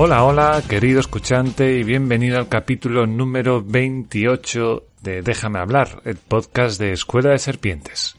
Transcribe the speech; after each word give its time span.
Hola, 0.00 0.22
hola, 0.22 0.62
querido 0.68 1.00
escuchante, 1.00 1.76
y 1.76 1.82
bienvenido 1.82 2.38
al 2.38 2.48
capítulo 2.48 3.04
número 3.04 3.64
28 3.64 4.84
de 5.02 5.22
Déjame 5.22 5.58
hablar, 5.58 6.02
el 6.04 6.14
podcast 6.14 6.78
de 6.78 6.92
Escuela 6.92 7.30
de 7.30 7.38
Serpientes. 7.38 8.16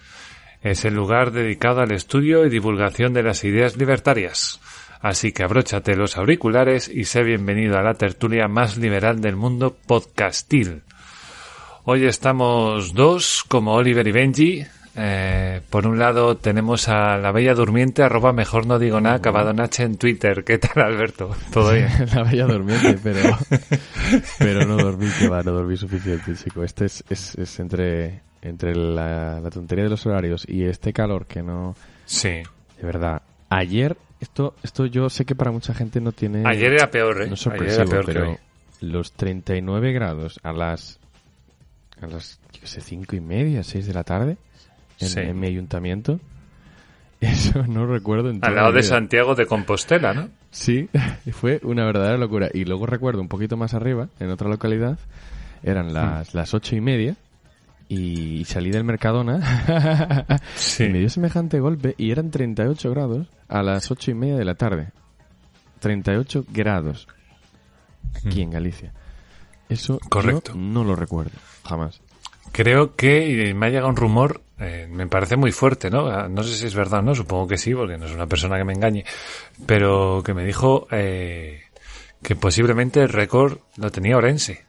Es 0.62 0.84
el 0.84 0.94
lugar 0.94 1.32
dedicado 1.32 1.80
al 1.80 1.94
estudio 1.94 2.46
y 2.46 2.50
divulgación 2.50 3.14
de 3.14 3.24
las 3.24 3.46
ideas 3.46 3.78
libertarias. 3.78 4.60
Así 5.00 5.32
que 5.32 5.44
abróchate 5.44 5.96
los 5.96 6.18
auriculares 6.18 6.90
y 6.90 7.06
sé 7.06 7.24
bienvenido 7.24 7.78
a 7.78 7.82
la 7.82 7.94
tertulia 7.94 8.50
más 8.50 8.76
liberal 8.76 9.22
del 9.22 9.38
mundo 9.38 9.74
podcastil. 9.88 10.82
Hoy 11.86 12.06
estamos 12.08 12.94
dos, 12.94 13.46
como 13.48 13.76
Oliver 13.76 14.06
y 14.06 14.12
Benji, 14.12 14.66
eh, 14.96 15.62
por 15.70 15.86
un 15.86 16.00
lado 16.00 16.38
tenemos 16.38 16.90
a 16.90 17.18
la 17.18 17.32
Bella 17.32 17.54
Durmiente, 17.54 18.04
arroba 18.04 18.34
mejor 18.34 18.66
no 18.66 18.80
digo 18.80 19.00
nada, 19.00 19.16
acabado 19.16 19.52
en 19.52 19.60
H 19.60 19.84
en 19.84 19.98
Twitter. 19.98 20.44
¿Qué 20.44 20.58
tal, 20.58 20.84
Alberto? 20.84 21.36
¿Todo 21.54 21.74
bien? 21.74 21.90
la 22.16 22.24
Bella 22.24 22.46
Durmiente, 22.46 22.98
pero, 23.02 23.20
pero 24.40 24.66
no 24.66 24.78
dormí, 24.78 25.08
que 25.20 25.28
va, 25.28 25.44
no 25.44 25.52
dormí 25.52 25.78
suficiente, 25.78 26.34
chico. 26.36 26.64
Este 26.64 26.86
es, 26.86 27.04
es, 27.10 27.36
es 27.36 27.60
entre, 27.60 28.22
entre 28.42 28.76
la, 28.76 29.40
la, 29.40 29.50
tontería 29.50 29.84
de 29.84 29.92
los 29.92 30.06
horarios 30.06 30.46
y 30.48 30.64
este 30.64 30.92
calor 30.92 31.28
que 31.28 31.44
no... 31.44 31.76
Sí. 32.06 32.42
De 32.78 32.84
verdad. 32.84 33.22
Ayer, 33.50 33.96
esto, 34.20 34.56
esto 34.64 34.86
yo 34.86 35.10
sé 35.10 35.26
que 35.26 35.36
para 35.36 35.52
mucha 35.52 35.74
gente 35.74 36.02
no 36.02 36.12
tiene... 36.12 36.44
Ayer 36.46 36.74
era 36.74 36.90
peor, 36.90 37.22
¿eh? 37.22 37.28
No 37.28 37.36
es 37.36 37.40
sorpresivo, 37.40 38.02
pero 38.06 38.38
los 38.82 39.12
39 39.14 39.94
grados 39.94 40.40
a 40.44 40.52
las... 40.52 41.00
A 42.02 42.08
las, 42.08 42.40
yo 42.54 42.66
sé, 42.66 42.82
cinco 42.82 43.16
y 43.16 43.20
media, 43.20 43.62
seis 43.64 43.86
de 43.86 43.94
la 43.94 44.04
tarde 44.04 44.38
en, 45.00 45.08
Sí. 45.10 45.20
en 45.20 45.40
mi 45.40 45.48
ayuntamiento. 45.48 46.20
Eso 47.22 47.66
no 47.68 47.86
recuerdo 47.86 48.30
en 48.30 48.40
Al 48.44 48.56
lado 48.56 48.72
de. 48.72 48.82
Santiago 48.84 49.36
de 49.36 49.46
Compostela, 49.46 50.14
¿no? 50.14 50.30
Sí, 50.52 50.90
fue 51.32 51.60
una 51.64 51.86
verdadera 51.86 52.18
locura. 52.18 52.50
Y 52.54 52.64
luego 52.66 52.86
recuerdo 52.86 53.22
un 53.22 53.28
poquito 53.28 53.58
más 53.58 53.74
arriba, 53.74 54.08
en 54.20 54.30
otra 54.32 54.48
localidad, 54.50 54.98
eran 55.64 55.94
las, 55.94 56.34
las 56.34 56.54
ocho 56.54 56.76
y 56.76 56.82
media 56.82 57.16
y 57.90 58.46
salí 58.46 58.70
del 58.70 58.84
Mercadona 58.84 60.28
Sí. 60.56 60.84
y 60.86 60.90
me 60.90 61.00
dio 61.00 61.10
semejante 61.10 61.60
golpe 61.60 61.96
y 61.98 62.12
eran 62.12 62.30
38 62.32 62.90
grados 62.92 63.28
a 63.48 63.64
las 63.64 63.90
ocho 63.92 64.12
y 64.12 64.14
media 64.14 64.38
de 64.38 64.46
la 64.46 64.56
tarde. 64.56 64.90
38 65.80 66.46
grados 66.50 67.08
aquí 68.26 68.42
en 68.42 68.52
Galicia. 68.52 68.94
Eso 69.70 70.00
yo 70.02 70.10
Correcto. 70.10 70.54
no 70.56 70.84
lo 70.84 70.96
recuerdo, 70.96 71.32
jamás. 71.68 72.02
Creo 72.52 72.96
que 72.96 73.50
y 73.50 73.54
me 73.54 73.68
ha 73.68 73.70
llegado 73.70 73.90
un 73.90 73.96
rumor, 73.96 74.42
eh, 74.60 74.88
me 74.90 75.08
parece 75.08 75.38
muy 75.38 75.52
fuerte, 75.52 75.90
¿no? 75.90 76.08
Ah, 76.08 76.28
No 76.28 76.44
sé 76.44 76.56
si 76.56 76.66
es 76.66 76.76
verdad 76.76 77.00
o 77.00 77.04
no, 77.04 77.16
supongo 77.16 77.48
que 77.48 77.58
sí, 77.58 77.74
porque 77.74 77.98
no 77.98 78.06
es 78.06 78.12
una 78.12 78.28
persona 78.28 78.58
que 78.58 78.66
me 78.66 78.74
engañe, 78.74 79.06
pero 79.66 80.22
que 80.24 80.34
me 80.34 80.44
dijo 80.44 80.88
eh, 80.92 81.62
que 82.22 82.36
posiblemente 82.36 83.02
el 83.02 83.10
récord 83.10 83.60
lo 83.78 83.92
tenía 83.92 84.18
Orense, 84.18 84.66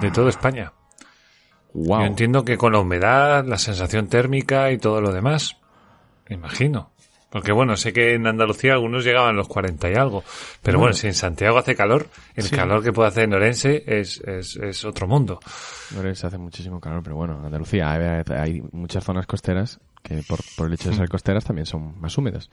de 0.00 0.10
toda 0.10 0.30
España. 0.30 0.72
Wow. 1.72 2.00
Yo 2.00 2.06
entiendo 2.06 2.44
que 2.44 2.56
con 2.56 2.72
la 2.72 2.80
humedad, 2.80 3.44
la 3.44 3.58
sensación 3.58 4.08
térmica 4.08 4.72
y 4.72 4.78
todo 4.78 5.00
lo 5.00 5.12
demás, 5.12 5.56
me 6.28 6.34
imagino. 6.36 6.90
Porque 7.30 7.52
bueno, 7.52 7.76
sé 7.76 7.92
que 7.92 8.14
en 8.14 8.26
Andalucía 8.26 8.72
algunos 8.72 9.04
llegaban 9.04 9.30
a 9.30 9.32
los 9.36 9.48
40 9.48 9.90
y 9.90 9.94
algo, 9.94 10.24
pero 10.62 10.78
bueno, 10.78 10.92
Bueno. 10.92 10.94
si 10.94 11.08
en 11.08 11.14
Santiago 11.14 11.58
hace 11.58 11.76
calor, 11.76 12.08
el 12.34 12.44
Sí. 12.44 12.56
calor 12.56 12.82
que 12.82 12.90
puede 12.92 13.08
hacer 13.08 13.24
en 13.24 13.34
Orense 13.34 13.84
es, 13.86 14.18
es, 14.20 14.56
es 14.56 14.84
otro 14.86 15.06
mundo. 15.06 15.38
Se 16.14 16.26
hace 16.26 16.38
muchísimo 16.38 16.80
calor, 16.80 17.02
pero 17.02 17.16
bueno, 17.16 17.38
Andalucía 17.44 17.92
hay, 17.92 18.22
hay 18.34 18.62
muchas 18.72 19.04
zonas 19.04 19.26
costeras 19.26 19.78
que 20.02 20.22
por, 20.26 20.38
por 20.56 20.68
el 20.68 20.72
hecho 20.74 20.88
de 20.88 20.96
ser 20.96 21.08
costeras 21.10 21.44
también 21.44 21.66
son 21.66 22.00
más 22.00 22.16
húmedas. 22.16 22.48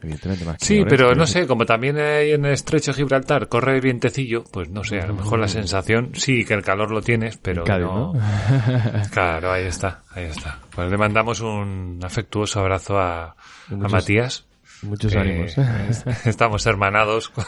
Evidentemente 0.00 0.44
más. 0.44 0.58
que 0.58 0.64
Sí, 0.64 0.74
Orense, 0.80 0.90
pero 0.90 1.14
no 1.14 1.26
sé, 1.26 1.46
como 1.46 1.66
también 1.66 1.98
hay 1.98 2.32
en 2.32 2.44
el 2.44 2.52
estrecho 2.52 2.92
de 2.92 2.98
Gibraltar 2.98 3.48
corre 3.48 3.74
el 3.74 3.80
vientecillo, 3.80 4.44
pues 4.44 4.68
no 4.70 4.84
sé, 4.84 5.00
a 5.00 5.06
lo 5.06 5.14
mejor 5.14 5.40
la 5.40 5.48
sensación, 5.48 6.12
sí, 6.14 6.44
que 6.44 6.54
el 6.54 6.62
calor 6.62 6.90
lo 6.90 7.02
tienes, 7.02 7.36
pero 7.36 7.64
Cádiz, 7.64 7.86
no. 7.86 8.12
¿no? 8.14 8.20
Claro, 9.10 9.52
ahí 9.52 9.64
está, 9.64 10.02
ahí 10.12 10.24
está. 10.24 10.60
Pues 10.70 10.90
le 10.90 10.96
mandamos 10.96 11.40
un 11.40 11.98
afectuoso 12.02 12.60
abrazo 12.60 12.98
a, 12.98 13.34
a 13.70 13.88
Matías. 13.88 14.44
Muchos 14.82 15.14
ánimos. 15.16 15.56
Estamos 16.24 16.64
hermanados 16.66 17.30
con, 17.30 17.44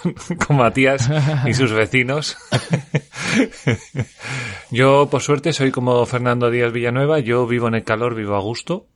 con 0.46 0.56
Matías 0.56 1.08
y 1.46 1.54
sus 1.54 1.72
vecinos. 1.72 2.36
Yo, 4.70 5.08
por 5.08 5.22
suerte, 5.22 5.52
soy 5.52 5.70
como 5.70 6.04
Fernando 6.06 6.50
Díaz 6.50 6.72
Villanueva. 6.72 7.20
Yo 7.20 7.46
vivo 7.46 7.68
en 7.68 7.74
el 7.74 7.84
calor, 7.84 8.16
vivo 8.16 8.34
a 8.34 8.40
gusto. 8.40 8.88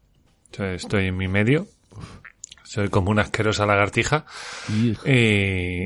Estoy 0.59 1.06
en 1.06 1.16
mi 1.16 1.28
medio. 1.28 1.66
Soy 2.74 2.88
como 2.88 3.12
una 3.12 3.22
asquerosa 3.22 3.66
lagartija. 3.66 4.24
Y- 4.68 4.96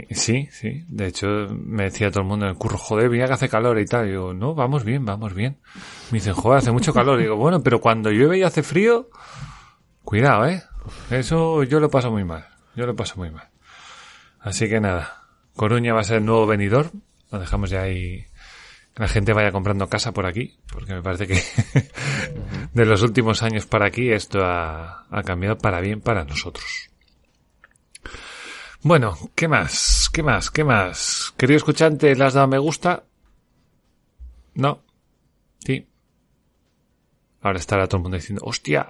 Y 0.08 0.14
sí, 0.14 0.48
sí. 0.50 0.86
De 0.88 1.08
hecho, 1.08 1.26
me 1.50 1.84
decía 1.84 2.10
todo 2.10 2.22
el 2.22 2.28
mundo 2.28 2.46
en 2.46 2.52
el 2.52 2.56
curro, 2.56 2.78
joder, 2.78 3.10
mira 3.10 3.26
que 3.26 3.34
hace 3.34 3.50
calor 3.50 3.78
y 3.78 3.84
tal. 3.84 4.06
Y 4.06 4.12
digo, 4.12 4.32
no, 4.32 4.54
vamos 4.54 4.84
bien, 4.84 5.04
vamos 5.04 5.34
bien. 5.34 5.58
Me 6.10 6.16
dicen, 6.18 6.32
joder, 6.32 6.60
hace 6.60 6.72
mucho 6.72 6.94
calor. 6.94 7.18
Y 7.20 7.24
digo, 7.24 7.36
bueno, 7.36 7.62
pero 7.62 7.78
cuando 7.82 8.10
llueve 8.10 8.38
y 8.38 8.42
hace 8.42 8.62
frío, 8.62 9.10
cuidado, 10.02 10.46
¿eh? 10.46 10.62
Eso 11.10 11.62
yo 11.64 11.78
lo 11.78 11.90
paso 11.90 12.10
muy 12.10 12.24
mal. 12.24 12.46
Yo 12.74 12.86
lo 12.86 12.96
paso 12.96 13.16
muy 13.18 13.30
mal. 13.30 13.48
Así 14.40 14.66
que 14.66 14.80
nada. 14.80 15.24
Coruña 15.56 15.92
va 15.92 16.00
a 16.00 16.04
ser 16.04 16.16
el 16.18 16.24
nuevo 16.24 16.46
venidor. 16.46 16.90
Lo 17.30 17.38
dejamos 17.38 17.68
ya 17.68 17.82
ahí. 17.82 18.24
Que 18.98 19.02
la 19.04 19.08
gente 19.08 19.32
vaya 19.32 19.52
comprando 19.52 19.88
casa 19.88 20.10
por 20.10 20.26
aquí. 20.26 20.58
Porque 20.72 20.92
me 20.92 21.02
parece 21.02 21.28
que 21.28 21.40
de 22.74 22.84
los 22.84 23.00
últimos 23.02 23.44
años 23.44 23.64
para 23.64 23.86
aquí 23.86 24.10
esto 24.10 24.44
ha, 24.44 25.06
ha 25.08 25.22
cambiado 25.22 25.56
para 25.56 25.80
bien 25.80 26.00
para 26.00 26.24
nosotros. 26.24 26.90
Bueno, 28.82 29.16
¿qué 29.36 29.46
más? 29.46 30.10
¿Qué 30.12 30.24
más? 30.24 30.50
¿Qué 30.50 30.64
más? 30.64 31.32
Querido 31.36 31.58
escuchante, 31.58 32.12
¿le 32.16 32.24
has 32.24 32.34
dado 32.34 32.48
me 32.48 32.58
gusta? 32.58 33.04
No. 34.54 34.82
Sí. 35.64 35.86
Ahora 37.40 37.60
estará 37.60 37.86
todo 37.86 37.98
el 37.98 38.02
mundo 38.02 38.16
diciendo, 38.16 38.42
hostia, 38.44 38.88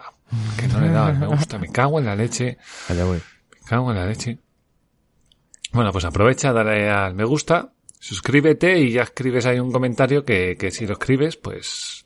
que 0.58 0.68
no 0.68 0.80
le 0.80 0.86
he 0.86 0.90
dado 0.90 1.12
me 1.12 1.26
gusta, 1.26 1.58
me 1.58 1.70
cago 1.70 1.98
en 1.98 2.06
la 2.06 2.16
leche, 2.16 2.56
Allá 2.88 3.04
voy. 3.04 3.18
me 3.50 3.66
cago 3.66 3.90
en 3.90 3.98
la 3.98 4.06
leche. 4.06 4.38
Bueno, 5.72 5.92
pues 5.92 6.06
aprovecha, 6.06 6.54
dale 6.54 6.88
al 6.88 7.14
me 7.14 7.24
gusta, 7.24 7.74
suscríbete 8.00 8.78
y 8.78 8.92
ya 8.92 9.02
escribes 9.02 9.46
ahí 9.46 9.58
un 9.58 9.72
comentario 9.72 10.24
que, 10.24 10.56
que 10.58 10.70
si 10.70 10.86
lo 10.86 10.94
escribes, 10.94 11.36
pues, 11.36 12.02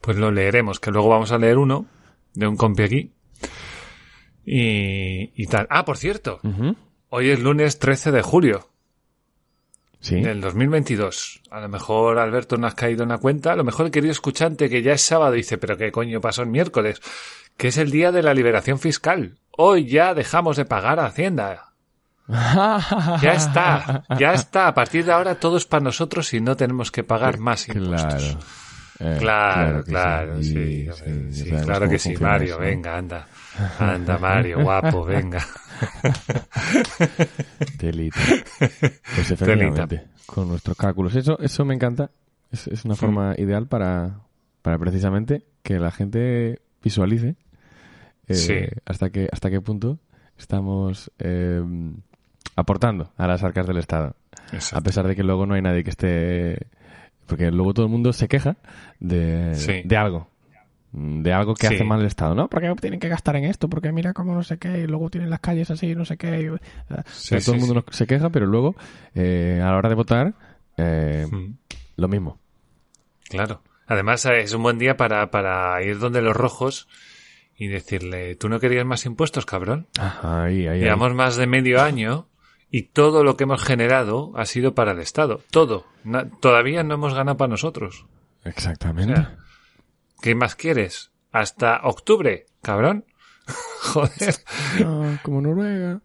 pues 0.00 0.16
lo 0.16 0.30
leeremos, 0.30 0.80
que 0.80 0.90
luego 0.90 1.08
vamos 1.08 1.32
a 1.32 1.38
leer 1.38 1.58
uno 1.58 1.86
de 2.34 2.46
un 2.46 2.56
compi 2.56 2.82
aquí. 2.82 3.12
Y, 4.44 5.32
y 5.40 5.46
tal. 5.46 5.66
Ah, 5.70 5.84
por 5.84 5.96
cierto, 5.96 6.40
hoy 7.10 7.30
es 7.30 7.40
lunes 7.40 7.78
13 7.78 8.10
de 8.12 8.22
julio 8.22 8.68
Sí. 10.00 10.20
del 10.20 10.40
2022. 10.40 11.42
A 11.52 11.60
lo 11.60 11.68
mejor 11.68 12.18
Alberto 12.18 12.56
no 12.56 12.66
has 12.66 12.74
caído 12.74 13.04
en 13.04 13.10
la 13.10 13.18
cuenta. 13.18 13.52
A 13.52 13.56
lo 13.56 13.62
mejor 13.62 13.86
el 13.86 13.92
querido 13.92 14.10
escuchante 14.10 14.68
que 14.68 14.82
ya 14.82 14.94
es 14.94 15.02
sábado 15.02 15.30
dice, 15.32 15.58
pero 15.58 15.76
qué 15.76 15.92
coño 15.92 16.20
pasó 16.20 16.42
el 16.42 16.48
miércoles, 16.48 17.00
que 17.56 17.68
es 17.68 17.76
el 17.76 17.92
día 17.92 18.10
de 18.10 18.22
la 18.24 18.34
liberación 18.34 18.80
fiscal. 18.80 19.38
Hoy 19.56 19.86
ya 19.86 20.12
dejamos 20.12 20.56
de 20.56 20.64
pagar 20.64 20.98
a 20.98 21.06
Hacienda. 21.06 21.71
Ya 22.28 23.32
está, 23.34 24.04
ya 24.18 24.32
está. 24.34 24.68
A 24.68 24.74
partir 24.74 25.04
de 25.04 25.12
ahora 25.12 25.34
todo 25.34 25.56
es 25.56 25.66
para 25.66 25.82
nosotros 25.84 26.32
y 26.34 26.40
no 26.40 26.56
tenemos 26.56 26.90
que 26.90 27.02
pagar 27.04 27.38
más 27.38 27.68
impuestos. 27.68 28.22
Claro. 28.24 28.38
Eh, 29.00 29.16
Claro, 29.18 29.82
que 29.84 29.90
claro, 29.90 30.42
sí, 30.42 30.84
ya 30.84 30.92
sí, 30.92 31.50
claro 31.64 31.88
que 31.88 31.98
sí, 31.98 32.14
Mario, 32.20 32.58
venga, 32.58 32.98
anda, 32.98 33.26
anda, 33.80 34.16
Mario, 34.16 34.62
guapo, 34.62 35.04
venga, 35.06 35.44
Telita. 37.78 38.20
Pues 38.60 39.30
efectivamente, 39.30 40.04
con 40.26 40.48
nuestros 40.48 40.76
cálculos. 40.76 41.14
Eso, 41.16 41.38
eso 41.40 41.64
me 41.64 41.74
encanta. 41.74 42.10
Es, 42.50 42.68
es 42.68 42.84
una 42.84 42.94
forma 42.94 43.34
ideal 43.38 43.66
para, 43.66 44.20
para 44.60 44.78
precisamente 44.78 45.46
que 45.62 45.78
la 45.78 45.90
gente 45.90 46.60
visualice 46.82 47.36
eh, 48.28 48.34
Sí. 48.34 48.54
hasta, 48.84 49.10
que, 49.10 49.28
hasta 49.32 49.50
qué 49.50 49.60
punto 49.60 49.98
estamos 50.38 51.10
eh, 51.18 51.62
aportando 52.56 53.12
a 53.16 53.26
las 53.26 53.42
arcas 53.42 53.66
del 53.66 53.78
Estado. 53.78 54.14
A 54.72 54.80
pesar 54.80 55.06
de 55.08 55.16
que 55.16 55.22
luego 55.22 55.46
no 55.46 55.54
hay 55.54 55.62
nadie 55.62 55.84
que 55.84 55.90
esté... 55.90 56.66
Porque 57.26 57.50
luego 57.50 57.72
todo 57.72 57.86
el 57.86 57.92
mundo 57.92 58.12
se 58.12 58.28
queja 58.28 58.56
de, 59.00 59.54
Sí. 59.54 59.82
de 59.84 59.96
algo. 59.96 60.28
De 60.92 61.32
algo 61.32 61.54
que 61.54 61.68
Sí. 61.68 61.74
hace 61.76 61.84
mal 61.84 62.00
el 62.00 62.06
Estado, 62.06 62.34
¿no? 62.34 62.48
Porque 62.48 62.70
tienen 62.80 63.00
que 63.00 63.08
gastar 63.08 63.36
en 63.36 63.44
esto, 63.44 63.68
porque 63.70 63.92
mira 63.92 64.12
cómo 64.12 64.34
no 64.34 64.42
sé 64.42 64.58
qué, 64.58 64.80
y 64.80 64.86
luego 64.86 65.08
tienen 65.08 65.30
las 65.30 65.40
calles 65.40 65.70
así, 65.70 65.94
no 65.94 66.04
sé 66.04 66.18
qué. 66.18 66.42
y- 66.42 66.48
o 66.48 66.58
sea, 66.88 67.04
Sí, 67.06 67.36
todo 67.46 67.54
el 67.54 67.60
mundo 67.62 67.84
se 67.90 68.06
queja, 68.06 68.28
pero 68.28 68.44
luego, 68.46 68.74
eh, 69.14 69.60
a 69.62 69.70
la 69.70 69.76
hora 69.78 69.88
de 69.88 69.94
votar, 69.94 70.34
eh, 70.76 71.26
Mm. 71.30 71.54
lo 71.96 72.08
mismo. 72.08 72.38
Claro. 73.30 73.62
Además, 73.86 74.26
eh, 74.26 74.40
es 74.42 74.52
un 74.52 74.62
buen 74.62 74.78
día 74.78 74.96
para, 74.98 75.30
para 75.30 75.82
ir 75.82 75.98
donde 75.98 76.20
los 76.20 76.36
rojos 76.36 76.88
y 77.56 77.68
decirle, 77.68 78.34
¿tú 78.36 78.48
no 78.50 78.60
querías 78.60 78.84
más 78.84 79.06
impuestos, 79.06 79.46
cabrón? 79.46 79.86
Ahí, 80.22 80.66
ahí. 80.66 80.80
Llevamos 80.80 81.14
más 81.14 81.36
de 81.36 81.46
medio 81.46 81.80
año 81.80 82.26
y 82.72 82.84
todo 82.84 83.22
lo 83.22 83.36
que 83.36 83.44
hemos 83.44 83.62
generado 83.62 84.32
ha 84.34 84.46
sido 84.46 84.74
para 84.74 84.92
el 84.92 84.98
Estado. 84.98 85.42
Todo. 85.52 85.86
Na- 86.02 86.28
todavía 86.40 86.82
no 86.82 86.94
hemos 86.94 87.14
ganado 87.14 87.36
para 87.36 87.50
nosotros. 87.50 88.06
Exactamente. 88.44 89.12
O 89.12 89.16
sea, 89.16 89.36
¿Qué 90.20 90.34
más 90.34 90.56
quieres? 90.56 91.12
Hasta 91.30 91.80
octubre, 91.84 92.46
cabrón. 92.62 93.04
Joder. 93.82 94.34
Como 95.22 95.40
Noruega. 95.42 96.00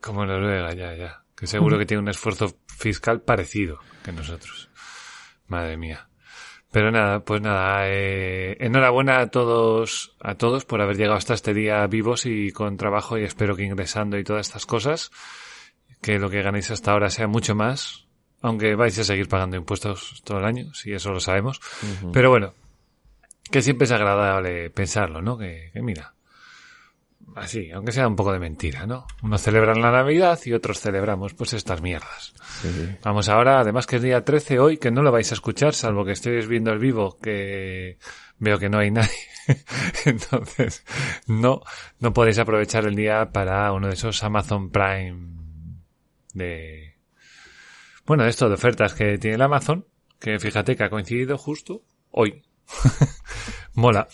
Como 0.00 0.26
Noruega, 0.26 0.74
ya, 0.74 0.94
ya. 0.94 1.22
Que 1.36 1.46
seguro 1.46 1.78
que 1.78 1.86
tiene 1.86 2.02
un 2.02 2.08
esfuerzo 2.08 2.56
fiscal 2.66 3.22
parecido 3.22 3.78
que 4.04 4.12
nosotros. 4.12 4.70
Madre 5.46 5.76
mía. 5.76 6.08
Pero 6.72 6.90
nada, 6.90 7.20
pues 7.20 7.40
nada, 7.40 7.82
eh, 7.88 8.56
enhorabuena 8.58 9.20
a 9.20 9.28
todos, 9.28 10.16
a 10.20 10.34
todos 10.34 10.64
por 10.64 10.80
haber 10.80 10.96
llegado 10.96 11.16
hasta 11.16 11.34
este 11.34 11.54
día 11.54 11.86
vivos 11.86 12.26
y 12.26 12.50
con 12.50 12.76
trabajo 12.76 13.16
y 13.16 13.22
espero 13.22 13.54
que 13.54 13.62
ingresando 13.62 14.18
y 14.18 14.24
todas 14.24 14.48
estas 14.48 14.66
cosas, 14.66 15.12
que 16.04 16.18
lo 16.18 16.28
que 16.28 16.42
ganéis 16.42 16.70
hasta 16.70 16.92
ahora 16.92 17.08
sea 17.08 17.26
mucho 17.26 17.54
más, 17.54 18.04
aunque 18.42 18.74
vais 18.74 18.98
a 18.98 19.04
seguir 19.04 19.26
pagando 19.26 19.56
impuestos 19.56 20.20
todo 20.22 20.38
el 20.38 20.44
año, 20.44 20.74
si 20.74 20.92
eso 20.92 21.10
lo 21.10 21.18
sabemos. 21.18 21.62
Pero 22.12 22.28
bueno, 22.28 22.52
que 23.50 23.62
siempre 23.62 23.86
es 23.86 23.90
agradable 23.90 24.68
pensarlo, 24.68 25.22
¿no? 25.22 25.38
Que, 25.38 25.70
que 25.72 25.80
mira, 25.80 26.12
así, 27.36 27.70
aunque 27.70 27.92
sea 27.92 28.06
un 28.06 28.16
poco 28.16 28.34
de 28.34 28.38
mentira, 28.38 28.86
¿no? 28.86 29.06
Unos 29.22 29.40
celebran 29.40 29.80
la 29.80 29.90
Navidad 29.90 30.38
y 30.44 30.52
otros 30.52 30.78
celebramos 30.78 31.32
pues 31.32 31.54
estas 31.54 31.80
mierdas. 31.80 32.34
Sí. 32.60 32.96
Vamos 33.02 33.30
ahora, 33.30 33.60
además 33.60 33.86
que 33.86 33.96
es 33.96 34.02
día 34.02 34.22
13 34.22 34.58
hoy, 34.58 34.76
que 34.76 34.90
no 34.90 35.00
lo 35.00 35.10
vais 35.10 35.30
a 35.30 35.34
escuchar, 35.34 35.72
salvo 35.72 36.04
que 36.04 36.12
estéis 36.12 36.46
viendo 36.46 36.70
el 36.70 36.80
vivo, 36.80 37.16
que 37.18 37.96
veo 38.38 38.58
que 38.58 38.68
no 38.68 38.78
hay 38.78 38.90
nadie. 38.90 39.08
Entonces, 40.04 40.84
no, 41.28 41.62
no 41.98 42.12
podéis 42.12 42.38
aprovechar 42.38 42.84
el 42.84 42.94
día 42.94 43.30
para 43.32 43.72
uno 43.72 43.86
de 43.86 43.94
esos 43.94 44.22
Amazon 44.22 44.68
Prime 44.68 45.43
de, 46.34 46.96
bueno, 48.06 48.24
de 48.24 48.30
esto 48.30 48.48
de 48.48 48.54
ofertas 48.54 48.92
que 48.94 49.16
tiene 49.18 49.36
el 49.36 49.42
Amazon, 49.42 49.86
que 50.20 50.38
fíjate 50.38 50.76
que 50.76 50.84
ha 50.84 50.90
coincidido 50.90 51.38
justo 51.38 51.82
hoy. 52.10 52.42
mola, 53.74 54.08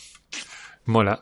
mola. 0.84 1.20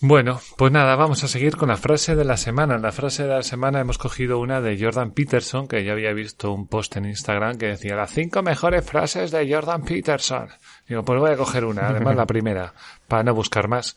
Bueno, 0.00 0.40
pues 0.56 0.70
nada, 0.70 0.94
vamos 0.94 1.24
a 1.24 1.28
seguir 1.28 1.56
con 1.56 1.70
la 1.70 1.76
frase 1.76 2.14
de 2.14 2.24
la 2.24 2.36
semana. 2.36 2.78
La 2.78 2.92
frase 2.92 3.24
de 3.24 3.30
la 3.30 3.42
semana 3.42 3.80
hemos 3.80 3.98
cogido 3.98 4.38
una 4.38 4.60
de 4.60 4.78
Jordan 4.80 5.10
Peterson, 5.10 5.66
que 5.66 5.82
ya 5.82 5.90
había 5.90 6.12
visto 6.12 6.52
un 6.52 6.68
post 6.68 6.96
en 6.96 7.06
Instagram 7.06 7.58
que 7.58 7.66
decía 7.66 7.96
las 7.96 8.12
cinco 8.12 8.40
mejores 8.42 8.84
frases 8.88 9.32
de 9.32 9.52
Jordan 9.52 9.82
Peterson. 9.82 10.50
Digo, 10.86 11.02
pues 11.02 11.18
voy 11.18 11.32
a 11.32 11.36
coger 11.36 11.64
una, 11.64 11.88
además 11.88 12.14
la 12.14 12.26
primera, 12.26 12.74
para 13.08 13.24
no 13.24 13.34
buscar 13.34 13.66
más. 13.66 13.96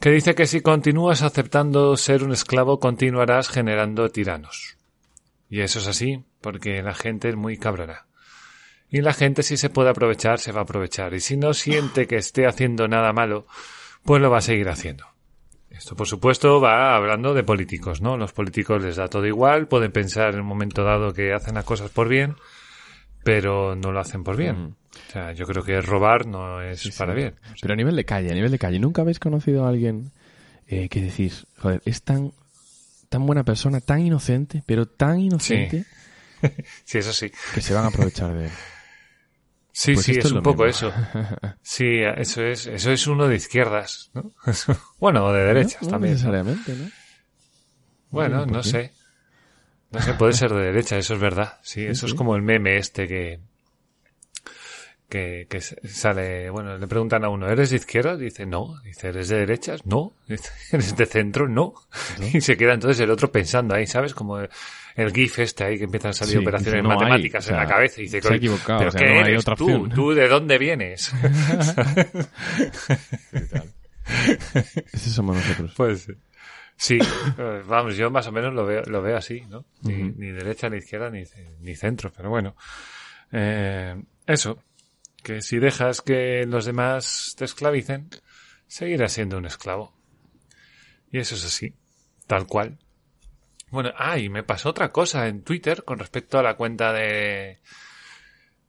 Que 0.00 0.10
dice 0.10 0.34
que 0.34 0.46
si 0.46 0.60
continúas 0.60 1.22
aceptando 1.22 1.96
ser 1.96 2.22
un 2.22 2.32
esclavo, 2.32 2.78
continuarás 2.80 3.48
generando 3.48 4.08
tiranos. 4.10 4.76
Y 5.48 5.60
eso 5.60 5.78
es 5.78 5.86
así, 5.86 6.24
porque 6.40 6.82
la 6.82 6.94
gente 6.94 7.28
es 7.28 7.36
muy 7.36 7.56
cabrona. 7.56 8.06
Y 8.88 9.00
la 9.00 9.12
gente 9.12 9.42
si 9.42 9.56
se 9.56 9.70
puede 9.70 9.90
aprovechar, 9.90 10.38
se 10.38 10.52
va 10.52 10.60
a 10.60 10.64
aprovechar. 10.64 11.14
Y 11.14 11.20
si 11.20 11.36
no 11.36 11.54
siente 11.54 12.06
que 12.06 12.16
esté 12.16 12.46
haciendo 12.46 12.88
nada 12.88 13.12
malo, 13.12 13.46
pues 14.04 14.22
lo 14.22 14.30
va 14.30 14.38
a 14.38 14.42
seguir 14.42 14.68
haciendo. 14.68 15.06
Esto, 15.70 15.94
por 15.94 16.06
supuesto, 16.06 16.60
va 16.60 16.94
hablando 16.94 17.34
de 17.34 17.42
políticos, 17.42 18.00
¿no? 18.00 18.16
Los 18.16 18.32
políticos 18.32 18.82
les 18.82 18.96
da 18.96 19.08
todo 19.08 19.26
igual, 19.26 19.68
pueden 19.68 19.92
pensar 19.92 20.34
en 20.34 20.40
un 20.40 20.46
momento 20.46 20.84
dado 20.84 21.12
que 21.12 21.34
hacen 21.34 21.54
las 21.54 21.64
cosas 21.64 21.90
por 21.90 22.08
bien, 22.08 22.36
pero 23.24 23.74
no 23.74 23.92
lo 23.92 24.00
hacen 24.00 24.24
por 24.24 24.36
bien. 24.36 24.76
O 25.08 25.12
sea, 25.12 25.32
yo 25.32 25.46
creo 25.46 25.62
que 25.64 25.80
robar 25.80 26.26
no 26.26 26.60
es 26.62 26.88
para 26.96 27.14
bien. 27.14 27.34
Pero 27.60 27.74
a 27.74 27.76
nivel 27.76 27.96
de 27.96 28.04
calle, 28.04 28.30
a 28.30 28.34
nivel 28.34 28.50
de 28.50 28.58
calle, 28.58 28.78
¿nunca 28.78 29.02
habéis 29.02 29.18
conocido 29.18 29.64
a 29.64 29.68
alguien 29.68 30.12
eh, 30.66 30.88
que 30.88 31.00
decís, 31.00 31.46
joder, 31.58 31.80
es 31.84 32.02
tan, 32.02 32.32
tan 33.08 33.24
buena 33.26 33.44
persona, 33.44 33.80
tan 33.80 34.00
inocente, 34.00 34.62
pero 34.66 34.86
tan 34.86 35.20
inocente 35.20 35.84
Sí, 36.84 36.98
eso 36.98 37.12
sí. 37.12 37.30
que 37.54 37.60
se 37.62 37.72
van 37.74 37.84
a 37.84 37.88
aprovechar 37.88 38.34
de 38.34 38.46
él? 38.46 38.52
Sí, 39.72 39.92
Pues 39.94 40.06
sí, 40.06 40.12
es 40.12 40.24
es 40.24 40.32
un 40.32 40.42
poco 40.42 40.64
mismo. 40.64 40.88
eso. 40.88 40.92
Sí, 41.62 41.98
eso 42.16 42.42
es, 42.42 42.66
eso 42.66 42.90
es 42.92 43.06
uno 43.06 43.28
de 43.28 43.36
izquierdas, 43.36 44.10
¿no? 44.14 44.32
bueno, 44.98 45.26
o 45.26 45.32
de 45.32 45.42
derechas 45.44 45.82
no, 45.82 45.86
no 45.88 45.90
también. 45.92 46.14
necesariamente, 46.14 46.74
¿no? 46.74 46.90
Bueno, 48.10 48.46
no 48.46 48.62
sé. 48.62 48.92
No 49.90 50.00
sé, 50.00 50.14
puede 50.14 50.32
ser 50.32 50.52
de 50.52 50.62
derecha, 50.62 50.96
eso 50.98 51.14
es 51.14 51.20
verdad. 51.20 51.58
Sí, 51.62 51.84
eso 51.84 52.06
es 52.06 52.14
como 52.14 52.34
el 52.36 52.42
meme 52.42 52.76
este 52.76 53.06
que, 53.06 53.40
que, 55.08 55.46
que 55.48 55.60
sale, 55.60 56.50
bueno, 56.50 56.76
le 56.78 56.86
preguntan 56.86 57.24
a 57.24 57.28
uno, 57.28 57.48
¿eres 57.48 57.70
de 57.70 57.76
izquierda? 57.76 58.16
Dice, 58.16 58.44
no. 58.46 58.80
Dice, 58.82 59.08
¿eres 59.08 59.28
de 59.28 59.38
derechas? 59.38 59.86
No. 59.86 60.14
¿eres 60.72 60.96
de 60.96 61.06
centro? 61.06 61.48
No. 61.48 61.74
Y 62.32 62.40
se 62.40 62.56
queda 62.56 62.74
entonces 62.74 63.00
el 63.00 63.10
otro 63.10 63.30
pensando 63.30 63.74
ahí, 63.74 63.86
¿sabes? 63.86 64.14
Como 64.14 64.38
el, 64.38 65.12
GIF 65.12 65.38
este 65.38 65.64
ahí 65.64 65.78
que 65.78 65.84
empiezan 65.84 66.10
a 66.10 66.14
salir 66.14 66.32
Sí, 66.32 66.38
operaciones 66.38 66.74
dice, 66.74 66.82
no 66.82 66.90
hay, 66.90 66.96
matemáticas 66.96 67.44
o 67.44 67.48
sea, 67.48 67.56
en 67.56 67.62
la 67.62 67.68
cabeza 67.68 68.00
y 68.00 68.04
dice, 68.04 68.20
se 68.20 68.32
ha 68.32 68.36
equivocado, 68.36 68.78
¿pero 68.78 68.88
o 68.88 68.92
sea, 68.92 69.00
qué 69.00 69.06
no 69.06 69.12
hay 69.12 69.30
eres 69.30 69.40
otra 69.42 69.56
tú? 69.56 69.88
¿Tú 69.88 70.12
de 70.12 70.28
dónde 70.28 70.58
vienes? 70.58 71.12
Ese 74.92 75.10
somos 75.10 75.36
nosotros. 75.36 75.72
Pues 75.76 76.12
sí, 76.76 76.98
eh, 77.38 77.62
vamos, 77.66 77.96
yo 77.96 78.10
más 78.10 78.26
o 78.26 78.32
menos 78.32 78.54
lo 78.54 78.66
veo, 78.66 78.82
lo 78.86 79.02
veo 79.02 79.16
así, 79.16 79.42
¿no? 79.48 79.64
Ni, 79.82 80.02
ni 80.02 80.30
derecha, 80.32 80.68
ni 80.68 80.78
izquierda, 80.78 81.10
ni, 81.10 81.24
ni 81.60 81.74
centro, 81.74 82.12
pero 82.14 82.30
bueno. 82.30 82.56
Eh, 83.32 84.00
eso, 84.26 84.62
que 85.26 85.42
si 85.42 85.58
dejas 85.58 86.02
que 86.02 86.44
los 86.46 86.66
demás 86.66 87.34
te 87.36 87.44
esclavicen, 87.44 88.10
seguirás 88.68 89.12
siendo 89.12 89.38
un 89.38 89.46
esclavo. 89.46 89.92
Y 91.10 91.18
eso 91.18 91.34
es 91.34 91.44
así, 91.44 91.74
tal 92.28 92.46
cual. 92.46 92.78
Bueno, 93.70 93.90
ah, 93.96 94.18
y 94.18 94.28
me 94.28 94.44
pasó 94.44 94.68
otra 94.68 94.92
cosa 94.92 95.26
en 95.26 95.42
Twitter 95.42 95.82
con 95.82 95.98
respecto 95.98 96.38
a 96.38 96.44
la 96.44 96.54
cuenta 96.54 96.92
de, 96.92 97.58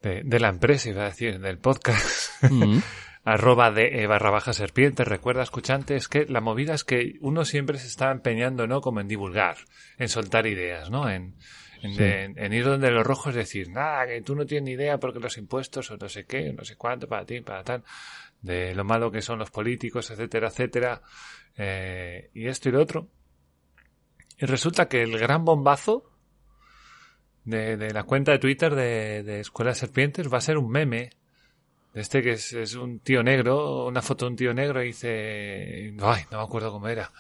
de, 0.02 0.24
de 0.26 0.40
la 0.40 0.50
empresa, 0.50 0.90
iba 0.90 1.04
a 1.04 1.10
decir, 1.10 1.40
del 1.40 1.60
podcast. 1.60 2.42
Mm. 2.50 2.80
arroba 3.24 3.70
de 3.70 4.02
eh, 4.02 4.08
barra 4.08 4.32
baja 4.32 4.54
serpiente. 4.54 5.06
Recuerda, 5.06 5.44
escuchante, 5.44 5.96
es 5.96 6.08
que 6.08 6.26
la 6.26 6.42
movida 6.42 6.74
es 6.74 6.84
que 6.84 7.18
uno 7.22 7.46
siempre 7.46 7.78
se 7.78 7.86
está 7.86 8.10
empeñando, 8.10 8.66
¿no? 8.66 8.82
Como 8.82 9.00
en 9.00 9.08
divulgar, 9.08 9.58
en 10.00 10.10
soltar 10.10 10.48
ideas, 10.48 10.90
¿no? 10.90 11.08
En, 11.08 11.36
en, 11.82 11.94
Sí. 11.94 12.04
en- 12.04 12.38
en 12.38 12.54
ir 12.54 12.66
donde 12.66 12.92
los 12.92 13.06
rojos 13.06 13.34
decir, 13.36 13.70
nada, 13.70 14.06
que 14.08 14.22
tú 14.22 14.36
no 14.36 14.46
tienes 14.46 14.66
ni 14.66 14.72
idea 14.72 14.98
porque 15.00 15.20
los 15.20 15.38
impuestos 15.38 15.90
o 15.92 15.98
no 15.98 16.10
sé 16.10 16.26
qué, 16.26 16.50
o 16.50 16.54
no 16.54 16.64
sé 16.64 16.76
cuánto, 16.76 17.08
para 17.08 17.26
ti, 17.26 17.42
para 17.42 17.64
tal, 17.64 17.84
de 18.42 18.74
lo 18.76 18.84
malo 18.84 19.12
que 19.12 19.22
son 19.22 19.40
los 19.40 19.52
políticos, 19.52 20.10
etcétera, 20.12 20.48
etcétera, 20.48 21.02
eh, 21.58 22.30
y 22.34 22.48
esto 22.48 22.70
y 22.70 22.72
lo 22.72 22.82
otro. 22.82 23.08
Y 24.40 24.46
resulta 24.46 24.88
que 24.88 25.02
el 25.02 25.18
gran 25.18 25.44
bombazo 25.46 26.12
de, 27.46 27.78
de 27.78 27.92
la 27.94 28.04
cuenta 28.04 28.32
de 28.34 28.40
Twitter 28.40 28.76
de, 28.76 29.24
de 29.24 29.40
Escuela 29.40 29.72
de 29.72 29.76
Serpientes 29.76 30.32
va 30.32 30.38
a 30.38 30.42
ser 30.42 30.58
un 30.58 30.70
meme 30.70 31.12
este 31.94 32.22
que 32.22 32.32
es, 32.34 32.54
es 32.54 32.76
un 32.76 33.00
tío 33.00 33.24
negro, 33.24 33.88
una 33.88 34.04
foto 34.04 34.26
de 34.26 34.32
un 34.32 34.36
tío 34.38 34.54
negro 34.54 34.84
y 34.84 34.88
dice, 34.88 35.96
ay, 36.00 36.24
no 36.30 36.38
me 36.38 36.44
acuerdo 36.44 36.72
cómo 36.72 36.88
era. 36.88 37.12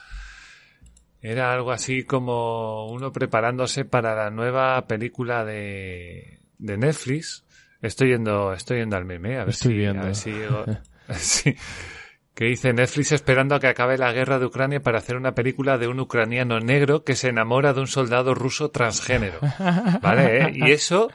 Era 1.21 1.51
algo 1.51 1.71
así 1.71 2.03
como 2.03 2.87
uno 2.87 3.11
preparándose 3.11 3.85
para 3.85 4.15
la 4.15 4.29
nueva 4.29 4.85
película 4.87 5.43
de, 5.43 6.39
de 6.59 6.77
Netflix. 6.77 7.43
Estoy 7.81 8.09
yendo, 8.09 8.53
estoy 8.53 8.79
yendo 8.79 8.97
al 8.97 9.05
meme, 9.05 9.35
a 9.37 9.39
ver 9.39 9.49
Estoy 9.49 9.71
si, 9.73 9.77
viendo. 9.77 10.01
a 10.03 10.05
ver 10.05 10.15
si 10.15 10.31
llego- 10.31 10.65
sí. 11.15 11.55
Que 12.33 12.45
dice 12.45 12.71
Netflix 12.71 13.13
esperando 13.13 13.55
a 13.55 13.59
que 13.59 13.65
acabe 13.67 13.97
la 13.97 14.13
guerra 14.13 14.37
de 14.37 14.45
Ucrania 14.45 14.79
para 14.79 14.99
hacer 14.99 15.15
una 15.15 15.33
película 15.33 15.79
de 15.79 15.87
un 15.87 15.99
ucraniano 15.99 16.59
negro 16.59 17.03
que 17.03 17.15
se 17.15 17.29
enamora 17.29 17.73
de 17.73 17.79
un 17.79 17.87
soldado 17.87 18.35
ruso 18.35 18.69
transgénero. 18.69 19.39
¿Vale? 20.01 20.43
eh? 20.43 20.51
Y 20.53 20.71
eso, 20.71 21.09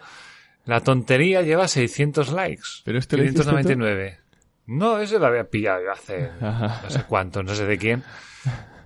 la 0.64 0.80
tontería 0.80 1.42
lleva 1.42 1.68
600 1.68 2.32
likes. 2.32 2.62
¿Pero 2.85 2.99
esto 2.99 3.16
lo 3.16 3.23
hiciste 3.23 3.44
tú? 3.44 3.50
599. 3.50 4.18
No, 4.66 4.99
eso 4.99 5.18
lo 5.21 5.26
había 5.26 5.44
pillado 5.44 5.82
yo 5.85 5.92
hace 5.92 6.30
no 6.40 6.90
sé 6.90 7.04
cuánto, 7.09 7.42
no 7.44 7.54
sé 7.54 7.66
de 7.66 7.78
quién. 7.78 8.02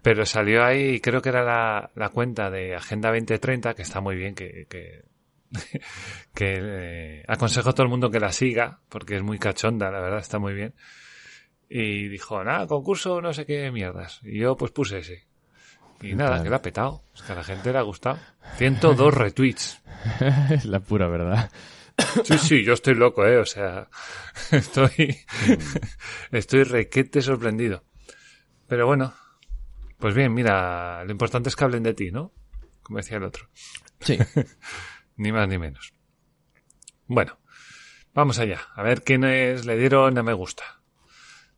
Pero 0.06 0.24
salió 0.24 0.64
ahí, 0.64 1.00
creo 1.00 1.20
que 1.20 1.30
era 1.30 1.42
la, 1.42 1.90
la 1.96 2.10
cuenta 2.10 2.48
de 2.48 2.76
Agenda 2.76 3.10
2030, 3.10 3.74
que 3.74 3.82
está 3.82 4.00
muy 4.00 4.14
bien, 4.14 4.36
que, 4.36 4.68
que, 4.70 5.02
que 6.32 6.54
eh, 6.60 7.24
aconsejo 7.26 7.70
a 7.70 7.72
todo 7.72 7.82
el 7.82 7.88
mundo 7.88 8.08
que 8.08 8.20
la 8.20 8.30
siga, 8.30 8.78
porque 8.88 9.16
es 9.16 9.24
muy 9.24 9.40
cachonda, 9.40 9.90
la 9.90 10.00
verdad, 10.00 10.20
está 10.20 10.38
muy 10.38 10.54
bien. 10.54 10.74
Y 11.68 12.06
dijo, 12.06 12.44
nada, 12.44 12.68
concurso, 12.68 13.20
no 13.20 13.32
sé 13.32 13.46
qué 13.46 13.72
mierdas. 13.72 14.20
Y 14.22 14.38
yo 14.38 14.56
pues 14.56 14.70
puse 14.70 14.98
ese. 14.98 15.26
Y 16.00 16.14
nada, 16.14 16.40
que 16.40 16.50
la 16.50 16.58
ha 16.58 16.62
petado. 16.62 17.02
Es 17.12 17.22
que 17.22 17.32
a 17.32 17.34
la 17.34 17.42
gente 17.42 17.72
le 17.72 17.78
ha 17.78 17.82
gustado. 17.82 18.20
102 18.58 19.12
retweets. 19.18 19.82
es 20.50 20.66
la 20.66 20.78
pura 20.78 21.08
verdad. 21.08 21.50
Sí, 22.22 22.38
sí, 22.38 22.64
yo 22.64 22.74
estoy 22.74 22.94
loco, 22.94 23.26
eh. 23.26 23.38
O 23.38 23.44
sea, 23.44 23.88
estoy, 24.52 25.18
estoy 26.30 26.62
requete 26.62 27.22
sorprendido. 27.22 27.82
Pero 28.68 28.86
bueno, 28.86 29.12
pues 29.98 30.14
bien, 30.14 30.32
mira, 30.34 31.04
lo 31.04 31.10
importante 31.10 31.48
es 31.48 31.56
que 31.56 31.64
hablen 31.64 31.82
de 31.82 31.94
ti, 31.94 32.10
¿no? 32.10 32.32
Como 32.82 32.98
decía 32.98 33.16
el 33.16 33.24
otro. 33.24 33.48
Sí. 34.00 34.18
ni 35.16 35.32
más 35.32 35.48
ni 35.48 35.58
menos. 35.58 35.92
Bueno, 37.06 37.38
vamos 38.14 38.38
allá. 38.38 38.60
A 38.74 38.82
ver 38.82 39.02
quiénes 39.02 39.64
le 39.64 39.76
dieron 39.76 40.18
a 40.18 40.22
me 40.22 40.32
gusta. 40.32 40.82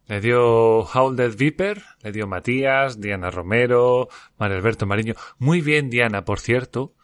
Le 0.06 0.20
dio 0.20 0.84
Howled 0.84 1.36
Viper, 1.36 1.82
le 2.02 2.12
dio 2.12 2.26
Matías, 2.26 3.00
Diana 3.00 3.30
Romero, 3.30 4.08
Mario 4.38 4.56
Alberto 4.56 4.86
Mariño. 4.86 5.14
Muy 5.38 5.60
bien, 5.60 5.90
Diana, 5.90 6.24
por 6.24 6.40
cierto. 6.40 6.94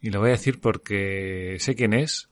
Y 0.00 0.10
lo 0.10 0.20
voy 0.20 0.28
a 0.28 0.32
decir 0.32 0.60
porque 0.60 1.56
sé 1.58 1.74
quién 1.74 1.92
es 1.92 2.30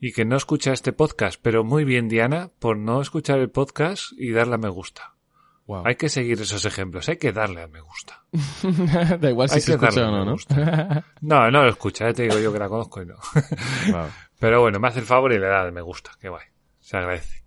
y 0.00 0.12
que 0.12 0.24
no 0.24 0.36
escucha 0.36 0.72
este 0.72 0.92
podcast, 0.92 1.40
pero 1.42 1.64
muy 1.64 1.84
bien, 1.84 2.08
Diana, 2.08 2.50
por 2.58 2.76
no 2.76 3.00
escuchar 3.00 3.38
el 3.38 3.50
podcast 3.50 4.12
y 4.16 4.30
darle 4.30 4.54
a 4.54 4.58
me 4.58 4.68
gusta. 4.68 5.17
Hay 5.84 5.96
que 5.96 6.08
seguir 6.08 6.40
esos 6.40 6.64
ejemplos, 6.64 7.08
hay 7.08 7.18
que 7.18 7.32
darle 7.32 7.62
a 7.62 7.68
me 7.68 7.80
gusta. 7.80 8.24
da 9.20 9.30
igual 9.30 9.50
si 9.50 9.60
se 9.60 9.72
escucha 9.72 10.08
o 10.08 10.10
no, 10.10 10.24
¿no? 10.24 10.36
no, 11.20 11.50
no 11.50 11.62
lo 11.62 11.68
escucha, 11.68 12.10
te 12.12 12.22
digo 12.22 12.38
yo 12.38 12.52
que 12.52 12.58
la 12.58 12.68
conozco 12.68 13.02
y 13.02 13.06
no. 13.06 13.16
Pero 14.40 14.62
bueno, 14.62 14.80
me 14.80 14.88
hace 14.88 15.00
el 15.00 15.04
favor 15.04 15.32
y 15.32 15.38
le 15.38 15.46
da 15.46 15.70
me 15.70 15.82
gusta, 15.82 16.12
qué 16.20 16.28
guay. 16.28 16.46
Se 16.80 16.96
agradece. 16.96 17.44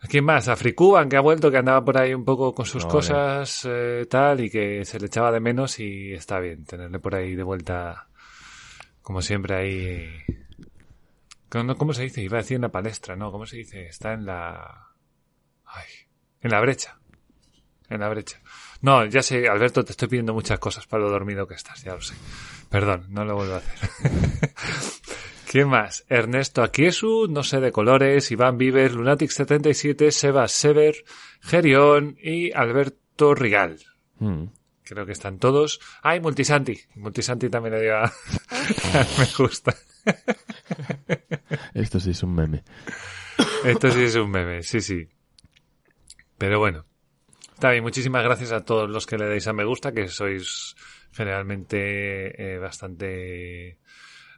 ¿A 0.00 0.06
quién 0.06 0.24
más? 0.24 0.48
A 0.48 0.56
Frikuban, 0.56 1.08
que 1.08 1.16
ha 1.16 1.20
vuelto, 1.20 1.50
que 1.50 1.56
andaba 1.56 1.84
por 1.84 1.98
ahí 1.98 2.12
un 2.12 2.24
poco 2.24 2.54
con 2.54 2.66
sus 2.66 2.84
cosas 2.84 3.66
eh, 3.68 4.06
tal 4.10 4.40
y 4.40 4.50
que 4.50 4.84
se 4.84 5.00
le 5.00 5.06
echaba 5.06 5.32
de 5.32 5.40
menos 5.40 5.80
y 5.80 6.12
está 6.12 6.38
bien 6.38 6.64
tenerle 6.64 6.98
por 6.98 7.14
ahí 7.14 7.34
de 7.34 7.42
vuelta, 7.42 8.08
como 9.00 9.22
siempre 9.22 9.56
ahí. 9.56 10.06
¿Cómo 11.48 11.94
se 11.94 12.02
dice? 12.02 12.22
Iba 12.22 12.38
a 12.38 12.42
decir 12.42 12.56
en 12.56 12.62
la 12.62 12.68
palestra, 12.68 13.16
¿no? 13.16 13.32
¿Cómo 13.32 13.46
se 13.46 13.56
dice? 13.56 13.86
Está 13.86 14.12
en 14.12 14.26
la... 14.26 14.92
Ay, 15.64 15.86
en 16.42 16.50
la 16.50 16.60
brecha. 16.60 16.98
En 17.90 18.00
la 18.00 18.08
brecha. 18.08 18.38
No, 18.82 19.04
ya 19.06 19.22
sé, 19.22 19.48
Alberto, 19.48 19.84
te 19.84 19.92
estoy 19.92 20.08
pidiendo 20.08 20.34
muchas 20.34 20.58
cosas 20.58 20.86
para 20.86 21.04
lo 21.04 21.10
dormido 21.10 21.46
que 21.46 21.54
estás, 21.54 21.82
ya 21.82 21.94
lo 21.94 22.00
sé. 22.00 22.14
Perdón, 22.68 23.06
no 23.08 23.24
lo 23.24 23.34
vuelvo 23.34 23.54
a 23.54 23.56
hacer. 23.58 24.50
¿Quién 25.50 25.68
más? 25.68 26.04
Ernesto 26.10 26.62
Aquiesu, 26.62 27.26
no 27.28 27.42
sé 27.42 27.60
de 27.60 27.72
colores, 27.72 28.30
Iván 28.30 28.58
Viver, 28.58 28.92
Lunatic77, 28.92 30.10
Sebas 30.10 30.52
Sever, 30.52 30.96
Gerión 31.40 32.18
y 32.22 32.52
Alberto 32.52 33.34
Rigal. 33.34 33.78
Hmm. 34.18 34.48
Creo 34.82 35.06
que 35.06 35.12
están 35.12 35.38
todos. 35.38 35.80
Ah, 36.02 36.16
y 36.16 36.20
Multisanti. 36.20 36.78
Multisanti 36.96 37.48
también 37.48 37.74
le 37.74 37.80
diga. 37.82 38.12
me 39.18 39.26
gusta. 39.38 39.74
Esto 41.74 42.00
sí 42.00 42.10
es 42.10 42.22
un 42.22 42.34
meme. 42.34 42.62
Esto 43.64 43.90
sí 43.90 44.02
es 44.02 44.14
un 44.16 44.30
meme, 44.30 44.62
sí, 44.62 44.80
sí. 44.80 45.08
Pero 46.36 46.58
bueno. 46.58 46.87
Bien, 47.60 47.82
muchísimas 47.82 48.22
gracias 48.22 48.52
a 48.52 48.64
todos 48.64 48.88
los 48.88 49.04
que 49.04 49.18
le 49.18 49.28
dais 49.28 49.48
a 49.48 49.52
me 49.52 49.64
gusta, 49.64 49.90
que 49.90 50.06
sois 50.06 50.76
generalmente 51.10 52.54
eh, 52.54 52.58
bastante 52.58 53.78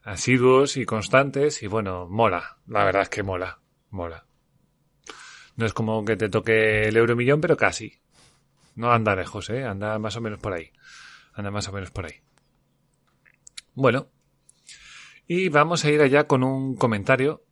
asiduos 0.04 0.78
y 0.78 0.86
constantes 0.86 1.62
y 1.62 1.66
bueno, 1.66 2.08
mola, 2.08 2.56
la 2.66 2.82
verdad 2.84 3.02
es 3.02 3.08
que 3.10 3.22
mola, 3.22 3.60
mola. 3.90 4.24
No 5.56 5.66
es 5.66 5.74
como 5.74 6.02
que 6.02 6.16
te 6.16 6.30
toque 6.30 6.88
el 6.88 6.96
euro 6.96 7.14
millón, 7.14 7.42
pero 7.42 7.58
casi. 7.58 8.00
No 8.74 8.90
anda 8.90 9.14
lejos, 9.14 9.50
¿eh? 9.50 9.64
Anda 9.64 9.98
más 9.98 10.16
o 10.16 10.22
menos 10.22 10.38
por 10.38 10.54
ahí. 10.54 10.72
Anda 11.34 11.50
más 11.50 11.68
o 11.68 11.72
menos 11.72 11.90
por 11.90 12.06
ahí. 12.06 12.22
Bueno. 13.74 14.08
Y 15.26 15.50
vamos 15.50 15.84
a 15.84 15.90
ir 15.90 16.00
allá 16.00 16.26
con 16.26 16.42
un 16.42 16.74
comentario 16.74 17.44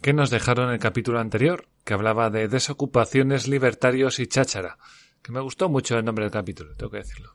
que 0.00 0.12
nos 0.12 0.30
dejaron 0.30 0.68
en 0.68 0.74
el 0.74 0.78
capítulo 0.78 1.18
anterior, 1.18 1.68
que 1.84 1.94
hablaba 1.94 2.30
de 2.30 2.46
desocupaciones, 2.46 3.48
libertarios 3.48 4.20
y 4.20 4.28
cháchara. 4.28 4.78
Que 5.22 5.32
me 5.32 5.40
gustó 5.40 5.68
mucho 5.68 5.98
el 5.98 6.04
nombre 6.04 6.24
del 6.24 6.32
capítulo, 6.32 6.74
tengo 6.74 6.90
que 6.90 6.98
decirlo. 6.98 7.34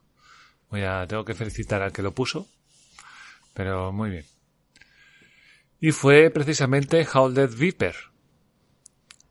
Voy 0.70 0.82
a, 0.82 1.06
tengo 1.08 1.24
que 1.26 1.34
felicitar 1.34 1.82
al 1.82 1.92
que 1.92 2.02
lo 2.02 2.12
puso. 2.12 2.48
Pero 3.54 3.92
muy 3.92 4.10
bien. 4.10 4.26
Y 5.80 5.92
fue 5.92 6.30
precisamente 6.30 7.06
Howled 7.06 7.56
Viper, 7.56 7.96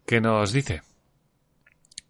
que 0.06 0.21
nos 0.21 0.52
dice 0.52 0.82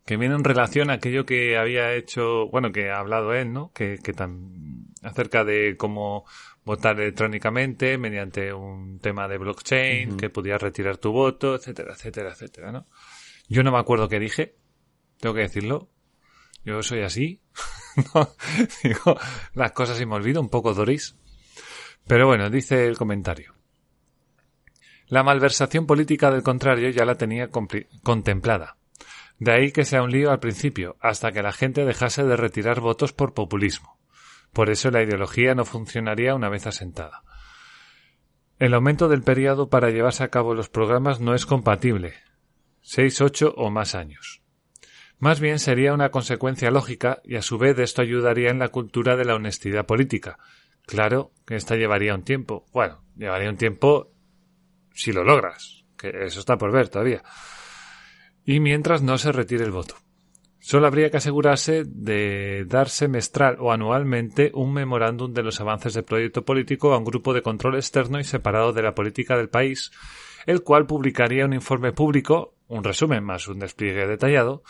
que 0.04 0.16
viene 0.16 0.34
en 0.34 0.44
relación 0.44 0.90
a 0.90 0.94
aquello 0.94 1.24
que 1.24 1.56
había 1.56 1.94
hecho, 1.94 2.48
bueno, 2.48 2.72
que 2.72 2.90
ha 2.90 2.98
hablado 2.98 3.34
él, 3.34 3.52
¿no? 3.52 3.72
Que, 3.72 3.98
que 4.02 4.12
tan, 4.12 4.88
acerca 5.02 5.44
de 5.44 5.76
cómo 5.76 6.24
votar 6.64 7.00
electrónicamente 7.00 7.98
mediante 7.98 8.52
un 8.52 8.98
tema 8.98 9.28
de 9.28 9.38
blockchain, 9.38 10.16
que 10.16 10.30
podías 10.30 10.60
retirar 10.60 10.96
tu 10.96 11.12
voto, 11.12 11.54
etcétera, 11.54 11.94
etcétera, 11.94 12.32
etcétera, 12.32 12.72
¿no? 12.72 12.86
Yo 13.48 13.62
no 13.62 13.72
me 13.72 13.78
acuerdo 13.78 14.08
qué 14.08 14.18
dije, 14.18 14.56
tengo 15.20 15.34
que 15.34 15.42
decirlo. 15.42 15.88
Yo 16.64 16.82
soy 16.82 17.02
así. 17.02 17.40
las 19.54 19.72
cosas 19.72 20.00
y 20.00 20.06
me 20.06 20.14
olvido, 20.14 20.40
un 20.40 20.48
poco 20.48 20.74
Doris. 20.74 21.16
Pero 22.06 22.26
bueno, 22.26 22.50
dice 22.50 22.86
el 22.86 22.96
comentario. 22.96 23.54
La 25.06 25.22
malversación 25.22 25.86
política 25.86 26.30
del 26.30 26.42
contrario 26.42 26.88
ya 26.90 27.04
la 27.04 27.16
tenía 27.16 27.50
contemplada. 28.02 28.76
De 29.38 29.52
ahí 29.52 29.72
que 29.72 29.84
sea 29.84 30.02
un 30.02 30.10
lío 30.10 30.30
al 30.30 30.40
principio, 30.40 30.96
hasta 31.00 31.32
que 31.32 31.42
la 31.42 31.52
gente 31.52 31.84
dejase 31.84 32.24
de 32.24 32.36
retirar 32.36 32.80
votos 32.80 33.12
por 33.12 33.34
populismo. 33.34 33.98
Por 34.52 34.70
eso 34.70 34.90
la 34.90 35.02
ideología 35.02 35.54
no 35.54 35.64
funcionaría 35.64 36.34
una 36.34 36.48
vez 36.48 36.66
asentada. 36.66 37.22
El 38.58 38.74
aumento 38.74 39.08
del 39.08 39.22
periodo 39.22 39.68
para 39.68 39.90
llevarse 39.90 40.22
a 40.22 40.28
cabo 40.28 40.54
los 40.54 40.68
programas 40.68 41.20
no 41.20 41.34
es 41.34 41.46
compatible. 41.46 42.14
Seis, 42.80 43.20
ocho 43.20 43.52
o 43.56 43.70
más 43.70 43.94
años. 43.94 44.41
Más 45.22 45.38
bien 45.38 45.60
sería 45.60 45.94
una 45.94 46.10
consecuencia 46.10 46.72
lógica 46.72 47.20
y 47.22 47.36
a 47.36 47.42
su 47.42 47.56
vez 47.56 47.78
esto 47.78 48.02
ayudaría 48.02 48.50
en 48.50 48.58
la 48.58 48.70
cultura 48.70 49.14
de 49.14 49.24
la 49.24 49.36
honestidad 49.36 49.86
política. 49.86 50.36
Claro 50.84 51.30
que 51.46 51.54
esta 51.54 51.76
llevaría 51.76 52.16
un 52.16 52.24
tiempo. 52.24 52.66
Bueno, 52.72 53.04
llevaría 53.16 53.48
un 53.48 53.56
tiempo 53.56 54.10
si 54.92 55.12
lo 55.12 55.22
logras, 55.22 55.84
que 55.96 56.08
eso 56.24 56.40
está 56.40 56.58
por 56.58 56.72
ver 56.72 56.88
todavía. 56.88 57.22
Y 58.44 58.58
mientras 58.58 59.02
no 59.02 59.16
se 59.16 59.30
retire 59.30 59.62
el 59.62 59.70
voto. 59.70 59.94
Solo 60.58 60.88
habría 60.88 61.08
que 61.08 61.18
asegurarse 61.18 61.84
de 61.86 62.64
dar 62.66 62.88
semestral 62.88 63.58
o 63.60 63.70
anualmente 63.70 64.50
un 64.54 64.72
memorándum 64.72 65.32
de 65.32 65.44
los 65.44 65.60
avances 65.60 65.94
del 65.94 66.02
proyecto 66.02 66.44
político 66.44 66.92
a 66.92 66.98
un 66.98 67.04
grupo 67.04 67.32
de 67.32 67.42
control 67.42 67.76
externo 67.76 68.18
y 68.18 68.24
separado 68.24 68.72
de 68.72 68.82
la 68.82 68.96
política 68.96 69.36
del 69.36 69.50
país, 69.50 69.92
el 70.46 70.64
cual 70.64 70.86
publicaría 70.86 71.44
un 71.44 71.52
informe 71.52 71.92
público, 71.92 72.56
un 72.66 72.82
resumen 72.82 73.22
más 73.22 73.46
un 73.46 73.60
despliegue 73.60 74.08
detallado. 74.08 74.64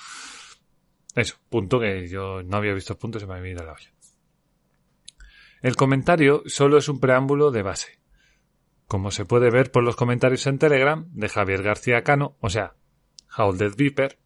Eso, 1.14 1.36
punto 1.48 1.78
que 1.78 2.08
yo 2.08 2.42
no 2.42 2.56
había 2.56 2.72
visto 2.72 2.94
el 2.94 2.98
punto, 2.98 3.20
se 3.20 3.26
me 3.26 3.34
había 3.34 3.52
ido 3.52 3.64
la 3.64 3.72
olla. 3.72 3.92
El 5.60 5.76
comentario 5.76 6.42
solo 6.46 6.78
es 6.78 6.88
un 6.88 7.00
preámbulo 7.00 7.50
de 7.50 7.62
base 7.62 8.02
como 8.92 9.10
se 9.10 9.24
puede 9.24 9.50
ver 9.50 9.70
por 9.70 9.82
los 9.82 9.96
comentarios 9.96 10.46
en 10.46 10.58
Telegram 10.58 11.06
de 11.14 11.30
Javier 11.30 11.62
García 11.62 12.02
Cano, 12.02 12.36
o 12.40 12.50
sea, 12.50 12.74
Howled 13.38 13.74
Viper, 13.74 14.18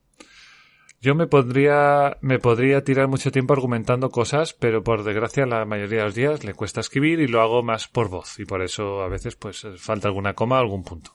yo 1.01 1.15
me 1.15 1.29
podría, 1.29 2.17
me 2.21 2.41
podría 2.41 2.83
tirar 2.83 3.07
mucho 3.07 3.31
tiempo 3.31 3.53
argumentando 3.53 4.11
cosas, 4.11 4.55
pero 4.55 4.83
por 4.83 5.05
desgracia 5.05 5.47
la 5.47 5.65
mayoría 5.67 5.99
de 5.99 6.05
los 6.07 6.17
días 6.17 6.43
le 6.43 6.53
cuesta 6.53 6.81
escribir 6.81 7.21
y 7.21 7.29
lo 7.29 7.43
hago 7.43 7.63
más 7.63 7.87
por 7.87 8.09
voz, 8.09 8.41
y 8.41 8.45
por 8.45 8.61
eso 8.61 9.03
a 9.03 9.09
veces 9.09 9.37
pues 9.37 9.65
falta 9.77 10.09
alguna 10.09 10.35
coma 10.35 10.59
algún 10.59 10.83
punto, 10.83 11.15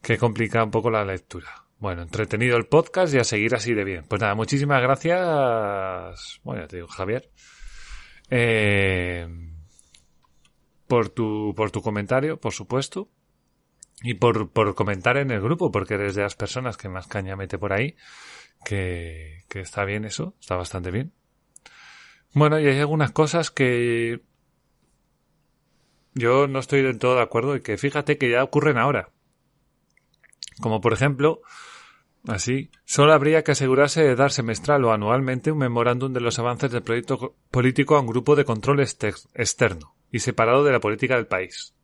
que 0.00 0.16
complica 0.16 0.64
un 0.64 0.70
poco 0.70 0.90
la 0.90 1.04
lectura. 1.04 1.66
Bueno, 1.82 2.02
entretenido 2.02 2.56
el 2.56 2.66
podcast 2.66 3.12
y 3.12 3.18
a 3.18 3.24
seguir 3.24 3.56
así 3.56 3.74
de 3.74 3.82
bien. 3.82 4.04
Pues 4.06 4.20
nada, 4.20 4.36
muchísimas 4.36 4.80
gracias. 4.80 6.38
Bueno, 6.44 6.62
ya 6.62 6.68
te 6.68 6.76
digo, 6.76 6.86
Javier. 6.86 7.28
Eh, 8.30 9.26
por 10.86 11.08
tu, 11.08 11.52
por 11.56 11.72
tu 11.72 11.82
comentario, 11.82 12.38
por 12.38 12.52
supuesto. 12.52 13.08
Y 14.00 14.14
por, 14.14 14.50
por 14.50 14.76
comentar 14.76 15.16
en 15.16 15.32
el 15.32 15.40
grupo, 15.40 15.72
porque 15.72 15.94
eres 15.94 16.14
de 16.14 16.22
las 16.22 16.36
personas 16.36 16.76
que 16.76 16.88
más 16.88 17.08
caña 17.08 17.34
mete 17.34 17.58
por 17.58 17.72
ahí. 17.72 17.96
Que, 18.64 19.42
que 19.48 19.58
está 19.58 19.84
bien 19.84 20.04
eso, 20.04 20.36
está 20.40 20.54
bastante 20.54 20.92
bien. 20.92 21.12
Bueno, 22.32 22.60
y 22.60 22.68
hay 22.68 22.78
algunas 22.78 23.10
cosas 23.10 23.50
que 23.50 24.22
yo 26.14 26.46
no 26.46 26.60
estoy 26.60 26.82
del 26.82 27.00
todo 27.00 27.16
de 27.16 27.22
acuerdo 27.22 27.56
y 27.56 27.60
que 27.60 27.76
fíjate 27.76 28.18
que 28.18 28.30
ya 28.30 28.44
ocurren 28.44 28.78
ahora. 28.78 29.10
Como 30.60 30.80
por 30.80 30.92
ejemplo, 30.92 31.42
Así, 32.26 32.70
solo 32.84 33.12
habría 33.12 33.42
que 33.42 33.52
asegurarse 33.52 34.02
de 34.02 34.14
dar 34.14 34.30
semestral 34.30 34.84
o 34.84 34.92
anualmente 34.92 35.50
un 35.50 35.58
memorándum 35.58 36.12
de 36.12 36.20
los 36.20 36.38
avances 36.38 36.70
del 36.70 36.82
proyecto 36.82 37.34
político 37.50 37.96
a 37.96 38.00
un 38.00 38.06
grupo 38.06 38.36
de 38.36 38.44
control 38.44 38.80
externo 38.80 39.96
y 40.10 40.20
separado 40.20 40.62
de 40.62 40.72
la 40.72 40.80
política 40.80 41.16
del 41.16 41.26
país. 41.26 41.74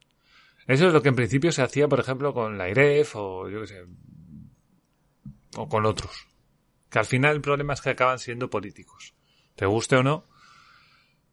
Eso 0.69 0.87
es 0.87 0.93
lo 0.93 1.03
que 1.03 1.09
en 1.09 1.17
principio 1.17 1.51
se 1.51 1.63
hacía, 1.63 1.89
por 1.89 1.99
ejemplo, 1.99 2.35
con 2.35 2.57
la 2.57 2.69
IREF 2.69 3.17
o 3.17 3.49
yo 3.49 3.63
qué 3.63 3.67
sé, 3.67 3.85
o 5.57 5.69
con 5.69 5.87
otros. 5.87 6.29
Que 6.89 7.01
al 7.01 7.07
final 7.07 7.37
el 7.37 7.41
problema 7.41 7.73
es 7.73 7.81
que 7.81 7.91
acaban 7.91 8.19
siendo 8.19 8.49
políticos. 8.49 9.15
Te 9.57 9.67
guste 9.67 9.97
o 9.97 10.03
no, 10.03 10.27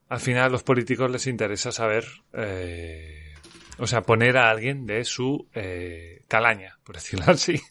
al 0.07 0.19
final 0.19 0.45
a 0.45 0.49
los 0.49 0.63
políticos 0.63 1.11
les 1.11 1.27
interesa 1.27 1.71
saber 1.71 2.05
eh, 2.33 3.24
o 3.77 3.87
sea, 3.87 4.01
poner 4.03 4.37
a 4.37 4.49
alguien 4.49 4.85
de 4.85 5.03
su 5.03 5.49
eh, 5.53 6.21
calaña, 6.27 6.79
por 6.83 6.95
decirlo 6.95 7.25
así. 7.31 7.61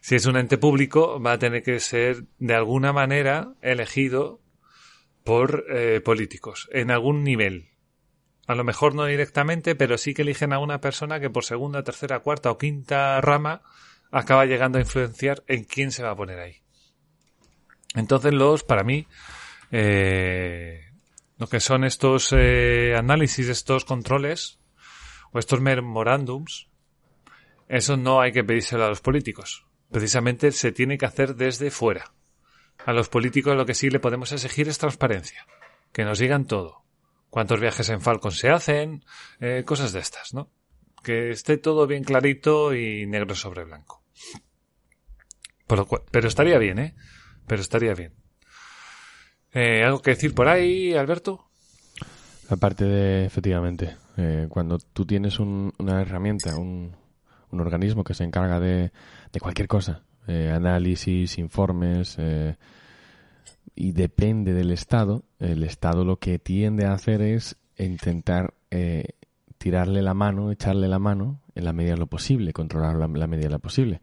Si 0.00 0.14
es 0.14 0.26
un 0.26 0.36
ente 0.36 0.58
público, 0.58 1.20
va 1.20 1.32
a 1.32 1.38
tener 1.38 1.62
que 1.62 1.80
ser 1.80 2.24
de 2.38 2.54
alguna 2.54 2.92
manera 2.92 3.54
elegido 3.62 4.40
por 5.24 5.64
eh, 5.70 6.00
políticos, 6.00 6.68
en 6.72 6.90
algún 6.90 7.24
nivel. 7.24 7.70
A 8.46 8.54
lo 8.54 8.62
mejor 8.62 8.94
no 8.94 9.06
directamente, 9.06 9.74
pero 9.74 9.96
sí 9.96 10.12
que 10.12 10.22
eligen 10.22 10.52
a 10.52 10.58
una 10.58 10.80
persona 10.80 11.18
que 11.18 11.30
por 11.30 11.44
segunda, 11.44 11.82
tercera, 11.82 12.20
cuarta 12.20 12.50
o 12.50 12.58
quinta 12.58 13.20
rama 13.22 13.62
acaba 14.10 14.44
llegando 14.44 14.78
a 14.78 14.82
influenciar 14.82 15.42
en 15.48 15.64
quién 15.64 15.90
se 15.90 16.02
va 16.02 16.10
a 16.10 16.16
poner 16.16 16.38
ahí. 16.38 16.56
Entonces 17.94 18.34
los, 18.34 18.64
para 18.64 18.84
mí, 18.84 19.06
eh, 19.70 20.82
lo 21.38 21.46
que 21.46 21.60
son 21.60 21.84
estos 21.84 22.34
eh, 22.36 22.94
análisis, 22.96 23.48
estos 23.48 23.84
controles, 23.84 24.58
o 25.34 25.38
estos 25.38 25.60
memorándums, 25.60 26.68
eso 27.68 27.96
no 27.96 28.20
hay 28.20 28.32
que 28.32 28.44
pedírselo 28.44 28.84
a 28.84 28.88
los 28.88 29.00
políticos. 29.00 29.66
Precisamente 29.90 30.52
se 30.52 30.70
tiene 30.70 30.96
que 30.96 31.06
hacer 31.06 31.34
desde 31.34 31.70
fuera. 31.72 32.12
A 32.86 32.92
los 32.92 33.08
políticos 33.08 33.56
lo 33.56 33.66
que 33.66 33.74
sí 33.74 33.90
le 33.90 33.98
podemos 33.98 34.30
exigir 34.32 34.68
es 34.68 34.78
transparencia. 34.78 35.44
Que 35.92 36.04
nos 36.04 36.20
digan 36.20 36.46
todo. 36.46 36.84
Cuántos 37.30 37.60
viajes 37.60 37.88
en 37.88 38.00
Falcon 38.00 38.30
se 38.30 38.48
hacen, 38.48 39.04
eh, 39.40 39.64
cosas 39.66 39.92
de 39.92 40.00
estas, 40.00 40.34
¿no? 40.34 40.50
Que 41.02 41.30
esté 41.30 41.58
todo 41.58 41.88
bien 41.88 42.04
clarito 42.04 42.72
y 42.72 43.06
negro 43.06 43.34
sobre 43.34 43.64
blanco. 43.64 44.04
pero 45.66 46.28
estaría 46.28 46.58
bien, 46.58 46.78
¿eh? 46.78 46.94
Pero 47.48 47.60
estaría 47.60 47.94
bien. 47.94 48.14
Eh, 49.52 49.82
¿Algo 49.82 50.00
que 50.00 50.12
decir 50.12 50.32
por 50.32 50.48
ahí, 50.48 50.94
Alberto? 50.94 51.50
Aparte 52.48 52.84
de, 52.84 53.24
efectivamente, 53.24 53.96
eh, 54.16 54.46
cuando 54.48 54.78
tú 54.78 55.04
tienes 55.04 55.40
una 55.40 56.00
herramienta, 56.00 56.56
un, 56.56 56.92
organismo 57.50 58.02
que 58.02 58.14
se 58.14 58.24
encarga 58.24 58.58
de, 58.58 58.90
cualquier 59.40 59.68
cosa, 59.68 60.02
eh, 60.26 60.50
análisis, 60.52 61.38
informes, 61.38 62.16
eh, 62.18 62.56
y 63.76 63.92
depende 63.92 64.54
del 64.54 64.70
Estado, 64.70 65.24
el 65.38 65.62
Estado 65.62 66.04
lo 66.04 66.18
que 66.18 66.38
tiende 66.38 66.86
a 66.86 66.92
hacer 66.92 67.22
es 67.22 67.56
intentar 67.78 68.54
tirarle 69.58 70.02
la 70.02 70.14
mano, 70.14 70.50
echarle 70.50 70.88
la 70.88 70.98
mano 70.98 71.40
en 71.54 71.64
la 71.64 71.72
medida 71.72 71.92
de 71.92 71.98
lo 71.98 72.06
posible, 72.08 72.52
controlar 72.52 72.96
la, 72.96 73.26
medida 73.26 73.46
de 73.46 73.52
lo 73.52 73.60
posible. 73.60 74.00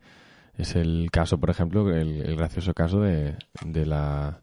Es 0.58 0.76
el 0.76 1.10
caso, 1.12 1.40
por 1.40 1.50
ejemplo, 1.50 1.94
el, 1.94 2.36
gracioso 2.38 2.74
caso 2.74 3.02
de, 3.02 3.36
de 3.66 3.86
la 3.86 4.42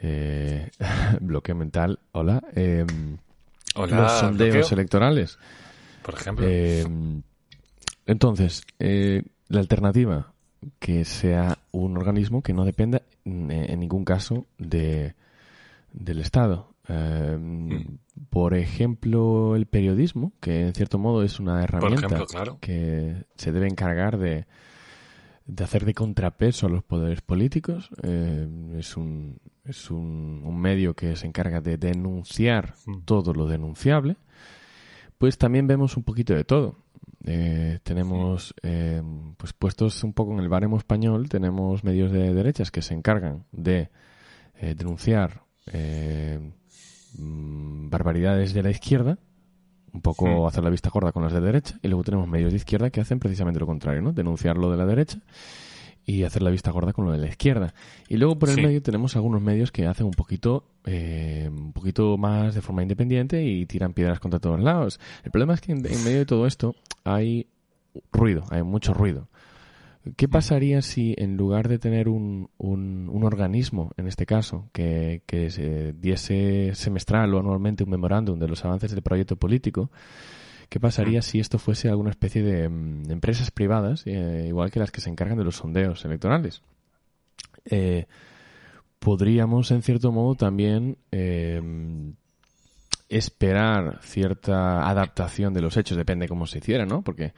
bloqueo 1.20 1.54
mental, 1.54 2.00
hola, 2.12 2.42
los 3.76 4.12
sondeos 4.12 4.72
electorales. 4.72 5.38
Por 6.02 6.14
ejemplo. 6.14 6.46
Eh, 6.48 6.84
entonces, 8.06 8.62
eh, 8.78 9.22
la 9.48 9.60
alternativa, 9.60 10.32
que 10.78 11.04
sea 11.04 11.58
un 11.72 11.96
organismo 11.96 12.42
que 12.42 12.52
no 12.52 12.64
dependa 12.64 13.02
en 13.24 13.80
ningún 13.80 14.04
caso 14.04 14.46
de, 14.58 15.14
del 15.92 16.20
Estado. 16.20 16.72
Eh, 16.88 17.36
mm. 17.38 17.98
Por 18.30 18.54
ejemplo, 18.54 19.56
el 19.56 19.66
periodismo, 19.66 20.32
que 20.40 20.66
en 20.68 20.74
cierto 20.74 20.98
modo 20.98 21.22
es 21.22 21.40
una 21.40 21.62
herramienta 21.62 22.24
que 22.60 23.24
se 23.34 23.52
debe 23.52 23.66
encargar 23.66 24.18
de, 24.18 24.46
de 25.46 25.64
hacer 25.64 25.84
de 25.84 25.94
contrapeso 25.94 26.66
a 26.66 26.70
los 26.70 26.82
poderes 26.82 27.22
políticos. 27.22 27.90
Eh, 28.02 28.48
es 28.78 28.96
un, 28.96 29.38
es 29.64 29.90
un, 29.90 30.42
un, 30.44 30.60
medio 30.60 30.94
que 30.94 31.14
se 31.16 31.26
encarga 31.26 31.60
de 31.60 31.76
denunciar 31.76 32.74
todo 33.04 33.32
lo 33.32 33.46
denunciable. 33.46 34.16
Pues 35.18 35.38
también 35.38 35.66
vemos 35.66 35.96
un 35.96 36.02
poquito 36.02 36.34
de 36.34 36.44
todo. 36.44 36.76
Eh, 37.24 37.78
tenemos 37.82 38.54
eh, 38.62 39.02
pues 39.36 39.52
puestos 39.52 40.04
un 40.04 40.12
poco 40.12 40.32
en 40.32 40.40
el 40.40 40.48
baremo 40.48 40.76
español, 40.76 41.28
tenemos 41.28 41.82
medios 41.82 42.12
de 42.12 42.34
derechas 42.34 42.70
que 42.70 42.82
se 42.82 42.94
encargan 42.94 43.44
de 43.52 43.90
denunciar 44.60 45.42
mm, 47.18 47.90
barbaridades 47.90 48.54
de 48.54 48.62
la 48.62 48.70
izquierda 48.70 49.18
un 49.96 50.02
poco 50.02 50.46
hacer 50.46 50.62
la 50.62 50.70
vista 50.70 50.90
gorda 50.90 51.10
con 51.10 51.22
los 51.22 51.32
de 51.32 51.40
derecha 51.40 51.78
y 51.82 51.88
luego 51.88 52.04
tenemos 52.04 52.28
medios 52.28 52.52
de 52.52 52.58
izquierda 52.58 52.90
que 52.90 53.00
hacen 53.00 53.18
precisamente 53.18 53.58
lo 53.58 53.66
contrario, 53.66 54.02
¿no? 54.02 54.12
Denunciar 54.12 54.56
lo 54.58 54.70
de 54.70 54.76
la 54.76 54.84
derecha 54.86 55.18
y 56.04 56.22
hacer 56.22 56.42
la 56.42 56.50
vista 56.50 56.70
gorda 56.70 56.92
con 56.92 57.06
lo 57.06 57.12
de 57.12 57.18
la 57.18 57.26
izquierda. 57.26 57.74
Y 58.08 58.18
luego 58.18 58.38
por 58.38 58.50
el 58.50 58.62
medio 58.62 58.82
tenemos 58.82 59.16
algunos 59.16 59.40
medios 59.40 59.72
que 59.72 59.86
hacen 59.86 60.06
un 60.06 60.12
poquito, 60.12 60.64
eh, 60.84 61.50
un 61.50 61.72
poquito 61.72 62.16
más 62.16 62.54
de 62.54 62.62
forma 62.62 62.82
independiente 62.82 63.42
y 63.42 63.66
tiran 63.66 63.94
piedras 63.94 64.20
contra 64.20 64.38
todos 64.38 64.60
lados. 64.60 65.00
El 65.24 65.32
problema 65.32 65.54
es 65.54 65.60
que 65.60 65.72
en 65.72 65.82
medio 65.82 66.18
de 66.18 66.26
todo 66.26 66.46
esto 66.46 66.76
hay 67.02 67.48
ruido, 68.12 68.44
hay 68.50 68.62
mucho 68.62 68.94
ruido. 68.94 69.28
¿Qué 70.14 70.28
pasaría 70.28 70.82
si 70.82 71.14
en 71.18 71.36
lugar 71.36 71.68
de 71.68 71.78
tener 71.78 72.08
un, 72.08 72.50
un, 72.58 73.24
organismo, 73.24 73.92
en 73.96 74.06
este 74.06 74.24
caso, 74.24 74.68
que, 74.72 75.22
que 75.26 75.50
se 75.50 75.94
diese 75.94 76.74
semestral 76.74 77.34
o 77.34 77.40
anualmente 77.40 77.82
un 77.82 77.90
memorándum 77.90 78.38
de 78.38 78.46
los 78.46 78.64
avances 78.64 78.92
del 78.92 79.02
proyecto 79.02 79.36
político, 79.36 79.90
qué 80.68 80.78
pasaría 80.78 81.22
si 81.22 81.40
esto 81.40 81.58
fuese 81.58 81.88
alguna 81.88 82.10
especie 82.10 82.42
de 82.42 82.68
mm, 82.68 83.10
empresas 83.10 83.50
privadas, 83.50 84.02
eh, 84.06 84.44
igual 84.46 84.70
que 84.70 84.78
las 84.78 84.92
que 84.92 85.00
se 85.00 85.10
encargan 85.10 85.38
de 85.38 85.44
los 85.44 85.56
sondeos 85.56 86.04
electorales? 86.04 86.62
Eh, 87.64 88.06
podríamos, 89.00 89.70
en 89.72 89.82
cierto 89.82 90.12
modo, 90.12 90.36
también 90.36 90.98
eh, 91.10 91.60
esperar 93.08 93.98
cierta 94.02 94.88
adaptación 94.88 95.54
de 95.54 95.62
los 95.62 95.76
hechos, 95.76 95.96
depende 95.96 96.28
cómo 96.28 96.46
se 96.46 96.58
hiciera, 96.58 96.86
¿no? 96.86 97.02
Porque 97.02 97.32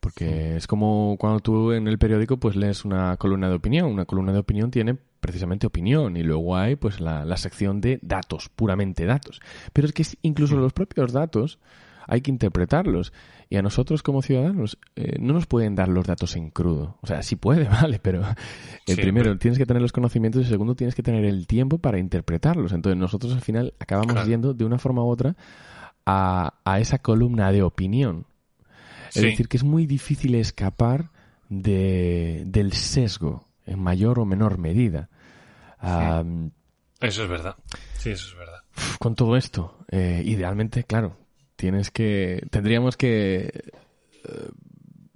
porque 0.00 0.56
es 0.56 0.66
como 0.66 1.16
cuando 1.18 1.40
tú 1.40 1.72
en 1.72 1.86
el 1.86 1.98
periódico 1.98 2.38
pues 2.38 2.56
lees 2.56 2.84
una 2.84 3.16
columna 3.18 3.48
de 3.48 3.54
opinión. 3.54 3.86
Una 3.86 4.06
columna 4.06 4.32
de 4.32 4.38
opinión 4.38 4.70
tiene 4.70 4.96
precisamente 5.20 5.66
opinión 5.66 6.16
y 6.16 6.22
luego 6.22 6.56
hay 6.56 6.76
pues 6.76 7.00
la, 7.00 7.24
la 7.24 7.36
sección 7.36 7.80
de 7.80 7.98
datos, 8.02 8.48
puramente 8.48 9.04
datos. 9.04 9.40
Pero 9.72 9.86
es 9.86 9.92
que 9.92 10.04
incluso 10.22 10.56
los 10.56 10.72
propios 10.72 11.12
datos 11.12 11.58
hay 12.10 12.22
que 12.22 12.30
interpretarlos. 12.30 13.12
Y 13.48 13.56
a 13.56 13.62
nosotros 13.62 14.02
como 14.02 14.22
ciudadanos 14.22 14.78
eh, 14.96 15.16
no 15.20 15.32
nos 15.32 15.46
pueden 15.46 15.74
dar 15.74 15.88
los 15.88 16.06
datos 16.06 16.36
en 16.36 16.50
crudo. 16.50 16.98
O 17.02 17.06
sea, 17.06 17.22
sí 17.22 17.36
puede, 17.36 17.64
vale, 17.68 18.00
pero 18.00 18.22
el 18.86 18.96
primero 18.96 19.36
tienes 19.38 19.58
que 19.58 19.66
tener 19.66 19.80
los 19.80 19.92
conocimientos 19.92 20.40
y 20.40 20.44
el 20.44 20.50
segundo 20.50 20.74
tienes 20.74 20.94
que 20.94 21.02
tener 21.02 21.24
el 21.24 21.46
tiempo 21.46 21.78
para 21.78 21.98
interpretarlos. 21.98 22.72
Entonces 22.72 22.98
nosotros 22.98 23.32
al 23.32 23.40
final 23.40 23.74
acabamos 23.78 24.26
yendo 24.26 24.54
de 24.54 24.64
una 24.64 24.78
forma 24.78 25.04
u 25.04 25.08
otra 25.08 25.36
a, 26.06 26.54
a 26.64 26.80
esa 26.80 26.98
columna 26.98 27.52
de 27.52 27.62
opinión. 27.62 28.26
Es 29.14 29.22
decir, 29.22 29.48
que 29.48 29.56
es 29.56 29.64
muy 29.64 29.86
difícil 29.86 30.34
escapar 30.34 31.10
de, 31.48 32.44
del 32.46 32.72
sesgo 32.72 33.46
en 33.66 33.80
mayor 33.80 34.18
o 34.18 34.24
menor 34.24 34.58
medida. 34.58 35.08
eso 35.82 37.22
es 37.22 37.28
verdad. 37.28 37.56
Sí, 37.98 38.10
eso 38.10 38.28
es 38.28 38.36
verdad. 38.36 38.60
Con 38.98 39.14
todo 39.14 39.36
esto, 39.36 39.78
eh, 39.90 40.22
idealmente, 40.24 40.84
claro, 40.84 41.16
tienes 41.56 41.90
que, 41.90 42.46
tendríamos 42.50 42.96
que 42.96 43.72
eh, 44.24 44.50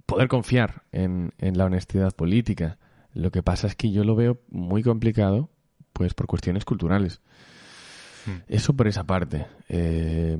poder 0.05 0.27
confiar 0.27 0.83
en, 0.91 1.33
en 1.37 1.57
la 1.57 1.65
honestidad 1.65 2.11
política. 2.11 2.77
Lo 3.13 3.31
que 3.31 3.43
pasa 3.43 3.67
es 3.67 3.75
que 3.75 3.91
yo 3.91 4.03
lo 4.03 4.15
veo 4.15 4.41
muy 4.49 4.83
complicado, 4.83 5.49
pues 5.93 6.13
por 6.13 6.27
cuestiones 6.27 6.65
culturales. 6.65 7.21
Hmm. 8.25 8.39
Eso 8.47 8.75
por 8.75 8.87
esa 8.87 9.05
parte. 9.05 9.47
Eh, 9.69 10.37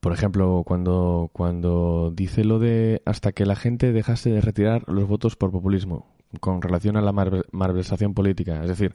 por 0.00 0.12
ejemplo, 0.12 0.62
cuando, 0.66 1.30
cuando 1.32 2.12
dice 2.14 2.44
lo 2.44 2.58
de 2.58 3.02
hasta 3.04 3.32
que 3.32 3.46
la 3.46 3.56
gente 3.56 3.92
dejase 3.92 4.30
de 4.30 4.40
retirar 4.40 4.84
los 4.86 5.06
votos 5.06 5.36
por 5.36 5.50
populismo 5.50 6.06
con 6.40 6.60
relación 6.62 6.96
a 6.96 7.00
la 7.00 7.12
malversación 7.12 8.14
política. 8.14 8.60
Es 8.62 8.68
decir, 8.68 8.94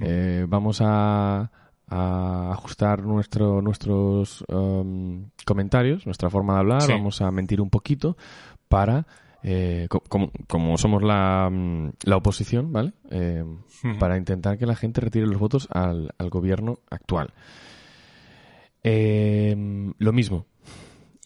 eh, 0.00 0.44
vamos 0.48 0.80
a, 0.80 1.50
ajustar 1.88 3.02
nuestro, 3.02 3.60
nuestros 3.60 4.42
um, 4.48 5.26
comentarios, 5.44 6.06
nuestra 6.06 6.30
forma 6.30 6.54
de 6.54 6.60
hablar, 6.60 6.88
vamos 6.88 7.20
a 7.20 7.30
mentir 7.30 7.60
un 7.60 7.68
poquito 7.68 8.16
para, 8.66 9.06
eh, 9.42 9.88
como, 10.48 10.78
somos 10.78 11.02
la, 11.02 11.50
mm, 11.52 11.90
la 12.04 12.16
oposición, 12.16 12.72
¿vale? 12.72 12.94
Eh, 13.10 13.44
para 13.98 14.16
intentar 14.16 14.56
que 14.56 14.64
la 14.64 14.74
gente 14.74 15.02
retire 15.02 15.26
los 15.26 15.38
votos 15.38 15.68
al, 15.70 16.14
al 16.16 16.30
gobierno 16.30 16.78
actual. 16.88 17.34
Eh, 18.82 19.54
lo 19.98 20.12
mismo. 20.12 20.46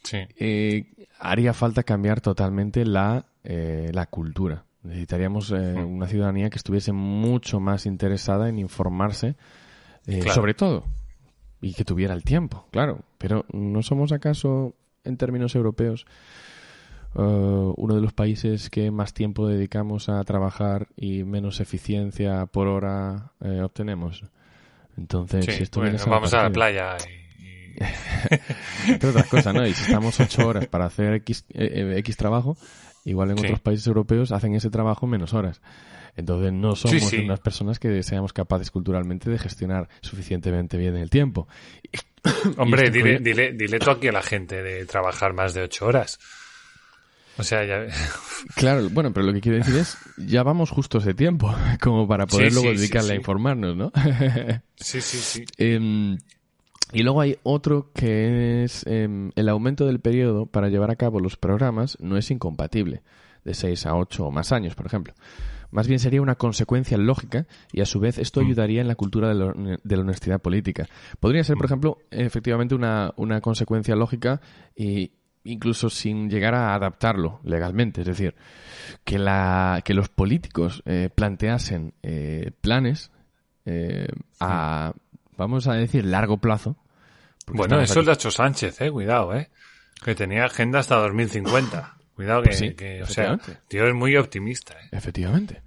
Sí. 0.02 0.18
Eh, 0.38 1.06
haría 1.18 1.52
falta 1.52 1.82
cambiar 1.82 2.20
totalmente 2.20 2.84
la, 2.84 3.26
eh, 3.42 3.90
la 3.92 4.06
cultura 4.06 4.66
Necesitaríamos 4.86 5.50
eh, 5.50 5.74
una 5.74 6.06
ciudadanía 6.06 6.48
que 6.48 6.58
estuviese 6.58 6.92
mucho 6.92 7.58
más 7.58 7.86
interesada 7.86 8.48
en 8.48 8.58
informarse 8.58 9.36
eh, 10.06 10.22
sobre 10.30 10.54
todo 10.54 10.84
y 11.60 11.74
que 11.74 11.84
tuviera 11.84 12.14
el 12.14 12.22
tiempo, 12.22 12.68
claro. 12.70 13.00
Pero 13.18 13.44
¿no 13.52 13.82
somos 13.82 14.12
acaso, 14.12 14.76
en 15.02 15.16
términos 15.16 15.56
europeos, 15.56 16.06
eh, 17.16 17.20
uno 17.20 17.94
de 17.96 18.00
los 18.00 18.12
países 18.12 18.70
que 18.70 18.92
más 18.92 19.12
tiempo 19.12 19.48
dedicamos 19.48 20.08
a 20.08 20.22
trabajar 20.22 20.88
y 20.96 21.24
menos 21.24 21.58
eficiencia 21.58 22.46
por 22.46 22.68
hora 22.68 23.32
obtenemos? 23.40 24.22
Entonces, 24.96 25.48
esto 25.48 25.80
vamos 26.06 26.32
a, 26.32 26.44
la 26.44 26.50
playa 26.50 26.96
y... 26.98 27.25
Entre 28.88 29.10
otras 29.10 29.26
cosas, 29.26 29.54
¿no? 29.54 29.66
Y 29.66 29.74
si 29.74 29.84
estamos 29.84 30.18
ocho 30.20 30.46
horas 30.46 30.66
para 30.66 30.86
hacer 30.86 31.14
X, 31.14 31.44
X 31.48 32.16
trabajo, 32.16 32.56
igual 33.04 33.30
en 33.30 33.38
otros 33.38 33.60
países 33.60 33.86
europeos 33.86 34.32
hacen 34.32 34.54
ese 34.54 34.70
trabajo 34.70 35.06
menos 35.06 35.34
horas. 35.34 35.60
Entonces 36.16 36.52
no 36.52 36.74
somos 36.74 37.12
unas 37.12 37.40
personas 37.40 37.78
que 37.78 38.02
seamos 38.02 38.32
capaces 38.32 38.70
culturalmente 38.70 39.28
de 39.28 39.38
gestionar 39.38 39.88
suficientemente 40.00 40.78
bien 40.78 40.96
el 40.96 41.10
tiempo. 41.10 41.46
Hombre, 42.56 42.90
dile, 42.90 43.18
dile, 43.18 43.52
dile 43.52 43.78
tú 43.78 43.90
aquí 43.90 44.08
a 44.08 44.12
la 44.12 44.22
gente 44.22 44.62
de 44.62 44.86
trabajar 44.86 45.34
más 45.34 45.52
de 45.52 45.62
ocho 45.62 45.86
horas. 45.86 46.18
O 47.38 47.42
sea, 47.42 47.64
ya... 47.64 47.86
Claro, 48.54 48.88
bueno, 48.90 49.12
pero 49.12 49.26
lo 49.26 49.32
que 49.32 49.40
quiero 49.40 49.58
decir 49.58 49.76
es, 49.76 49.98
ya 50.16 50.42
vamos 50.42 50.70
justo 50.70 50.98
ese 50.98 51.14
tiempo, 51.14 51.54
como 51.80 52.08
para 52.08 52.26
poder 52.26 52.52
luego 52.52 52.70
dedicarle 52.70 53.12
a 53.12 53.16
informarnos, 53.16 53.76
¿no? 53.76 53.92
sí, 54.76 55.00
sí, 55.00 55.18
sí. 55.18 55.44
Em, 55.58 56.16
y 56.92 57.02
luego 57.02 57.20
hay 57.20 57.36
otro 57.42 57.90
que 57.92 58.64
es 58.64 58.86
em, 58.86 59.32
el 59.34 59.48
aumento 59.48 59.86
del 59.86 60.00
periodo 60.00 60.46
para 60.46 60.68
llevar 60.68 60.90
a 60.90 60.96
cabo 60.96 61.20
los 61.20 61.36
programas 61.36 61.98
no 62.00 62.16
es 62.16 62.30
incompatible, 62.30 63.02
de 63.44 63.54
6 63.54 63.86
a 63.86 63.96
8 63.96 64.26
o 64.26 64.30
más 64.30 64.52
años, 64.52 64.74
por 64.74 64.86
ejemplo. 64.86 65.14
Más 65.70 65.88
bien 65.88 65.98
sería 65.98 66.22
una 66.22 66.36
consecuencia 66.36 66.96
lógica 66.96 67.46
y 67.72 67.80
a 67.80 67.86
su 67.86 67.98
vez 67.98 68.18
esto 68.18 68.40
mm. 68.40 68.46
ayudaría 68.46 68.80
en 68.80 68.88
la 68.88 68.94
cultura 68.94 69.28
de, 69.28 69.34
la 69.34 70.00
honestidad 70.00 70.40
política. 70.40 70.86
Podría 71.18 71.44
ser, 71.44 71.56
por 71.56 71.66
mm. 71.66 71.70
ejemplo, 71.70 71.98
efectivamente 72.10 72.74
una, 72.74 73.12
una 73.16 73.40
consecuencia 73.40 73.96
lógica 73.96 74.40
e 74.76 75.10
incluso 75.46 75.90
sin 75.90 76.28
llegar 76.28 76.54
a 76.54 76.74
adaptarlo 76.74 77.40
legalmente. 77.44 78.02
Es 78.02 78.06
decir, 78.06 78.34
que, 79.04 79.18
la, 79.18 79.82
que 79.84 79.94
los 79.94 80.08
políticos 80.08 80.82
eh, 80.86 81.10
planteasen 81.14 81.94
eh, 82.02 82.52
planes 82.60 83.10
eh, 83.64 84.08
a 84.40 84.92
vamos 85.36 85.66
a 85.66 85.74
decir, 85.74 86.04
largo 86.04 86.38
plazo. 86.38 86.76
Bueno, 87.46 87.80
eso 87.80 88.00
es 88.00 88.06
de 88.06 88.12
Hacho 88.12 88.30
Sánchez, 88.30 88.80
eh, 88.80 88.90
cuidado, 88.90 89.34
eh. 89.34 89.50
Que 90.02 90.14
tenía 90.14 90.44
agenda 90.44 90.80
hasta 90.80 90.96
2050. 90.96 91.96
Cuidado 92.16 92.42
que, 92.42 92.74
pues 92.76 93.10
o 93.10 93.12
sea, 93.12 93.38
tío 93.68 93.86
es 93.86 93.94
muy 93.94 94.16
optimista. 94.16 94.72
¿eh? 94.72 94.88
Efectivamente. 94.90 95.60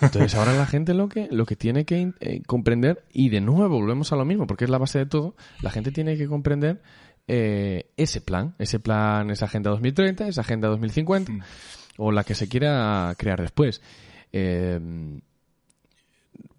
Entonces 0.00 0.34
ahora 0.34 0.52
la 0.52 0.66
gente 0.66 0.92
lo 0.92 1.08
que, 1.08 1.28
lo 1.30 1.46
que 1.46 1.54
tiene 1.54 1.84
que 1.84 2.12
eh, 2.18 2.42
comprender, 2.44 3.04
y 3.12 3.28
de 3.28 3.40
nuevo 3.40 3.78
volvemos 3.78 4.12
a 4.12 4.16
lo 4.16 4.24
mismo, 4.24 4.48
porque 4.48 4.64
es 4.64 4.70
la 4.70 4.78
base 4.78 4.98
de 4.98 5.06
todo, 5.06 5.36
la 5.62 5.70
gente 5.70 5.92
tiene 5.92 6.16
que 6.16 6.26
comprender 6.26 6.82
eh, 7.28 7.90
ese 7.96 8.20
plan, 8.20 8.56
ese 8.58 8.80
plan, 8.80 9.30
esa 9.30 9.44
agenda 9.44 9.70
2030, 9.70 10.26
esa 10.26 10.40
agenda 10.40 10.66
2050, 10.66 11.30
mm. 11.30 11.42
o 11.98 12.10
la 12.10 12.24
que 12.24 12.34
se 12.34 12.48
quiera 12.48 13.14
crear 13.16 13.40
después. 13.40 13.80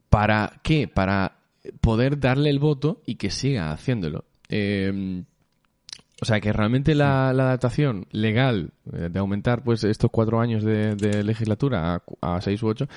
¿Para 0.10 0.62
qué? 0.63 0.88
Para 0.88 1.39
poder 1.82 2.19
darle 2.19 2.49
el 2.49 2.60
voto 2.60 3.01
y 3.06 3.15
que 3.15 3.30
siga 3.30 3.71
haciéndolo. 3.71 4.25
Eh, 4.49 5.23
o 6.21 6.25
sea, 6.25 6.39
que 6.39 6.54
realmente 6.54 6.95
la, 6.95 7.30
adaptación 7.30 8.08
legal 8.12 8.71
eh, 8.93 9.10
de 9.12 9.19
aumentar 9.19 9.63
pues 9.63 9.84
estos 9.84 10.10
cuatro 10.12 10.39
años 10.39 10.63
de, 10.63 11.23
legislatura 11.23 12.01
a, 12.21 12.41
seis 12.41 12.63
u 12.63 12.67
ocho, 12.67 12.88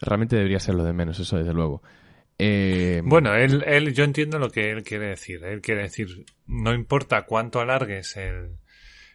realmente 0.00 0.36
debería 0.36 0.58
ser 0.58 0.74
lo 0.74 0.84
de 0.84 0.92
menos, 0.92 1.18
eso 1.20 1.38
desde 1.38 1.54
luego. 1.54 1.82
Eh, 2.36 3.00
bueno, 3.04 3.34
él, 3.34 3.64
él, 3.66 3.94
yo 3.94 4.04
entiendo 4.04 4.38
lo 4.38 4.50
que 4.50 4.70
él 4.70 4.82
quiere 4.82 5.08
decir. 5.08 5.44
Él 5.44 5.60
quiere 5.60 5.82
decir, 5.82 6.26
no 6.46 6.74
importa 6.74 7.26
cuánto 7.26 7.60
alargues 7.60 8.16
el, 8.16 8.56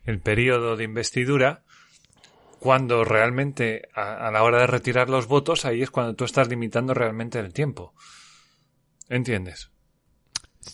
el 0.06 0.20
periodo 0.20 0.78
de 0.78 0.86
investidura, 0.86 1.64
cuando 2.60 3.04
realmente 3.04 3.90
a, 3.94 4.28
a, 4.28 4.32
la 4.32 4.44
hora 4.44 4.62
de 4.62 4.68
retirar 4.68 5.10
los 5.10 5.28
votos, 5.28 5.66
ahí 5.66 5.82
es 5.82 5.92
cuando 5.92 6.16
tú 6.16 6.24
estás 6.24 6.48
limitando 6.48 6.94
realmente 6.94 7.40
el 7.40 7.54
tiempo. 7.54 7.94
¿Entiendes? 9.10 9.70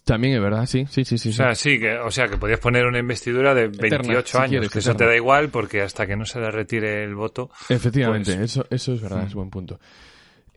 También 0.03 0.35
es 0.35 0.41
verdad, 0.41 0.65
sí, 0.65 0.85
sí, 0.89 1.03
sí, 1.03 1.17
sí. 1.17 1.29
O 1.29 1.33
sea, 1.33 1.55
sí, 1.55 1.79
que, 1.79 1.97
o 1.97 2.11
sea, 2.11 2.27
que 2.27 2.37
podías 2.37 2.59
poner 2.59 2.85
una 2.85 2.99
investidura 2.99 3.55
de 3.55 3.67
28 3.67 4.39
años, 4.39 4.69
que 4.69 4.79
eso 4.79 4.95
te 4.95 5.05
da 5.05 5.15
igual 5.15 5.49
porque 5.49 5.81
hasta 5.81 6.05
que 6.05 6.15
no 6.15 6.25
se 6.25 6.39
le 6.39 6.51
retire 6.51 7.03
el 7.03 7.15
voto. 7.15 7.49
Efectivamente, 7.69 8.35
pues 8.35 8.51
eso, 8.51 8.65
eso 8.69 8.93
es 8.93 9.01
verdad, 9.01 9.23
es 9.23 9.33
mm. 9.33 9.37
buen 9.37 9.49
punto. 9.49 9.79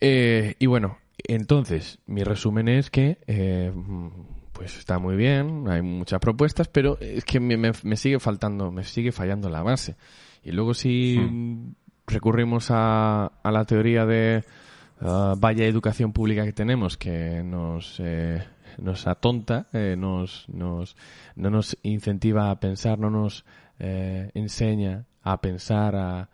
Eh, 0.00 0.54
y 0.58 0.66
bueno, 0.66 0.98
entonces, 1.24 1.98
mi 2.06 2.24
resumen 2.24 2.68
es 2.68 2.90
que, 2.90 3.18
eh, 3.26 3.72
pues 4.52 4.76
está 4.76 4.98
muy 4.98 5.16
bien, 5.16 5.64
hay 5.68 5.80
muchas 5.80 6.20
propuestas, 6.20 6.68
pero 6.68 6.98
es 7.00 7.24
que 7.24 7.40
me, 7.40 7.96
sigue 7.96 8.20
faltando, 8.20 8.70
me 8.70 8.84
sigue 8.84 9.12
fallando 9.12 9.48
la 9.48 9.62
base. 9.62 9.96
Y 10.42 10.52
luego 10.52 10.74
si 10.74 11.18
mm. 11.18 11.74
recurrimos 12.06 12.66
a, 12.70 13.26
a 13.42 13.50
la 13.50 13.64
teoría 13.64 14.04
de 14.04 14.44
uh, 15.02 15.36
vaya 15.36 15.66
educación 15.66 16.12
pública 16.12 16.44
que 16.44 16.52
tenemos 16.52 16.96
que 16.96 17.42
nos, 17.42 18.00
eh, 18.00 18.42
nos 18.78 19.06
atonta, 19.06 19.66
eh, 19.72 19.96
nos, 19.98 20.48
nos, 20.48 20.96
no 21.36 21.50
nos 21.50 21.76
incentiva 21.82 22.50
a 22.50 22.58
pensar, 22.58 22.98
no 22.98 23.10
nos 23.10 23.44
eh, 23.78 24.30
enseña 24.34 25.04
a 25.22 25.40
pensar, 25.40 25.96
a, 25.96 26.28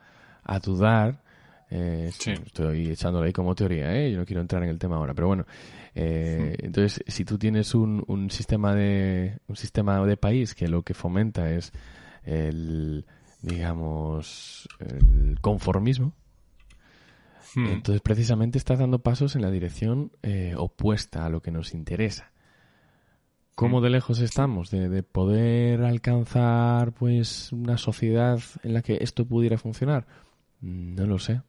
a 0.44 0.58
dudar. 0.60 1.22
Eh, 1.70 2.10
Estoy 2.10 2.90
echándolo 2.90 3.26
ahí 3.26 3.32
como 3.32 3.54
teoría, 3.54 3.94
¿eh? 3.94 4.10
yo 4.10 4.18
no 4.18 4.24
quiero 4.24 4.40
entrar 4.40 4.62
en 4.62 4.70
el 4.70 4.78
tema 4.78 4.96
ahora, 4.96 5.12
pero 5.12 5.26
bueno. 5.26 5.44
Eh, 5.94 6.54
entonces, 6.60 7.02
si 7.06 7.24
tú 7.24 7.38
tienes 7.38 7.74
un, 7.74 8.04
un 8.06 8.30
sistema 8.30 8.74
de 8.74 9.38
un 9.48 9.56
sistema 9.56 10.04
de 10.06 10.16
país 10.16 10.54
que 10.54 10.68
lo 10.68 10.82
que 10.82 10.94
fomenta 10.94 11.50
es 11.50 11.72
el 12.24 13.04
digamos 13.42 14.68
el 14.78 15.38
conformismo, 15.40 16.12
Hmm. 17.54 17.66
Entonces, 17.66 18.00
precisamente 18.02 18.58
estás 18.58 18.78
dando 18.78 19.00
pasos 19.00 19.36
en 19.36 19.42
la 19.42 19.50
dirección 19.50 20.12
eh, 20.22 20.54
opuesta 20.56 21.24
a 21.24 21.28
lo 21.28 21.40
que 21.40 21.50
nos 21.50 21.74
interesa. 21.74 22.32
¿Cómo 23.54 23.80
hmm. 23.80 23.84
de 23.84 23.90
lejos 23.90 24.20
estamos 24.20 24.70
de, 24.70 25.02
poder 25.02 25.82
alcanzar 25.82 26.92
pues 26.92 27.52
una 27.52 27.76
sociedad 27.76 28.40
en 28.62 28.74
la 28.74 28.82
que 28.82 28.98
esto 29.00 29.26
pudiera 29.26 29.58
funcionar? 29.58 30.06
No 30.60 31.06
lo 31.06 31.18
sé. 31.18 31.42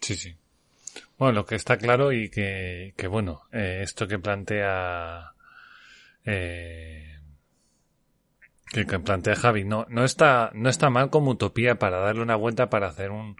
Sí, 0.00 0.14
sí. 0.14 0.36
Bueno, 1.18 1.32
lo 1.32 1.46
que 1.46 1.56
está 1.56 1.76
claro 1.76 2.12
y 2.12 2.30
que, 2.30 2.94
que 2.96 3.06
bueno, 3.08 3.42
eh, 3.52 3.80
esto 3.82 4.06
que 4.06 4.18
plantea 4.18 5.32
eh, 6.24 7.18
que, 8.70 8.84
plantea 8.84 9.34
Javi 9.34 9.64
no, 9.64 9.86
no 9.88 10.04
está 10.04 10.50
no 10.54 10.68
está 10.68 10.90
mal 10.90 11.10
como 11.10 11.30
utopía 11.32 11.78
para 11.78 11.98
darle 12.00 12.22
una 12.22 12.36
vuelta 12.36 12.68
para 12.68 12.88
hacer 12.88 13.10
un, 13.10 13.36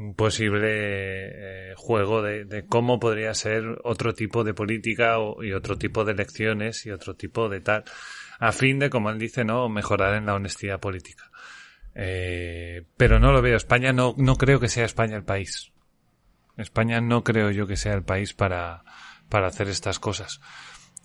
un 0.00 0.14
posible 0.14 0.70
eh, 0.72 1.74
juego 1.76 2.22
de, 2.22 2.64
cómo 2.66 2.98
podría 2.98 3.34
ser 3.34 3.64
otro 3.84 4.14
tipo 4.14 4.44
de 4.44 4.54
política 4.54 5.16
y 5.42 5.52
otro 5.52 5.76
tipo 5.76 6.06
de 6.06 6.12
elecciones 6.12 6.86
y 6.86 6.90
otro 6.90 7.16
tipo 7.16 7.50
de 7.50 7.60
tal, 7.60 7.84
a 8.38 8.50
fin 8.52 8.78
de, 8.78 8.88
como 8.88 9.10
él 9.10 9.18
dice, 9.18 9.44
no 9.44 9.68
mejorar 9.68 10.14
en 10.14 10.24
la 10.24 10.34
honestidad 10.34 10.80
política. 10.80 11.30
Eh, 11.94 12.86
pero 12.96 13.20
no 13.20 13.30
lo 13.30 13.42
veo. 13.42 13.58
España 13.58 13.92
no, 13.92 14.14
no 14.16 14.36
creo 14.36 14.58
que 14.58 14.68
sea 14.68 14.86
España 14.86 15.16
el 15.16 15.24
país. 15.24 15.70
España 16.56 17.02
no 17.02 17.22
creo 17.22 17.50
yo 17.50 17.66
que 17.66 17.76
sea 17.76 17.92
el 17.92 18.02
país 18.02 18.32
para, 18.32 18.84
para 19.28 19.48
hacer 19.48 19.68
estas 19.68 19.98
cosas. 19.98 20.40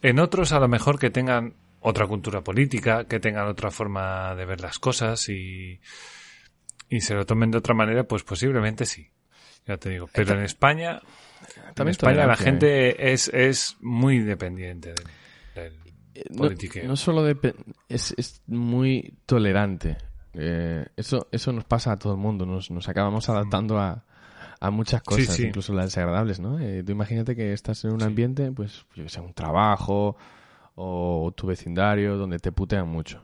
En 0.01 0.19
otros, 0.19 0.53
a 0.53 0.60
lo 0.62 0.69
mejor 0.69 0.99
que 0.99 1.10
tengan 1.10 1.55
otra 1.81 2.08
cultura 2.08 2.45
política, 2.45 3.08
que 3.10 3.19
tengan 3.19 3.47
otra 3.47 3.71
forma 3.71 4.36
de 4.36 4.45
ver 4.45 4.62
las 4.62 4.79
cosas 4.79 5.27
y, 5.27 5.81
y 6.89 7.02
se 7.02 7.13
lo 7.13 7.26
tomen 7.26 7.52
de 7.52 7.58
otra 7.58 7.74
manera, 7.74 8.04
pues 8.04 8.24
posiblemente 8.24 8.86
sí. 8.86 9.10
Ya 9.67 9.78
te 9.78 9.89
digo. 9.89 10.08
Pero 10.13 10.36
en 10.36 10.43
España, 10.43 11.02
en 11.76 11.88
España 11.88 12.28
la 12.28 12.36
gente 12.36 13.12
es, 13.12 13.30
es 13.30 13.78
muy 13.82 14.19
dependiente 14.19 14.93
del, 15.56 15.74
eh, 16.13 16.24
no, 16.30 16.50
no, 16.88 16.95
solo 16.95 17.28
es, 17.89 18.13
es 18.17 18.41
muy 18.48 19.17
tolerante. 19.26 19.98
Eh, 20.34 20.86
eso, 20.95 21.28
eso 21.32 21.52
nos 21.52 21.65
pasa 21.65 21.93
a 21.93 21.98
todo 21.98 22.13
el 22.13 22.19
mundo. 22.19 22.45
Nos, 22.45 22.71
nos 22.71 22.88
acabamos 22.88 23.28
adaptando 23.28 23.80
a, 23.80 24.06
a 24.60 24.71
muchas 24.71 25.02
cosas, 25.02 25.39
incluso 25.39 25.74
las 25.74 25.88
desagradables, 25.88 26.39
¿no? 26.39 26.60
Eh, 26.60 26.84
tú 26.84 26.91
imagínate 26.91 27.36
que 27.36 27.52
estás 27.52 27.84
en 27.84 27.91
un 27.91 28.04
ambiente, 28.04 28.52
pues, 28.52 28.86
yo 28.95 29.04
que 29.04 29.10
sé, 29.10 29.19
un 29.19 29.34
trabajo 29.34 30.15
o 30.76 31.34
tu 31.36 31.48
vecindario 31.48 32.17
donde 32.17 32.39
te 32.39 32.52
putean 32.52 32.88
mucho. 32.88 33.21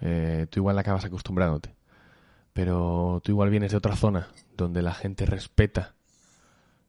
tú 0.00 0.60
igual 0.60 0.78
acabas 0.78 1.04
acostumbrándote 1.04 1.74
pero 2.54 3.20
tú 3.22 3.32
igual 3.32 3.50
vienes 3.50 3.72
de 3.72 3.76
otra 3.76 3.96
zona 3.96 4.28
donde 4.56 4.80
la 4.80 4.94
gente 4.94 5.26
respeta 5.26 5.94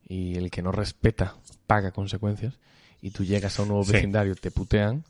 y 0.07 0.37
el 0.37 0.51
que 0.51 0.61
no 0.61 0.71
respeta 0.71 1.35
paga 1.67 1.91
consecuencias 1.91 2.59
y 3.01 3.09
tú 3.09 3.25
llegas 3.25 3.59
a 3.59 3.63
un 3.63 3.69
nuevo 3.69 3.83
vecindario, 3.83 4.35
te 4.35 4.51
putean 4.51 5.03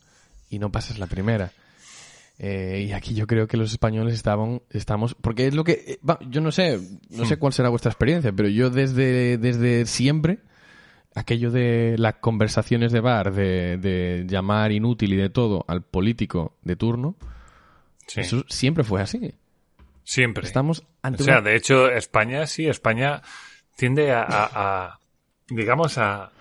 y 0.50 0.58
no 0.58 0.72
pasas 0.72 0.98
la 0.98 1.08
primera. 1.08 1.52
Eh, 2.40 2.88
y 2.90 2.94
aquí 2.94 3.14
yo 3.14 3.28
creo 3.28 3.48
que 3.48 3.58
los 3.58 3.72
españoles 3.72 4.14
estaban, 4.14 4.62
estamos, 4.72 5.16
porque 5.16 5.48
es 5.48 5.54
lo 5.54 5.64
que, 5.64 5.84
eh, 5.88 6.00
va, 6.08 6.20
yo 6.30 6.42
no 6.42 6.52
sé, 6.52 6.80
no 7.10 7.26
sé 7.26 7.38
cuál 7.38 7.54
será 7.54 7.70
vuestra 7.70 7.92
experiencia, 7.92 8.32
pero 8.34 8.50
yo 8.50 8.70
desde, 8.70 9.38
desde 9.38 9.86
siempre, 9.86 10.40
aquello 11.16 11.52
de 11.52 11.96
las 11.98 12.16
conversaciones 12.16 12.92
de 12.92 13.00
bar, 13.02 13.34
de, 13.34 13.78
de 13.78 14.26
llamar 14.28 14.72
inútil 14.72 15.14
y 15.14 15.18
de 15.18 15.30
todo 15.30 15.66
al 15.68 15.84
político 15.84 16.58
de 16.64 16.76
turno, 16.76 17.16
eso 18.16 18.44
siempre 18.48 18.84
fue 18.84 19.02
así. 19.02 19.34
Siempre. 20.06 20.46
Estamos 20.46 20.84
ante 21.02 21.24
O 21.24 21.26
sea, 21.26 21.42
de 21.42 21.56
hecho, 21.58 21.90
España, 21.90 22.48
sí, 22.48 22.68
España 22.68 23.22
tiende 23.76 24.14
a, 24.14 24.26
a 24.30 25.00
digamos, 25.50 25.98
a, 25.98 26.32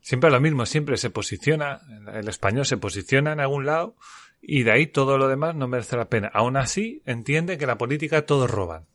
siempre 0.00 0.30
lo 0.30 0.40
mismo, 0.40 0.66
siempre 0.66 0.96
se 0.96 1.10
posiciona, 1.10 1.80
el 2.12 2.28
español 2.28 2.66
se 2.66 2.76
posiciona 2.76 3.32
en 3.32 3.40
algún 3.40 3.66
lado 3.66 3.96
y 4.40 4.62
de 4.62 4.72
ahí 4.72 4.86
todo 4.86 5.18
lo 5.18 5.28
demás 5.28 5.54
no 5.54 5.66
merece 5.66 5.96
la 5.96 6.08
pena. 6.08 6.30
Aún 6.32 6.56
así, 6.56 7.02
entiende 7.06 7.58
que 7.58 7.66
la 7.66 7.78
política 7.78 8.26
todos 8.26 8.50
roban. 8.50 8.86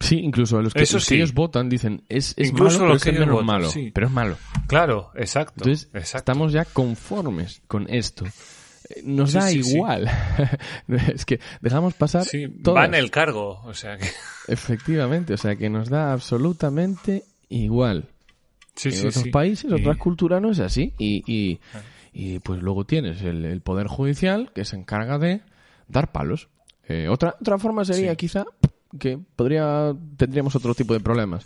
Sí, 0.00 0.18
incluso 0.18 0.60
los 0.60 0.74
que, 0.74 0.82
ellos 1.14 1.32
votan 1.32 1.68
dicen 1.68 2.04
es, 2.08 2.34
es 2.36 2.48
incluso 2.48 2.80
malo, 2.80 2.96
pero 2.98 3.12
es 3.12 3.20
menos 3.20 3.44
malo, 3.44 3.70
pero 3.92 4.06
es 4.06 4.12
malo. 4.12 4.36
Claro, 4.66 5.12
exacto. 5.14 5.54
Entonces, 5.56 5.88
estamos 6.14 6.52
ya 6.52 6.64
conformes 6.64 7.62
con 7.68 7.88
esto. 7.88 8.24
Nos 9.04 9.32
da 9.32 9.50
igual. 9.50 10.10
es 10.88 11.24
que 11.24 11.40
dejamos 11.60 11.94
pasar 11.94 12.26
todo. 12.62 12.74
Va 12.74 12.84
en 12.84 12.94
el 12.94 13.10
cargo, 13.10 13.60
o 13.64 13.74
sea 13.74 13.96
que... 13.96 14.06
Efectivamente, 14.48 15.34
o 15.34 15.36
sea 15.38 15.56
que 15.56 15.70
nos 15.70 15.88
da 15.88 16.12
absolutamente 16.12 17.24
igual. 17.48 18.08
en 18.84 19.06
otros 19.06 19.28
países, 19.32 19.72
otras 19.72 19.96
culturas 19.96 20.42
no 20.42 20.50
es 20.50 20.60
así. 20.60 20.92
Y, 20.98 21.22
y, 21.26 21.60
ah. 21.72 21.80
Y 22.16 22.38
pues 22.38 22.62
luego 22.62 22.86
tienes 22.86 23.20
el, 23.22 23.60
Poder 23.60 23.88
Judicial 23.88 24.52
que 24.54 24.64
se 24.64 24.76
encarga 24.76 25.18
de 25.18 25.42
dar 25.88 26.12
palos. 26.12 26.48
Eh, 26.86 27.08
otra, 27.08 27.34
otra 27.40 27.58
forma 27.58 27.84
sería 27.84 28.14
quizá 28.14 28.44
que 29.00 29.18
podría 29.34 29.92
tendríamos 30.16 30.54
otro 30.54 30.74
tipo 30.74 30.94
de 30.94 31.00
problemas. 31.00 31.44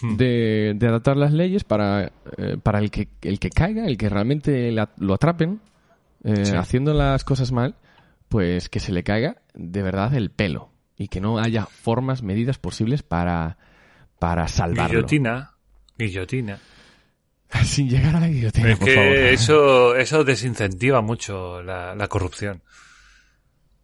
Hmm. 0.00 0.16
De, 0.16 0.74
de, 0.76 0.86
adaptar 0.86 1.16
las 1.16 1.32
leyes 1.32 1.64
para, 1.64 2.12
eh, 2.38 2.56
para 2.62 2.78
el, 2.78 2.90
que, 2.92 3.08
el 3.22 3.40
que 3.40 3.50
caiga, 3.50 3.84
el 3.86 3.98
que 3.98 4.08
realmente 4.08 4.72
lo 4.98 5.14
atrapen 5.14 5.60
eh, 6.24 6.56
haciendo 6.56 6.94
las 6.94 7.24
cosas 7.24 7.52
mal, 7.52 7.76
pues 8.28 8.68
que 8.68 8.80
se 8.80 8.92
le 8.92 9.02
caiga 9.02 9.42
de 9.54 9.82
verdad 9.82 10.14
el 10.14 10.30
pelo 10.30 10.70
y 10.96 11.08
que 11.08 11.20
no 11.20 11.38
haya 11.38 11.66
formas, 11.66 12.22
medidas 12.22 12.58
posibles 12.58 13.02
para, 13.02 13.56
para 14.18 14.48
salvarlo. 14.48 14.98
Guillotina, 14.98 15.52
guillotina. 15.96 16.58
Sin 17.64 17.88
llegar 17.88 18.16
a 18.16 18.20
la 18.20 18.28
guillotina, 18.28 18.72
es 18.72 18.78
que 18.78 19.32
Eso, 19.32 19.96
eso 19.96 20.24
desincentiva 20.24 21.00
mucho 21.00 21.62
la, 21.62 22.06
corrupción. 22.08 22.62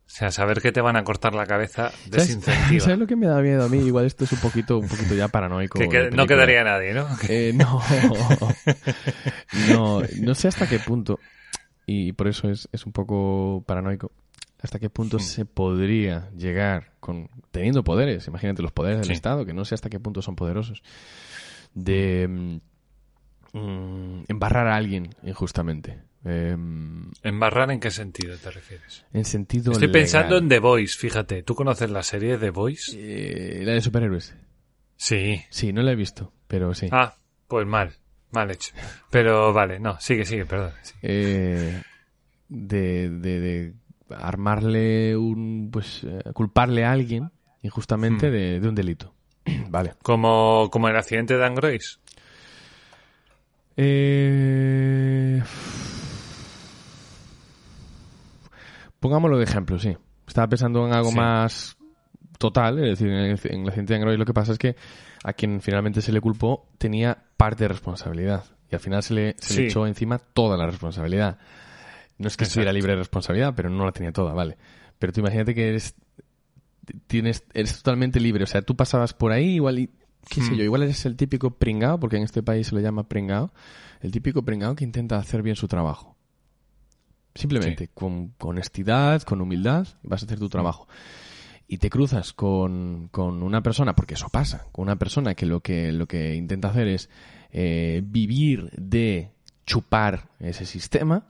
O 0.06 0.18
sea, 0.18 0.30
saber 0.30 0.62
que 0.62 0.72
te 0.72 0.80
van 0.80 0.96
a 0.96 1.04
cortar 1.04 1.34
la 1.34 1.46
cabeza 1.46 1.90
desincentiva. 2.06 2.80
¿Sabes, 2.84 2.98
lo 2.98 3.06
que 3.06 3.16
me 3.16 3.26
da 3.26 3.40
miedo 3.40 3.64
a 3.64 3.68
mí? 3.68 3.78
Igual 3.78 4.06
esto 4.06 4.24
es 4.24 4.32
un 4.32 4.38
poquito, 4.40 4.78
un 4.78 4.86
poquito 4.86 5.14
ya 5.14 5.28
paranoico. 5.28 5.78
Que, 5.78 6.10
no 6.10 6.26
quedaría 6.26 6.62
nadie, 6.64 6.94
¿no? 6.94 7.08
Eh, 7.28 7.52
no. 7.54 7.82
no. 9.68 10.02
No 10.20 10.34
sé 10.34 10.48
hasta 10.48 10.68
qué 10.68 10.78
punto, 10.78 11.18
y 11.86 12.12
por 12.12 12.28
eso 12.28 12.50
es, 12.50 12.68
es 12.72 12.84
un 12.84 12.92
poco 12.92 13.62
paranoico, 13.66 14.10
hasta 14.60 14.78
qué 14.78 14.90
punto 14.90 15.18
hmm. 15.18 15.20
se 15.20 15.44
podría 15.44 16.30
llegar 16.36 16.92
con 17.00 17.28
teniendo 17.50 17.84
poderes, 17.84 18.26
imagínate 18.26 18.62
los 18.62 18.72
poderes 18.72 19.00
del 19.00 19.12
Estado, 19.12 19.46
que 19.46 19.54
no 19.54 19.64
sé 19.64 19.74
hasta 19.74 19.88
qué 19.88 20.00
punto 20.00 20.20
son 20.22 20.34
poderosos, 20.34 20.82
de 21.74 22.58
mm, 23.52 24.24
embarrar 24.28 24.66
a 24.66 24.76
alguien 24.76 25.10
injustamente. 25.22 26.02
Em, 26.24 27.12
¿Embarrar 27.22 27.70
en 27.70 27.78
qué 27.78 27.92
sentido 27.92 28.36
te 28.36 28.50
refieres? 28.50 29.04
En 29.12 29.24
sentido 29.24 29.70
Estoy 29.70 29.88
pensando 29.88 30.38
en 30.38 30.48
The 30.48 30.58
Voice, 30.58 30.98
fíjate. 30.98 31.44
¿Tú 31.44 31.54
conoces 31.54 31.88
la 31.88 32.02
serie 32.02 32.36
The 32.36 32.50
Voice? 32.50 32.92
Eh, 32.96 33.64
la 33.64 33.72
de 33.72 33.80
superhéroes. 33.80 34.34
Sí. 34.96 35.40
Sí, 35.50 35.72
no 35.72 35.82
la 35.82 35.92
he 35.92 35.96
visto, 35.96 36.32
pero 36.48 36.74
sí. 36.74 36.88
Ah, 36.90 37.16
pues 37.46 37.64
mal. 37.66 37.94
Mal 38.32 38.50
hecho. 38.50 38.72
Pero 39.10 39.52
vale, 39.52 39.78
no, 39.78 39.98
sigue, 40.00 40.24
sigue, 40.24 40.46
perdón. 40.46 40.72
Eh, 41.02 41.82
de, 42.48 43.10
de, 43.10 43.74
armarle 44.10 45.16
un. 45.16 45.70
Pues 45.72 46.04
eh, 46.04 46.32
culparle 46.32 46.84
a 46.84 46.92
alguien 46.92 47.30
injustamente 47.62 48.28
hmm. 48.28 48.60
de, 48.62 48.68
un 48.68 48.74
delito. 48.74 49.14
vale. 49.70 49.94
Como, 50.02 50.68
como 50.70 50.88
el 50.88 50.96
accidente 50.96 51.36
de 51.36 51.46
Angrois. 51.46 52.00
Eh... 53.76 55.42
Pongámoslo 59.00 59.38
de 59.38 59.44
ejemplo, 59.44 59.78
sí. 59.78 59.96
Estaba 60.26 60.48
pensando 60.48 60.86
en 60.86 60.92
algo 60.92 61.12
más 61.12 61.76
total, 62.38 62.78
es 62.78 62.98
decir, 62.98 63.08
en, 63.50 63.64
la 63.64 63.72
gente 63.72 63.92
de 63.92 64.00
Android 64.00 64.18
lo 64.18 64.24
que 64.24 64.34
pasa 64.34 64.52
es 64.52 64.58
que 64.58 64.76
a 65.24 65.32
quien 65.32 65.60
finalmente 65.60 66.00
se 66.00 66.12
le 66.12 66.20
culpó 66.20 66.68
tenía 66.78 67.25
parte 67.36 67.64
de 67.64 67.68
responsabilidad 67.68 68.44
y 68.70 68.74
al 68.74 68.80
final 68.80 69.02
se 69.02 69.14
le, 69.14 69.36
echó 69.56 69.86
encima 69.86 70.18
toda 70.18 70.56
la 70.56 70.66
responsabilidad. 70.66 71.38
No 72.18 72.28
es 72.28 72.36
que 72.36 72.44
estuviera 72.44 72.72
libre 72.72 72.92
de 72.92 72.98
responsabilidad, 72.98 73.54
pero 73.54 73.70
no 73.70 73.84
la 73.84 73.92
tenía 73.92 74.12
toda, 74.12 74.32
vale. 74.32 74.56
Pero 74.98 75.12
tú 75.12 75.20
imagínate 75.20 75.54
que 75.54 75.68
eres, 75.68 75.94
tienes, 77.06 77.44
eres 77.52 77.76
totalmente 77.76 78.18
libre, 78.18 78.44
o 78.44 78.46
sea, 78.46 78.62
tú 78.62 78.74
pasabas 78.74 79.12
por 79.12 79.32
ahí 79.32 79.56
igual 79.56 79.78
y 79.78 79.90
qué 80.28 80.40
sé 80.40 80.52
hmm. 80.52 80.56
yo, 80.56 80.64
igual 80.64 80.82
eres 80.82 81.04
el 81.06 81.16
típico 81.16 81.50
pringao, 81.50 82.00
porque 82.00 82.16
en 82.16 82.22
este 82.22 82.42
país 82.42 82.68
se 82.68 82.74
le 82.74 82.82
llama 82.82 83.08
pringao, 83.08 83.52
el 84.00 84.10
típico 84.10 84.42
pringao 84.42 84.74
que 84.74 84.84
intenta 84.84 85.16
hacer 85.16 85.42
bien 85.42 85.56
su 85.56 85.68
trabajo. 85.68 86.16
Simplemente, 87.34 87.88
con, 87.88 88.34
honestidad, 88.38 89.22
con 89.22 89.42
humildad, 89.42 89.86
vas 90.02 90.22
a 90.22 90.26
hacer 90.26 90.38
tu 90.38 90.46
hmm. 90.46 90.50
trabajo. 90.50 90.88
Y 91.68 91.78
te 91.78 91.90
cruzas 91.90 92.32
con, 92.32 93.08
con, 93.10 93.42
una 93.42 93.62
persona, 93.62 93.94
porque 93.94 94.14
eso 94.14 94.28
pasa, 94.28 94.66
con 94.70 94.84
una 94.84 94.96
persona 94.96 95.34
que 95.34 95.46
lo 95.46 95.60
que, 95.60 95.92
lo 95.92 96.06
que 96.06 96.34
intenta 96.34 96.68
hacer 96.68 96.86
es 96.86 97.10
eh, 97.50 98.02
vivir 98.04 98.70
de 98.76 99.32
chupar 99.64 100.28
ese 100.38 100.64
sistema, 100.64 101.26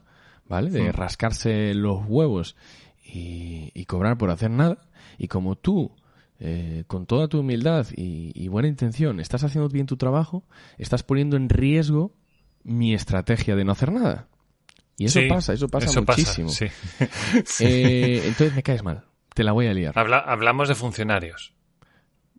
¿vale? 0.47 0.71
De 0.71 0.93
rascarse 0.93 1.73
los 1.73 2.05
huevos 2.07 2.55
y, 3.03 3.71
y 3.73 3.87
cobrar 3.87 4.19
por 4.19 4.31
hacer 4.31 4.51
nada. 4.51 4.79
Y 5.17 5.29
como 5.29 5.57
tú 5.57 5.91
eh, 6.39 6.85
con 6.87 7.07
toda 7.07 7.29
tu 7.29 7.41
humildad 7.41 7.87
y, 7.97 8.49
buena 8.49 8.69
intención, 8.69 9.21
estás 9.21 9.43
haciendo 9.43 9.71
bien 9.71 9.87
tu 9.87 9.97
trabajo, 9.97 10.45
estás 10.77 11.03
poniendo 11.03 11.37
en 11.37 11.49
riesgo 11.49 12.13
mi 12.63 12.93
estrategia 12.93 13.57
de 13.57 13.65
no 13.65 13.73
hacer 13.73 13.91
nada. 13.91 14.29
Y 14.99 15.07
eso 15.07 15.21
pasa, 15.29 15.55
eso 15.55 15.69
pasa 15.69 16.01
muchísimo. 16.01 16.51
Eh, 17.61 18.23
entonces 18.25 18.55
me 18.55 18.63
caes 18.63 18.83
mal, 18.83 19.05
te 19.37 19.45
la 19.45 19.53
voy 19.53 19.67
a 19.67 19.75
liar. 19.75 19.93
hablamos 19.99 20.67
de 20.67 20.75
funcionarios. 20.75 21.53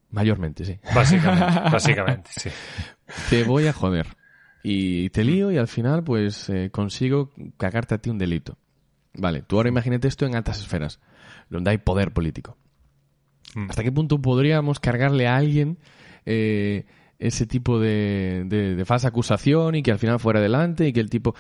Mayormente, 0.10 0.66
sí. 0.66 0.80
Básicamente, 0.96 1.60
básicamente, 1.72 2.32
sí. 2.36 2.50
Te 3.30 3.44
voy 3.44 3.68
a 3.68 3.74
joder. 3.74 4.08
Y 4.64 5.12
te 5.12 5.24
lío 5.24 5.52
y 5.52 5.58
al 5.58 5.68
final 5.68 6.04
pues 6.04 6.50
eh, 6.50 6.72
consigo 6.72 7.30
cagarte 7.58 7.94
a 7.94 7.98
ti 8.00 8.10
un 8.10 8.18
delito. 8.18 8.58
Vale, 9.14 9.44
tú 9.44 9.58
ahora 9.58 9.70
imagínate 9.70 10.08
esto 10.08 10.26
en 10.26 10.36
altas 10.36 10.60
esferas, 10.60 11.00
donde 11.52 11.70
hay 11.70 11.78
poder 11.78 12.14
político. 12.14 12.58
Mm. 13.54 13.70
¿Hasta 13.70 13.84
qué 13.84 13.92
punto 13.92 14.20
podríamos 14.20 14.80
cargarle 14.80 15.28
a 15.28 15.36
alguien 15.36 15.78
eh, 16.26 16.88
ese 17.20 17.46
tipo 17.46 17.80
de, 17.80 18.44
de, 18.48 18.86
falsa 18.86 19.10
acusación 19.10 19.76
y 19.76 19.84
que 19.84 19.92
al 19.92 20.00
final 20.00 20.20
fuera 20.20 20.40
adelante 20.40 20.88
y 20.88 20.94
que 20.94 21.00
el 21.00 21.12
tipo... 21.12 21.36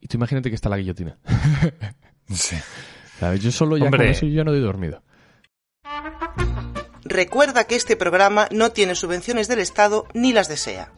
Y 0.00 0.08
tú 0.08 0.16
imagínate 0.16 0.48
que 0.48 0.56
está 0.56 0.68
la 0.68 0.78
guillotina. 0.78 1.16
sí. 2.28 2.56
Yo 3.40 3.50
solo 3.50 3.76
ya 3.76 3.90
con 3.90 4.02
eso 4.02 4.26
ya 4.26 4.44
no 4.44 4.52
he 4.52 4.60
dormido. 4.60 5.02
Recuerda 7.04 7.64
que 7.64 7.76
este 7.76 7.96
programa 7.96 8.48
no 8.50 8.72
tiene 8.72 8.94
subvenciones 8.94 9.48
del 9.48 9.60
Estado 9.60 10.06
ni 10.12 10.32
las 10.32 10.48
desea. 10.48 10.92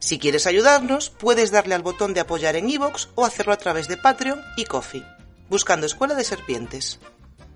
Si 0.00 0.18
quieres 0.18 0.48
ayudarnos, 0.48 1.10
puedes 1.10 1.52
darle 1.52 1.76
al 1.76 1.82
botón 1.82 2.12
de 2.12 2.20
apoyar 2.20 2.56
en 2.56 2.68
iVoox 2.68 3.08
o 3.14 3.24
hacerlo 3.24 3.52
a 3.52 3.58
través 3.58 3.86
de 3.86 3.96
Patreon 3.96 4.40
y 4.56 4.64
Coffee, 4.64 5.06
buscando 5.48 5.86
Escuela 5.86 6.16
de 6.16 6.24
Serpientes. 6.24 6.98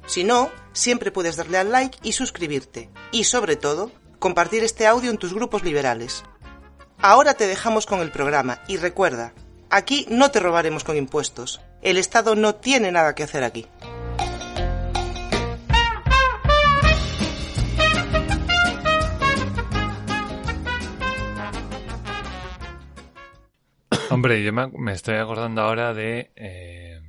Si 0.07 0.23
no, 0.23 0.51
siempre 0.73 1.11
puedes 1.11 1.35
darle 1.35 1.59
al 1.59 1.73
like 1.73 1.99
y 2.05 2.13
suscribirte. 2.13 2.89
Y 3.11 3.25
sobre 3.25 3.57
todo, 3.57 3.91
compartir 4.21 4.63
este 4.63 4.87
audio 4.87 5.11
en 5.11 5.19
tus 5.19 5.35
grupos 5.35 5.65
liberales. 5.65 6.23
Ahora 6.99 7.35
te 7.35 7.49
dejamos 7.49 7.85
con 7.85 8.01
el 8.01 8.13
programa 8.13 8.63
y 8.69 8.77
recuerda, 8.77 9.35
aquí 9.69 10.07
no 10.09 10.31
te 10.31 10.39
robaremos 10.39 10.85
con 10.85 10.97
impuestos. 10.97 11.61
El 11.83 11.97
Estado 11.97 12.37
no 12.37 12.55
tiene 12.55 12.93
nada 12.93 13.17
que 13.17 13.25
hacer 13.25 13.43
aquí. 13.43 13.67
Hombre, 24.17 24.43
yo 24.43 24.51
me, 24.51 24.93
estoy 24.93 25.17
acordando 25.17 25.61
ahora 25.61 25.93
de 25.93 26.31
eh, 26.37 27.03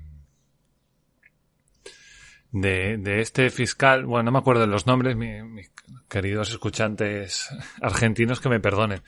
de, 2.52 2.98
de 2.98 3.22
este 3.22 3.50
fiscal, 3.50 4.06
bueno, 4.06 4.24
no 4.24 4.32
me 4.34 4.40
acuerdo 4.40 4.64
de 4.64 4.68
los 4.68 4.88
nombres, 4.88 5.16
mis 5.16 5.72
queridos 6.10 6.50
escuchantes 6.50 7.48
argentinos 7.82 8.42
que 8.42 8.50
me 8.50 8.60
perdonen, 8.60 9.04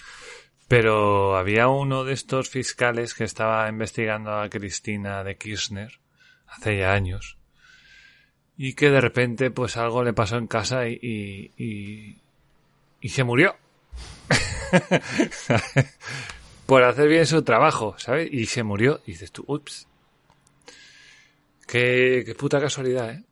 pero 0.69 1.35
había 1.35 1.67
uno 1.67 2.05
de 2.05 2.13
estos 2.13 2.47
fiscales 2.47 3.13
que 3.13 3.25
estaba 3.25 3.67
investigando 3.67 4.31
a 4.31 4.47
Cristina 4.47 5.21
de 5.25 5.35
Kirchner 5.35 5.99
hace 6.47 6.77
ya 6.77 6.93
años 6.93 7.37
y 8.55 8.75
que 8.75 8.91
de 8.91 9.01
repente 9.01 9.51
pues 9.51 9.75
algo 9.75 10.05
le 10.05 10.13
pasó 10.13 10.37
en 10.37 10.47
casa 10.47 10.87
y, 10.87 11.51
y, 11.57 12.21
y, 13.01 13.09
se 13.09 13.25
murió. 13.25 13.57
Por 16.69 16.83
hacer 16.83 17.07
bien 17.07 17.25
su 17.25 17.41
trabajo, 17.41 17.95
¿sabes? 17.97 18.29
Y 18.31 18.45
se 18.45 18.61
murió. 18.61 19.01
Y 19.07 19.13
dices 19.13 19.31
tú, 19.31 19.43
ups. 19.47 19.87
Qué, 21.65 22.21
qué 22.23 22.35
puta 22.35 22.61
casualidad, 22.61 23.09
¿eh? 23.09 23.23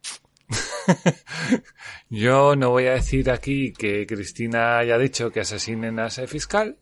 Yo 2.09 2.55
no 2.55 2.71
voy 2.71 2.87
a 2.87 2.93
decir 2.93 3.29
aquí 3.29 3.73
que 3.73 4.07
Cristina 4.07 4.79
haya 4.79 4.97
dicho 4.97 5.29
que 5.29 5.41
asesinen 5.41 5.99
a 5.99 6.07
ese 6.07 6.25
fiscal, 6.25 6.79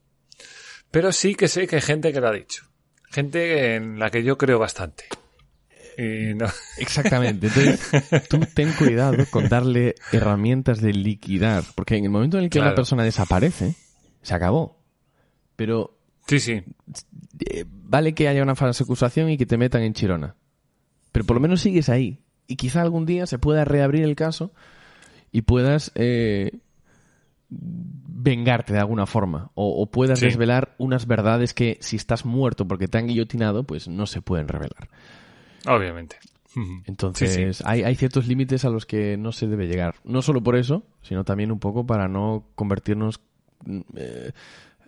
pero 0.92 1.12
sí 1.12 1.36
que 1.36 1.50
sé 1.50 1.68
que 1.68 1.76
hay 1.76 1.82
gente 1.82 2.14
que 2.14 2.22
lo 2.22 2.30
ha 2.30 2.32
dicho. 2.32 2.64
Gente 3.12 3.76
en 3.76 4.00
la 4.00 4.10
que 4.10 4.24
yo 4.24 4.38
creo 4.38 4.58
bastante. 4.58 5.04
Exactamente. 6.78 7.48
Entonces, 7.48 8.30
tú 8.30 8.40
ten 8.54 8.72
cuidado 8.72 9.26
con 9.30 9.50
darle 9.50 9.96
herramientas 10.14 10.80
de 10.80 10.94
liquidar, 10.94 11.66
porque 11.76 11.98
en 11.98 12.06
el 12.06 12.12
momento 12.12 12.38
en 12.38 12.46
el 12.46 12.50
que 12.50 12.60
una 12.60 12.76
persona 12.76 13.04
desaparece, 13.04 13.76
se 14.22 14.34
acabó. 14.34 14.82
Pero 15.58 15.95
sí, 16.28 16.40
sí. 16.40 16.64
Eh, 17.40 17.66
vale 17.68 18.14
que 18.14 18.28
haya 18.28 18.44
una 18.44 18.56
falsa 18.56 18.84
acusación 18.84 19.30
y 19.30 19.38
que 19.38 19.46
te 19.46 19.58
metan 19.58 19.82
en 19.82 19.94
Chirona. 19.94 20.36
Pero 21.12 21.26
por 21.26 21.36
lo 21.36 21.42
menos 21.42 21.62
sigues 21.62 21.90
ahí 21.90 22.20
y 22.48 22.56
quizá 22.56 22.82
algún 22.82 23.06
día 23.06 23.26
se 23.26 23.40
pueda 23.40 23.66
reabrir 23.66 24.04
el 24.04 24.16
caso 24.16 24.52
y 25.32 25.42
puedas 25.42 25.92
eh, 25.96 26.60
vengarte 27.50 28.74
de 28.74 28.80
alguna 28.80 29.06
forma 29.06 29.52
o, 29.56 29.86
puedas 29.90 30.20
desvelar 30.20 30.76
unas 30.78 31.08
verdades 31.08 31.54
que 31.54 31.78
si 31.82 31.96
estás 31.96 32.26
muerto 32.26 32.68
porque 32.68 32.88
te 32.88 32.98
han 32.98 33.08
guillotinado 33.08 33.64
pues 33.64 33.88
no 33.88 34.06
se 34.06 34.22
pueden 34.22 34.48
revelar. 34.48 34.90
Obviamente. 35.68 36.18
Entonces 36.86 37.62
Hay, 37.66 37.84
hay 37.84 37.96
ciertos 37.96 38.28
límites 38.28 38.66
a 38.66 38.70
los 38.70 38.86
que 38.86 39.18
no 39.18 39.32
se 39.32 39.48
debe 39.48 39.68
llegar. 39.68 39.96
No 40.04 40.22
solo 40.22 40.42
por 40.42 40.56
eso, 40.56 40.84
sino 41.02 41.24
también 41.24 41.52
un 41.52 41.60
poco 41.60 41.86
para 41.86 42.08
no 42.08 42.46
convertirnos... 42.56 43.20
Mm, 43.66 43.80
eh, 43.96 44.32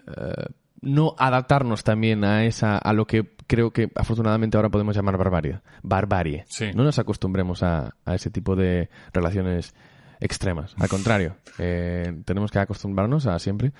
eh, 0.07 0.45
no 0.81 1.15
adaptarnos 1.17 1.83
también 1.83 2.23
a 2.23 2.45
esa 2.45 2.77
a 2.77 2.93
lo 2.93 3.05
que 3.05 3.35
creo 3.47 3.71
que 3.71 3.89
afortunadamente 3.95 4.57
ahora 4.57 4.69
podemos 4.69 4.95
llamar 4.95 5.17
barbarie. 5.17 5.61
Barbarie. 5.83 6.45
No 6.75 6.83
nos 6.83 6.99
acostumbremos 6.99 7.63
a, 7.63 7.95
a, 8.05 8.15
ese 8.15 8.29
tipo 8.29 8.55
de 8.55 8.89
relaciones 9.13 9.73
extremas. 10.19 10.75
Al 10.77 10.89
contrario, 10.89 11.37
eh, 11.57 12.21
tenemos 12.25 12.51
que 12.51 12.59
acostumbrarnos 12.59 13.25
a 13.27 13.39
siempre 13.39 13.71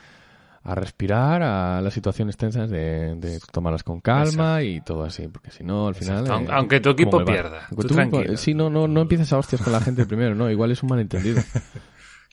a 0.64 0.76
respirar 0.76 1.42
a 1.44 1.80
las 1.80 1.94
situaciones 1.94 2.36
tensas 2.36 2.70
de, 2.70 3.40
tomarlas 3.54 3.84
con 3.84 4.02
calma 4.02 4.62
y 4.64 4.82
todo 4.82 5.04
así, 5.04 5.28
porque 5.30 5.50
si 5.50 5.64
no, 5.64 5.88
al 5.88 5.96
final... 5.96 6.28
Eh, 6.28 6.48
aunque 6.52 6.82
tu 6.82 6.90
equipo 6.90 7.24
pierda, 7.24 7.68
tú, 7.70 7.88
tranquilo. 7.88 8.36
Sí, 8.36 8.54
no, 8.54 8.70
no, 8.70 8.86
no 8.86 9.02
empieces 9.02 9.32
a 9.32 9.38
hostias 9.38 9.62
con 9.62 9.72
la 9.72 9.80
gente 9.80 10.06
primero, 10.08 10.36
no, 10.36 10.52
igual 10.52 10.72
es 10.72 10.84
un 10.84 10.90
malentendido. 10.90 11.42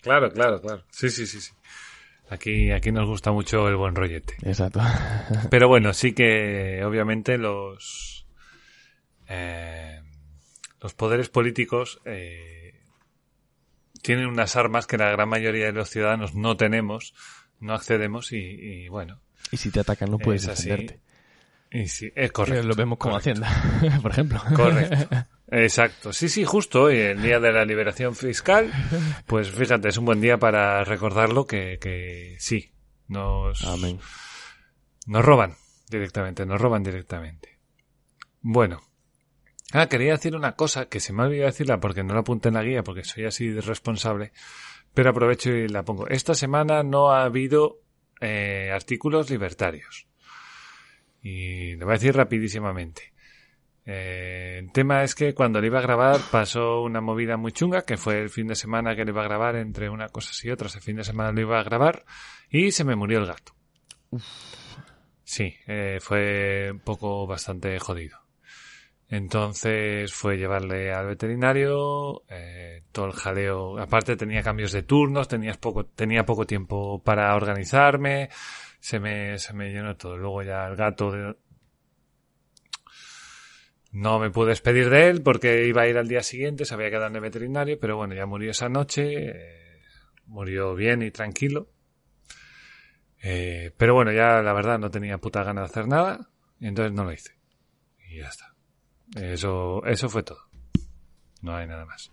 claro, 0.03 0.33
claro, 0.33 0.61
claro. 0.61 0.83
Sí, 0.91 1.11
sí, 1.11 1.27
sí, 1.27 1.41
sí. 1.41 1.53
Aquí, 2.31 2.71
aquí 2.73 2.91
nos 2.91 3.07
gusta 3.07 3.33
mucho 3.33 3.69
el 3.69 3.77
buen 3.77 3.95
rollete. 3.95 4.35
Exacto. 4.43 4.81
Pero 5.51 5.69
bueno, 5.69 5.93
sí 5.93 6.13
que 6.13 6.83
obviamente 6.85 7.39
los 7.39 8.27
eh, 9.29 10.01
los 10.81 10.95
poderes 10.95 11.29
políticos 11.29 12.01
eh, 12.05 12.75
tienen 14.03 14.27
unas 14.27 14.57
armas 14.57 14.87
que 14.87 14.99
la 14.99 15.11
gran 15.11 15.29
mayoría 15.29 15.67
de 15.67 15.73
los 15.73 15.89
ciudadanos 15.89 16.35
no 16.35 16.57
tenemos, 16.57 17.15
no 17.61 17.75
accedemos 17.75 18.33
y, 18.33 18.89
bueno. 18.89 19.21
Y 19.51 19.57
si 19.57 19.71
te 19.71 19.81
atacan 19.81 20.11
no 20.11 20.19
puedes 20.19 20.47
defenderte. 20.47 21.01
Y 21.71 21.89
sí, 21.89 22.13
es 22.15 22.31
correcto. 22.33 22.67
Lo 22.67 22.75
vemos 22.75 22.99
como 22.99 23.17
Hacienda, 23.17 23.49
por 24.03 24.11
ejemplo. 24.11 24.43
Correcto. 24.55 25.27
Exacto. 25.55 26.13
Sí, 26.13 26.29
sí, 26.29 26.45
justo 26.45 26.83
hoy, 26.83 26.97
el 26.99 27.23
día 27.23 27.39
de 27.39 27.53
la 27.53 27.65
liberación 27.65 28.17
fiscal. 28.17 28.73
Pues 29.27 29.51
fíjate, 29.51 29.89
es 29.89 29.97
un 29.97 30.05
buen 30.05 30.21
día 30.21 30.39
para 30.39 30.83
recordarlo 30.85 31.47
que, 31.47 31.79
que 31.81 32.37
sí, 32.39 32.73
nos, 33.09 33.65
Amén. 33.65 33.99
nos 35.07 35.25
roban 35.25 35.55
directamente, 35.89 36.45
nos 36.45 36.61
roban 36.61 36.83
directamente. 36.83 37.59
Bueno. 38.41 38.83
Ah, 39.73 39.89
quería 39.89 40.13
decir 40.13 40.37
una 40.37 40.57
cosa 40.57 40.89
que 40.89 41.01
se 41.01 41.13
me 41.13 41.23
ha 41.23 41.27
olvidado 41.27 41.47
decirla 41.47 41.81
porque 41.81 42.05
no 42.05 42.15
la 42.15 42.21
apunté 42.21 42.49
en 42.49 42.55
la 42.55 42.63
guía 42.63 42.83
porque 42.83 43.05
soy 43.05 43.25
así 43.25 43.49
de 43.49 43.61
responsable, 43.61 44.33
pero 44.93 45.11
aprovecho 45.11 45.51
y 45.51 45.69
la 45.69 45.85
pongo. 45.85 46.09
Esta 46.09 46.35
semana 46.35 46.83
no 46.83 47.11
ha 47.11 47.25
habido 47.25 47.81
eh, 48.21 48.71
artículos 48.73 49.31
libertarios. 49.31 50.07
Y 51.23 51.77
lo 51.77 51.87
voy 51.87 51.95
a 51.95 51.99
decir 51.99 52.15
rapidísimamente. 52.15 53.14
Eh, 53.87 54.57
el 54.61 54.73
tema 54.73 55.03
es 55.03 55.15
que 55.15 55.35
cuando 55.35 55.61
le 55.61 55.67
iba 55.67 55.79
a 55.79 55.83
grabar 55.83 56.21
pasó 56.31 56.83
una 56.83 57.01
movida 57.01 57.37
muy 57.37 57.53
chunga, 57.53 57.83
que 57.83 57.97
fue 57.97 58.21
el 58.23 58.31
fin 58.31 58.47
de 58.47 58.55
semana 58.55 58.97
que 58.97 59.05
le 59.05 59.11
iba 59.11 59.23
a 59.23 59.29
grabar 59.29 59.57
entre 59.57 59.91
una 59.91 60.09
cosa 60.09 60.33
y 60.43 60.51
otras. 60.51 60.75
El 60.77 60.83
fin 60.83 60.97
de 60.97 61.05
semana 61.05 61.33
lo 61.33 61.41
iba 61.41 61.61
a 61.61 61.65
grabar 61.65 62.05
y 62.49 62.71
se 62.71 62.85
me 62.85 62.97
murió 62.97 63.19
el 63.19 63.27
gato. 63.27 63.55
Sí, 65.23 65.55
eh, 65.67 65.99
fue 66.01 66.71
un 66.73 66.81
poco 66.81 67.27
bastante 67.27 67.79
jodido. 67.79 68.25
Entonces 69.09 70.13
fue 70.13 70.39
llevarle 70.39 70.93
al 70.93 71.07
veterinario, 71.07 72.23
eh, 72.29 72.83
todo 72.91 73.07
el 73.07 73.13
jaleo. 73.13 73.79
Aparte 73.79 74.17
tenía 74.17 74.43
cambios 74.43 74.73
de 74.73 74.83
turnos, 74.83 75.29
tenías 75.29 75.59
poco, 75.59 75.85
tenía 75.85 76.25
poco 76.25 76.47
tiempo 76.47 77.03
para 77.03 77.35
organizarme, 77.37 78.31
se 78.81 78.99
me, 79.01 79.39
se 79.39 79.53
me 79.53 79.71
llenó 79.71 79.97
todo. 79.97 80.17
Luego 80.17 80.43
ya 80.43 80.67
el 80.67 80.77
gato 80.77 81.11
de, 81.11 81.37
no 83.95 84.19
me 84.19 84.29
pude 84.29 84.49
despedir 84.49 84.91
de 84.91 85.09
él 85.09 85.23
porque 85.23 85.69
iba 85.69 85.83
a 85.83 85.87
ir 85.87 85.97
al 85.97 86.09
día 86.09 86.21
siguiente, 86.21 86.65
se 86.65 86.75
había 86.75 86.91
quedado 86.91 87.07
en 87.07 87.15
el 87.15 87.21
veterinario, 87.21 87.79
pero 87.79 87.97
bueno, 87.97 88.15
ya 88.15 88.27
murió 88.27 88.51
esa 88.51 88.69
noche, 88.69 89.29
eh, 89.29 89.83
murió 90.27 90.75
bien 90.75 91.01
y 91.03 91.13
tranquilo. 91.13 91.71
Eh, 93.23 93.73
pero 93.77 93.95
bueno, 93.95 94.11
ya 94.11 94.43
la 94.43 94.53
verdad 94.53 94.81
no 94.81 94.91
tenía 94.91 95.19
puta 95.19 95.45
gana 95.45 95.61
de 95.61 95.67
hacer 95.67 95.87
nada, 95.87 96.29
y 96.59 96.67
entonces 96.67 96.93
no 96.93 97.05
lo 97.05 97.13
hice. 97.13 97.39
Y 98.11 98.19
ya 98.19 98.29
está. 98.29 98.53
Eso, 99.15 99.87
eso 99.87 100.09
fue 100.09 100.25
todo. 100.25 100.41
No 101.41 101.55
hay 101.55 101.69
nada 101.69 101.87
más. 101.87 102.11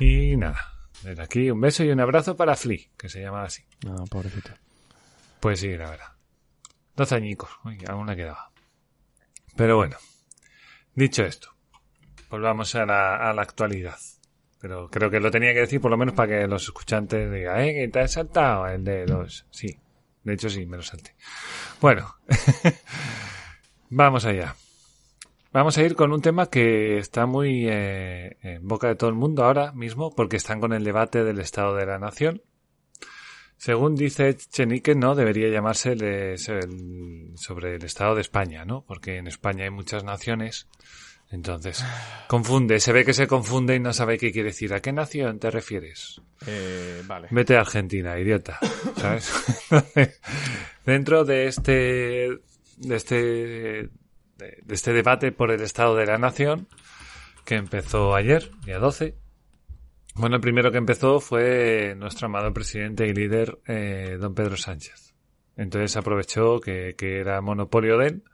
Y 0.00 0.36
nada. 0.36 0.90
Desde 1.04 1.22
aquí 1.22 1.52
un 1.52 1.60
beso 1.60 1.84
y 1.84 1.90
un 1.90 2.00
abrazo 2.00 2.36
para 2.36 2.56
Flea, 2.56 2.80
que 2.96 3.08
se 3.08 3.20
llama 3.20 3.44
así. 3.44 3.62
No, 3.86 4.04
pobrecito. 4.06 4.50
Pues 5.38 5.60
sí, 5.60 5.68
la 5.76 5.88
verdad. 5.88 6.12
Dos 6.96 7.12
añicos. 7.12 7.48
Uy, 7.64 7.78
aún 7.86 8.08
le 8.08 8.16
quedaba. 8.16 8.50
Pero 9.56 9.76
bueno. 9.76 9.96
Dicho 10.98 11.22
esto, 11.22 11.54
volvamos 12.28 12.74
a 12.74 12.84
la, 12.84 13.14
a 13.14 13.32
la 13.32 13.42
actualidad. 13.42 13.94
Pero 14.60 14.90
creo 14.90 15.08
que 15.08 15.20
lo 15.20 15.30
tenía 15.30 15.54
que 15.54 15.60
decir 15.60 15.80
por 15.80 15.92
lo 15.92 15.96
menos 15.96 16.12
para 16.12 16.40
que 16.40 16.48
los 16.48 16.64
escuchantes 16.64 17.32
digan, 17.32 17.60
¿eh? 17.60 17.72
¿Que 17.72 17.86
te 17.86 18.00
has 18.00 18.10
saltado 18.10 18.66
el 18.66 18.82
de 18.82 19.06
los...? 19.06 19.46
Sí, 19.48 19.78
de 20.24 20.34
hecho 20.34 20.50
sí, 20.50 20.66
me 20.66 20.76
lo 20.76 20.82
salté. 20.82 21.14
Bueno, 21.80 22.16
vamos 23.90 24.24
allá. 24.24 24.56
Vamos 25.52 25.78
a 25.78 25.84
ir 25.84 25.94
con 25.94 26.12
un 26.12 26.20
tema 26.20 26.50
que 26.50 26.98
está 26.98 27.26
muy 27.26 27.68
eh, 27.68 28.36
en 28.42 28.66
boca 28.66 28.88
de 28.88 28.96
todo 28.96 29.08
el 29.08 29.14
mundo 29.14 29.44
ahora 29.44 29.70
mismo 29.70 30.12
porque 30.12 30.36
están 30.36 30.58
con 30.58 30.72
el 30.72 30.82
debate 30.82 31.22
del 31.22 31.38
Estado 31.38 31.76
de 31.76 31.86
la 31.86 32.00
Nación. 32.00 32.42
Según 33.58 33.96
dice 33.96 34.36
Chenique, 34.36 34.94
no 34.94 35.16
debería 35.16 35.48
llamarse 35.48 36.36
sobre 36.36 37.74
el 37.74 37.84
Estado 37.84 38.14
de 38.14 38.20
España, 38.20 38.64
¿no? 38.64 38.84
Porque 38.86 39.16
en 39.16 39.26
España 39.26 39.64
hay 39.64 39.70
muchas 39.70 40.04
naciones. 40.04 40.68
Entonces, 41.30 41.84
confunde, 42.28 42.78
se 42.78 42.92
ve 42.92 43.04
que 43.04 43.12
se 43.12 43.26
confunde 43.26 43.74
y 43.74 43.80
no 43.80 43.92
sabe 43.92 44.16
qué 44.16 44.30
quiere 44.30 44.50
decir. 44.50 44.72
¿A 44.72 44.80
qué 44.80 44.92
nación 44.92 45.40
te 45.40 45.50
refieres? 45.50 46.20
Eh, 46.46 47.02
vale. 47.04 47.26
Vete 47.32 47.56
a 47.56 47.60
Argentina, 47.60 48.16
idiota. 48.18 48.60
¿Sabes? 48.96 49.32
Dentro 50.86 51.24
de 51.24 51.48
este, 51.48 52.38
de 52.76 52.96
este, 52.96 53.16
de 53.16 53.90
este 54.68 54.92
debate 54.92 55.32
por 55.32 55.50
el 55.50 55.62
Estado 55.62 55.96
de 55.96 56.06
la 56.06 56.16
Nación, 56.16 56.68
que 57.44 57.56
empezó 57.56 58.14
ayer, 58.14 58.52
día 58.64 58.78
12, 58.78 59.16
bueno, 60.18 60.36
el 60.36 60.42
primero 60.42 60.72
que 60.72 60.78
empezó 60.78 61.20
fue 61.20 61.94
nuestro 61.96 62.26
amado 62.26 62.52
presidente 62.52 63.06
y 63.06 63.14
líder, 63.14 63.60
eh, 63.66 64.16
don 64.20 64.34
Pedro 64.34 64.56
Sánchez. 64.56 65.14
Entonces 65.56 65.96
aprovechó 65.96 66.60
que, 66.60 66.94
era 66.98 67.40
monopolio 67.40 67.98
de 67.98 68.06
él 68.08 68.24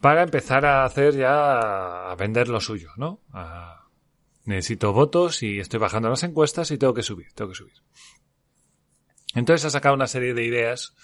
para 0.00 0.22
empezar 0.22 0.66
a 0.66 0.84
hacer 0.84 1.16
ya, 1.16 2.10
a 2.10 2.14
vender 2.16 2.48
lo 2.48 2.60
suyo, 2.60 2.90
¿no? 2.96 3.20
necesito 4.44 4.92
votos 4.92 5.42
y 5.42 5.60
estoy 5.60 5.78
bajando 5.78 6.08
las 6.08 6.22
encuestas 6.22 6.70
y 6.70 6.78
tengo 6.78 6.94
que 6.94 7.02
subir, 7.02 7.32
tengo 7.34 7.50
que 7.50 7.56
subir. 7.56 7.74
Entonces 9.34 9.66
ha 9.66 9.70
sacado 9.70 9.94
una 9.94 10.06
serie 10.06 10.34
de 10.34 10.44
ideas 10.44 10.94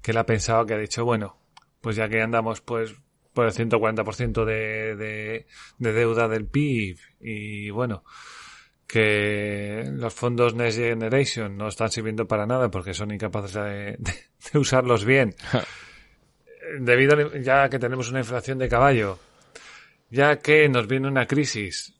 que 0.00 0.12
él 0.12 0.18
ha 0.18 0.26
pensado 0.26 0.64
que 0.64 0.74
ha 0.74 0.78
dicho, 0.78 1.04
bueno, 1.04 1.38
pues 1.80 1.96
ya 1.96 2.08
que 2.08 2.22
andamos 2.22 2.60
pues 2.60 2.94
por 3.32 3.46
el 3.46 3.52
140% 3.52 4.44
de, 4.44 4.96
de, 4.96 5.46
de 5.78 5.92
deuda 5.92 6.28
del 6.28 6.46
PIB 6.46 6.98
y 7.20 7.70
bueno, 7.70 8.04
que 8.94 9.90
los 9.90 10.14
fondos 10.14 10.54
Next 10.54 10.78
Generation 10.78 11.56
no 11.56 11.66
están 11.66 11.90
sirviendo 11.90 12.28
para 12.28 12.46
nada 12.46 12.70
porque 12.70 12.94
son 12.94 13.10
incapaces 13.10 13.54
de, 13.54 13.98
usarlos 14.56 15.04
bien. 15.04 15.34
Debido 16.78 17.16
a, 17.16 17.38
ya 17.40 17.68
que 17.68 17.80
tenemos 17.80 18.08
una 18.08 18.20
inflación 18.20 18.58
de 18.58 18.68
caballo, 18.68 19.18
ya 20.10 20.38
que 20.38 20.68
nos 20.68 20.86
viene 20.86 21.08
una 21.08 21.26
crisis 21.26 21.92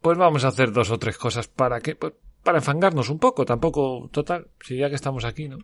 pues 0.00 0.16
vamos 0.16 0.46
a 0.46 0.48
hacer 0.48 0.72
dos 0.72 0.90
o 0.90 0.98
tres 0.98 1.18
cosas 1.18 1.48
para 1.48 1.80
que, 1.80 1.96
pues, 1.96 2.14
para 2.42 2.56
enfangarnos 2.56 3.10
un 3.10 3.18
poco, 3.18 3.44
tampoco, 3.44 4.08
total, 4.10 4.48
si 4.58 4.78
ya 4.78 4.88
que 4.88 4.94
estamos 4.94 5.26
aquí, 5.26 5.50
¿no? 5.50 5.58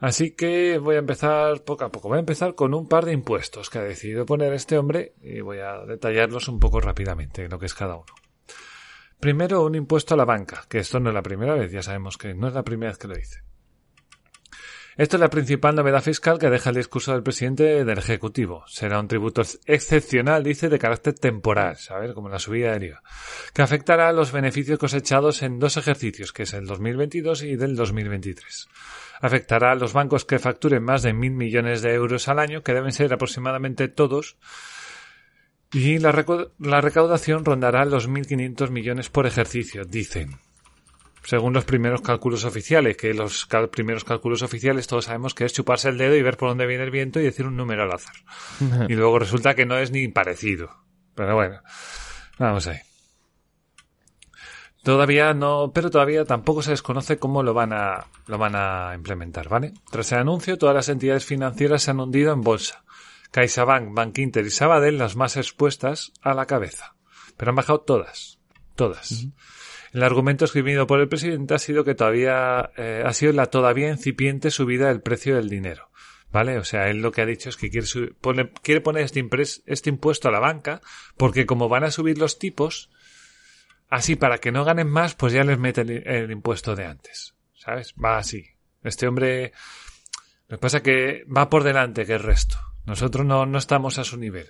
Así 0.00 0.32
que 0.32 0.78
voy 0.78 0.96
a 0.96 0.98
empezar 0.98 1.62
poco 1.62 1.84
a 1.84 1.92
poco. 1.92 2.08
Voy 2.08 2.16
a 2.16 2.20
empezar 2.20 2.56
con 2.56 2.74
un 2.74 2.88
par 2.88 3.04
de 3.04 3.12
impuestos 3.12 3.70
que 3.70 3.78
ha 3.78 3.82
decidido 3.82 4.26
poner 4.26 4.52
este 4.54 4.76
hombre 4.76 5.14
y 5.22 5.40
voy 5.40 5.58
a 5.58 5.84
detallarlos 5.86 6.48
un 6.48 6.58
poco 6.58 6.80
rápidamente, 6.80 7.48
lo 7.48 7.60
que 7.60 7.66
es 7.66 7.74
cada 7.74 7.94
uno. 7.94 8.19
Primero, 9.20 9.64
un 9.64 9.74
impuesto 9.74 10.14
a 10.14 10.16
la 10.16 10.24
banca, 10.24 10.64
que 10.68 10.78
esto 10.78 10.98
no 10.98 11.10
es 11.10 11.14
la 11.14 11.22
primera 11.22 11.54
vez, 11.54 11.70
ya 11.70 11.82
sabemos 11.82 12.16
que 12.16 12.32
no 12.34 12.48
es 12.48 12.54
la 12.54 12.64
primera 12.64 12.90
vez 12.90 12.98
que 12.98 13.08
lo 13.08 13.14
dice. 13.14 13.42
Esto 14.96 15.16
es 15.16 15.20
la 15.20 15.30
principal 15.30 15.76
novedad 15.76 16.02
fiscal 16.02 16.38
que 16.38 16.50
deja 16.50 16.70
el 16.70 16.76
discurso 16.76 17.12
del 17.12 17.22
presidente 17.22 17.84
del 17.84 17.98
Ejecutivo. 17.98 18.64
Será 18.66 18.98
un 18.98 19.08
tributo 19.08 19.42
excepcional, 19.66 20.42
dice, 20.42 20.68
de 20.68 20.78
carácter 20.78 21.14
temporal, 21.14 21.76
¿sabes? 21.76 22.12
Como 22.12 22.28
la 22.28 22.38
subida 22.38 22.72
del 22.72 22.84
IVA, 22.84 23.02
que 23.54 23.62
afectará 23.62 24.08
a 24.08 24.12
los 24.12 24.32
beneficios 24.32 24.78
cosechados 24.78 25.42
en 25.42 25.58
dos 25.58 25.76
ejercicios, 25.76 26.32
que 26.32 26.42
es 26.42 26.52
el 26.54 26.66
2022 26.66 27.44
y 27.44 27.56
del 27.56 27.76
2023. 27.76 28.68
Afectará 29.20 29.72
a 29.72 29.74
los 29.74 29.92
bancos 29.92 30.24
que 30.24 30.38
facturen 30.38 30.82
más 30.82 31.02
de 31.02 31.12
mil 31.12 31.32
millones 31.32 31.82
de 31.82 31.94
euros 31.94 32.28
al 32.28 32.38
año, 32.38 32.62
que 32.62 32.74
deben 32.74 32.92
ser 32.92 33.12
aproximadamente 33.12 33.88
todos, 33.88 34.36
y 35.72 35.98
la, 35.98 36.12
recaudación 36.12 37.44
rondará 37.44 37.84
los 37.84 38.08
1.500 38.08 38.70
millones 38.70 39.08
por 39.08 39.26
ejercicio, 39.26 39.84
dicen 39.84 40.38
según 41.22 41.52
los 41.52 41.64
primeros 41.64 42.00
cálculos 42.00 42.44
oficiales, 42.44 42.96
que 42.96 43.12
los 43.14 43.46
primeros 43.70 44.04
cálculos 44.04 44.42
oficiales 44.42 44.86
todos 44.86 45.04
sabemos 45.04 45.34
que 45.34 45.44
es 45.44 45.52
chuparse 45.52 45.88
el 45.88 45.98
dedo 45.98 46.16
y 46.16 46.22
ver 46.22 46.36
por 46.36 46.48
dónde 46.48 46.66
viene 46.66 46.84
el 46.84 46.90
viento 46.90 47.20
y 47.20 47.24
decir 47.24 47.46
un 47.46 47.56
número 47.56 47.82
al 47.82 47.92
azar. 47.92 48.14
y 48.88 48.94
luego 48.94 49.18
resulta 49.18 49.54
que 49.54 49.66
no 49.66 49.76
es 49.76 49.90
ni 49.90 50.08
parecido. 50.08 50.70
Pero 51.14 51.34
bueno, 51.34 51.60
vamos 52.38 52.66
ahí. 52.66 52.78
Todavía 54.82 55.34
no, 55.34 55.72
pero 55.74 55.90
todavía 55.90 56.24
tampoco 56.24 56.62
se 56.62 56.70
desconoce 56.70 57.18
cómo 57.18 57.42
lo 57.42 57.52
van 57.52 57.74
a, 57.74 58.06
lo 58.26 58.38
van 58.38 58.54
a 58.56 58.92
implementar, 58.94 59.48
¿vale? 59.48 59.74
Tras 59.90 60.12
el 60.12 60.18
anuncio, 60.20 60.56
todas 60.56 60.74
las 60.74 60.88
entidades 60.88 61.26
financieras 61.26 61.82
se 61.82 61.90
han 61.90 62.00
hundido 62.00 62.32
en 62.32 62.40
bolsa. 62.40 62.82
CaixaBank, 63.30 63.94
Bank 63.94 64.18
Inter 64.18 64.46
y 64.46 64.50
Sabadell 64.50 64.98
las 64.98 65.16
más 65.16 65.36
expuestas 65.36 66.12
a 66.20 66.34
la 66.34 66.46
cabeza. 66.46 66.94
Pero 67.36 67.50
han 67.50 67.56
bajado 67.56 67.80
todas. 67.80 68.38
Todas. 68.74 69.26
El 69.92 70.02
argumento 70.02 70.44
escribido 70.44 70.86
por 70.86 71.00
el 71.00 71.08
presidente 71.08 71.54
ha 71.54 71.58
sido 71.58 71.84
que 71.84 71.94
todavía 71.94 72.70
eh, 72.76 73.02
ha 73.04 73.12
sido 73.12 73.32
la 73.32 73.46
todavía 73.46 73.88
incipiente 73.88 74.50
subida 74.50 74.88
del 74.88 75.02
precio 75.02 75.36
del 75.36 75.48
dinero. 75.48 75.90
¿Vale? 76.32 76.58
O 76.58 76.64
sea, 76.64 76.88
él 76.88 76.98
lo 76.98 77.10
que 77.10 77.22
ha 77.22 77.26
dicho 77.26 77.48
es 77.48 77.56
que 77.56 77.70
quiere, 77.70 77.88
quiere 78.62 78.80
poner 78.80 79.02
este, 79.02 79.28
este 79.66 79.90
impuesto 79.90 80.28
a 80.28 80.30
la 80.30 80.38
banca 80.38 80.80
porque 81.16 81.44
como 81.44 81.68
van 81.68 81.82
a 81.82 81.90
subir 81.90 82.18
los 82.18 82.38
tipos, 82.38 82.88
así 83.88 84.14
para 84.14 84.38
que 84.38 84.52
no 84.52 84.64
ganen 84.64 84.88
más, 84.88 85.16
pues 85.16 85.32
ya 85.32 85.42
les 85.42 85.58
mete 85.58 85.80
el, 85.80 86.30
impuesto 86.30 86.76
de 86.76 86.86
antes. 86.86 87.34
¿Sabes? 87.54 87.94
Va 88.02 88.18
así. 88.18 88.46
Este 88.84 89.08
hombre, 89.08 89.52
lo 90.48 90.56
que 90.56 90.60
pasa 90.60 90.76
es 90.78 90.82
que 90.84 91.24
va 91.24 91.50
por 91.50 91.64
delante 91.64 92.06
que 92.06 92.14
el 92.14 92.22
resto. 92.22 92.56
Nosotros 92.90 93.24
no, 93.24 93.46
no 93.46 93.56
estamos 93.56 93.98
a 93.98 94.04
su 94.04 94.16
nivel. 94.16 94.48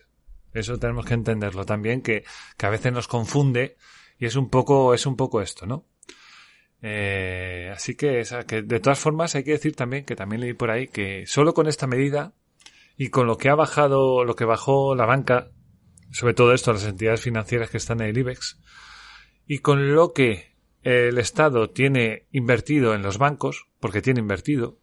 Eso 0.55 0.79
tenemos 0.79 1.05
que 1.05 1.13
entenderlo 1.13 1.67
también, 1.67 2.01
que, 2.01 2.25
que 2.57 2.65
a 2.67 2.71
veces 2.71 2.91
nos 2.91 3.07
confunde 3.07 3.77
y 4.19 4.25
es 4.25 4.35
un 4.35 4.49
poco, 4.49 4.95
es 4.95 5.05
un 5.05 5.15
poco 5.15 5.43
esto, 5.43 5.67
¿no? 5.67 5.85
Eh, 6.81 7.71
así 7.71 7.97
que, 7.97 8.23
que 8.49 8.63
de 8.63 8.81
todas 8.81 8.99
formas 8.99 9.35
hay 9.35 9.45
que 9.45 9.51
decir 9.51 9.77
también 9.77 10.07
que 10.07 10.17
también 10.17 10.41
leí 10.41 10.55
por 10.55 10.71
ahí 10.71 10.89
que 10.89 11.27
solo 11.27 11.53
con 11.53 11.69
esta 11.69 11.87
medida 11.87 12.33
y 12.97 13.11
con 13.11 13.27
lo 13.27 13.37
que 13.37 13.51
ha 13.51 13.55
bajado, 13.55 14.25
lo 14.25 14.35
que 14.35 14.47
bajó 14.47 14.95
la 14.95 15.05
banca, 15.05 15.51
sobre 16.11 16.33
todo 16.33 16.55
esto, 16.55 16.73
las 16.73 16.87
entidades 16.87 17.21
financieras 17.21 17.69
que 17.69 17.77
están 17.77 18.01
en 18.01 18.09
el 18.09 18.17
IBEX, 18.17 18.59
y 19.47 19.59
con 19.59 19.93
lo 19.95 20.15
que 20.15 20.57
el 20.81 21.19
Estado 21.19 21.69
tiene 21.69 22.27
invertido 22.33 22.95
en 22.95 23.03
los 23.03 23.19
bancos, 23.19 23.67
porque 23.81 24.01
tiene 24.01 24.21
invertido, 24.21 24.79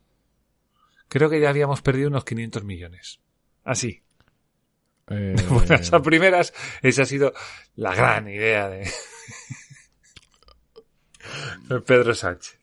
creo 1.07 1.27
que 1.31 1.39
ya 1.39 1.49
habíamos 1.49 1.81
perdido 1.81 2.09
unos 2.09 2.23
500 2.23 2.63
millones. 2.63 3.19
Así. 3.67 4.01
Eh... 5.09 5.35
Buenas 5.49 5.91
a 5.91 6.01
primeras, 6.01 6.53
esa 6.81 7.01
ha 7.03 7.05
sido 7.05 7.33
la 7.75 7.93
gran 7.93 8.29
idea 8.29 8.69
de, 8.69 8.89
Pedro 11.85 12.15
Sánchez. 12.15 12.57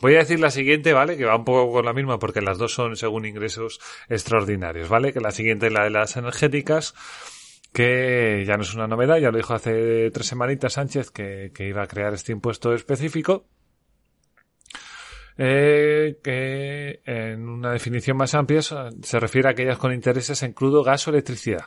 Voy 0.00 0.16
a 0.16 0.18
decir 0.18 0.40
la 0.40 0.50
siguiente, 0.50 0.92
¿vale? 0.92 1.16
Que 1.16 1.24
va 1.24 1.36
un 1.36 1.44
poco 1.44 1.70
con 1.70 1.84
la 1.84 1.92
misma 1.92 2.18
porque 2.18 2.40
las 2.40 2.58
dos 2.58 2.74
son 2.74 2.96
según 2.96 3.26
ingresos 3.26 3.78
extraordinarios, 4.08 4.88
¿vale? 4.88 5.12
Que 5.12 5.20
la 5.20 5.30
siguiente 5.30 5.68
es 5.68 5.72
la 5.72 5.84
de 5.84 5.90
las 5.90 6.16
energéticas, 6.16 6.94
que 7.72 8.44
ya 8.44 8.56
no 8.56 8.64
es 8.64 8.74
una 8.74 8.88
novedad, 8.88 9.18
ya 9.18 9.30
lo 9.30 9.36
dijo 9.36 9.54
hace 9.54 10.10
tres 10.10 10.26
semanitas 10.26 10.72
Sánchez 10.72 11.12
que, 11.12 11.52
iba 11.60 11.84
a 11.84 11.86
crear 11.86 12.12
este 12.12 12.32
impuesto 12.32 12.74
específico. 12.74 13.46
Eh, 15.42 16.18
que 16.22 17.00
en 17.06 17.48
una 17.48 17.72
definición 17.72 18.18
más 18.18 18.34
amplia 18.34 18.60
se 18.60 19.20
refiere 19.20 19.48
a 19.48 19.52
aquellas 19.52 19.78
con 19.78 19.94
intereses 19.94 20.42
en 20.42 20.52
crudo, 20.52 20.84
gas 20.84 21.08
o 21.08 21.10
electricidad. 21.12 21.64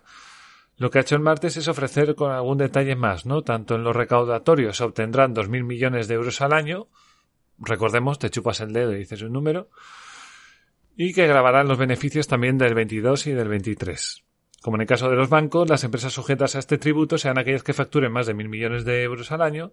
Lo 0.77 0.91
que 0.91 0.99
ha 0.99 1.01
hecho 1.01 1.15
el 1.15 1.23
martes 1.23 1.57
es 1.57 1.67
ofrecer 1.67 2.13
con 2.13 2.31
algún 2.31 2.59
detalle 2.59 2.95
más, 2.95 3.25
¿no? 3.25 3.41
Tanto 3.41 3.73
en 3.73 3.83
los 3.83 3.95
recaudatorios 3.95 4.79
obtendrán 4.79 5.33
2.000 5.33 5.63
millones 5.63 6.07
de 6.07 6.13
euros 6.13 6.39
al 6.41 6.53
año, 6.53 6.87
recordemos, 7.57 8.19
te 8.19 8.29
chupas 8.29 8.61
el 8.61 8.73
dedo 8.73 8.93
y 8.93 8.99
dices 8.99 9.23
un 9.23 9.33
número, 9.33 9.69
y 10.95 11.11
que 11.11 11.25
grabarán 11.25 11.67
los 11.67 11.79
beneficios 11.79 12.27
también 12.27 12.59
del 12.59 12.75
22 12.75 13.25
y 13.25 13.31
del 13.31 13.47
23. 13.47 14.23
Como 14.61 14.77
en 14.77 14.81
el 14.81 14.87
caso 14.87 15.09
de 15.09 15.15
los 15.15 15.29
bancos, 15.29 15.67
las 15.67 15.83
empresas 15.83 16.13
sujetas 16.13 16.55
a 16.55 16.59
este 16.59 16.77
tributo 16.77 17.17
sean 17.17 17.39
aquellas 17.39 17.63
que 17.63 17.73
facturen 17.73 18.11
más 18.11 18.27
de 18.27 18.35
1.000 18.35 18.49
millones 18.49 18.85
de 18.85 19.01
euros 19.01 19.31
al 19.31 19.41
año, 19.41 19.71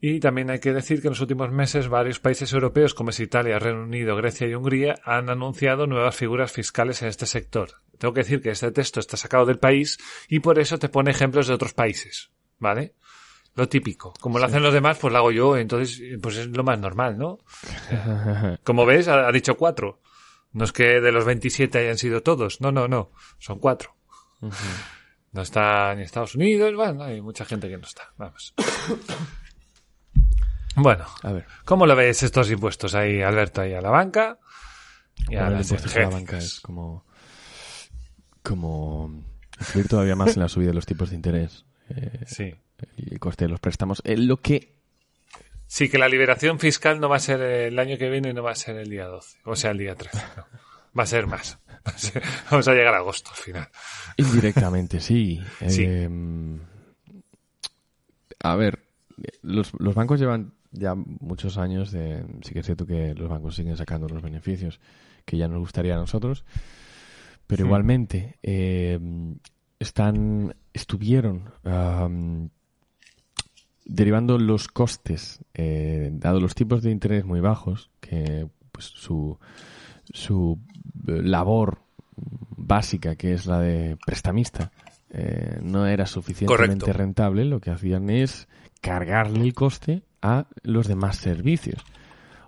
y 0.00 0.20
también 0.20 0.50
hay 0.50 0.58
que 0.58 0.72
decir 0.72 1.00
que 1.00 1.08
en 1.08 1.12
los 1.12 1.20
últimos 1.20 1.50
meses 1.50 1.88
varios 1.88 2.20
países 2.20 2.52
europeos 2.52 2.94
como 2.94 3.10
es 3.10 3.20
Italia, 3.20 3.58
Reino 3.58 3.82
Unido, 3.82 4.16
Grecia 4.16 4.46
y 4.46 4.54
Hungría 4.54 4.96
han 5.04 5.30
anunciado 5.30 5.86
nuevas 5.86 6.14
figuras 6.14 6.52
fiscales 6.52 7.00
en 7.02 7.08
este 7.08 7.26
sector. 7.26 7.82
Tengo 7.98 8.12
que 8.12 8.20
decir 8.20 8.42
que 8.42 8.50
este 8.50 8.70
texto 8.70 9.00
está 9.00 9.16
sacado 9.16 9.46
del 9.46 9.58
país 9.58 9.98
y 10.28 10.40
por 10.40 10.58
eso 10.58 10.78
te 10.78 10.88
pone 10.88 11.10
ejemplos 11.10 11.46
de 11.46 11.54
otros 11.54 11.74
países, 11.74 12.30
¿vale? 12.58 12.94
Lo 13.54 13.68
típico. 13.68 14.12
Como 14.20 14.38
lo 14.38 14.46
hacen 14.46 14.62
los 14.62 14.74
demás, 14.74 14.98
pues 14.98 15.12
lo 15.12 15.18
hago 15.18 15.30
yo, 15.30 15.56
entonces 15.56 16.02
pues 16.20 16.36
es 16.36 16.48
lo 16.48 16.64
más 16.64 16.78
normal, 16.78 17.16
¿no? 17.16 17.38
Como 18.64 18.84
ves, 18.84 19.08
ha, 19.08 19.30
dicho 19.30 19.56
cuatro. 19.56 20.00
No 20.52 20.64
es 20.64 20.72
que 20.72 21.00
de 21.00 21.12
los 21.12 21.24
27 21.24 21.78
hayan 21.78 21.98
sido 21.98 22.22
todos, 22.22 22.60
no, 22.60 22.72
no, 22.72 22.88
no, 22.88 23.10
son 23.38 23.58
cuatro. 23.58 23.96
No 25.32 25.42
está 25.42 25.94
ni 25.94 26.02
Estados 26.02 26.34
Unidos, 26.34 26.74
bueno, 26.74 27.04
hay 27.04 27.20
mucha 27.20 27.44
gente 27.44 27.68
que 27.68 27.76
no 27.76 27.84
está, 27.84 28.12
vamos. 28.16 28.54
Bueno, 30.76 31.06
a 31.22 31.32
ver. 31.32 31.46
¿Cómo 31.64 31.86
lo 31.86 31.94
ves 31.94 32.22
estos 32.22 32.50
impuestos 32.50 32.94
ahí, 32.94 33.22
Alberto, 33.22 33.60
ahí 33.60 33.74
a 33.74 33.80
la 33.80 33.90
banca? 33.90 34.38
Y 35.28 35.36
a, 35.36 35.48
la 35.48 36.08
banca 36.08 36.38
es 36.38 36.60
como, 36.60 37.04
como 38.42 39.22
influir 39.58 39.88
todavía 39.88 40.16
más 40.16 40.34
en 40.34 40.42
la 40.42 40.48
subida 40.48 40.68
de 40.68 40.74
los 40.74 40.86
tipos 40.86 41.10
de 41.10 41.16
interés. 41.16 41.64
Eh, 41.90 42.24
sí. 42.26 42.54
El 42.96 43.18
coste 43.20 43.44
de 43.44 43.50
los 43.50 43.60
préstamos. 43.60 44.02
Eh, 44.04 44.16
lo 44.16 44.38
que 44.40 44.74
Sí, 45.66 45.88
que 45.88 45.98
la 45.98 46.08
liberación 46.08 46.60
fiscal 46.60 47.00
no 47.00 47.08
va 47.08 47.16
a 47.16 47.20
ser 47.20 47.40
el 47.40 47.78
año 47.78 47.96
que 47.98 48.08
viene, 48.08 48.32
no 48.32 48.42
va 48.42 48.52
a 48.52 48.54
ser 48.54 48.76
el 48.76 48.88
día 48.88 49.06
12, 49.06 49.38
o 49.44 49.56
sea, 49.56 49.70
el 49.72 49.78
día 49.78 49.94
13. 49.94 50.18
Va 50.96 51.02
a 51.02 51.06
ser 51.06 51.26
más. 51.26 51.58
Vamos 52.50 52.68
a 52.68 52.74
llegar 52.74 52.94
a 52.94 52.98
agosto 52.98 53.30
al 53.30 53.36
final. 53.36 53.68
Indirectamente, 54.16 55.00
sí. 55.00 55.42
sí. 55.66 55.84
Eh, 55.84 56.08
a 58.40 58.54
ver, 58.54 58.84
los, 59.42 59.72
los 59.78 59.94
bancos 59.94 60.20
llevan 60.20 60.54
ya 60.74 60.94
muchos 60.94 61.56
años 61.56 61.90
de... 61.90 62.24
Sí 62.42 62.52
que 62.52 62.60
es 62.60 62.66
cierto 62.66 62.86
que 62.86 63.14
los 63.14 63.28
bancos 63.28 63.54
siguen 63.54 63.76
sacando 63.76 64.08
los 64.08 64.22
beneficios 64.22 64.80
que 65.24 65.36
ya 65.38 65.48
nos 65.48 65.58
gustaría 65.58 65.94
a 65.94 65.98
nosotros, 65.98 66.44
pero 67.46 67.64
igualmente 67.64 68.36
eh, 68.42 68.98
están 69.78 70.54
estuvieron 70.72 71.50
derivando 73.84 74.38
los 74.38 74.68
costes, 74.68 75.40
eh, 75.54 76.10
dado 76.12 76.40
los 76.40 76.54
tipos 76.54 76.82
de 76.82 76.90
interés 76.90 77.24
muy 77.24 77.40
bajos, 77.40 77.90
que 78.00 78.48
pues 78.72 78.86
su, 78.86 79.38
su 80.12 80.58
labor 81.06 81.82
básica, 82.16 83.16
que 83.16 83.34
es 83.34 83.46
la 83.46 83.60
de 83.60 83.96
prestamista, 84.04 84.72
eh, 85.10 85.58
no 85.62 85.86
era 85.86 86.06
suficientemente 86.06 86.92
rentable, 86.92 87.44
lo 87.44 87.60
que 87.60 87.70
hacían 87.70 88.10
es 88.10 88.48
cargarle 88.80 89.42
el 89.42 89.54
coste 89.54 90.02
a 90.24 90.46
los 90.62 90.88
demás 90.88 91.18
servicios. 91.18 91.84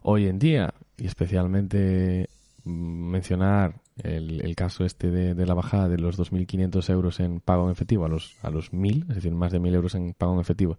Hoy 0.02 0.26
en 0.26 0.38
día, 0.38 0.72
y 0.96 1.06
especialmente 1.06 2.28
mm, 2.64 2.70
mencionar 2.70 3.82
el, 4.02 4.54
caso 4.56 4.84
este 4.84 5.10
de, 5.10 5.46
la 5.46 5.52
bajada 5.52 5.88
de 5.88 5.98
los 5.98 6.18
2.500 6.18 6.90
euros 6.90 7.20
en 7.20 7.40
pago 7.40 7.66
en 7.66 7.72
efectivo 7.72 8.06
a 8.06 8.08
los, 8.08 8.36
a 8.42 8.48
los 8.48 8.72
1.000, 8.72 9.02
es 9.10 9.14
decir, 9.16 9.32
más 9.32 9.52
de 9.52 9.60
1.000 9.60 9.74
euros 9.74 9.94
en 9.94 10.14
pago 10.14 10.34
en 10.34 10.40
efectivo, 10.40 10.78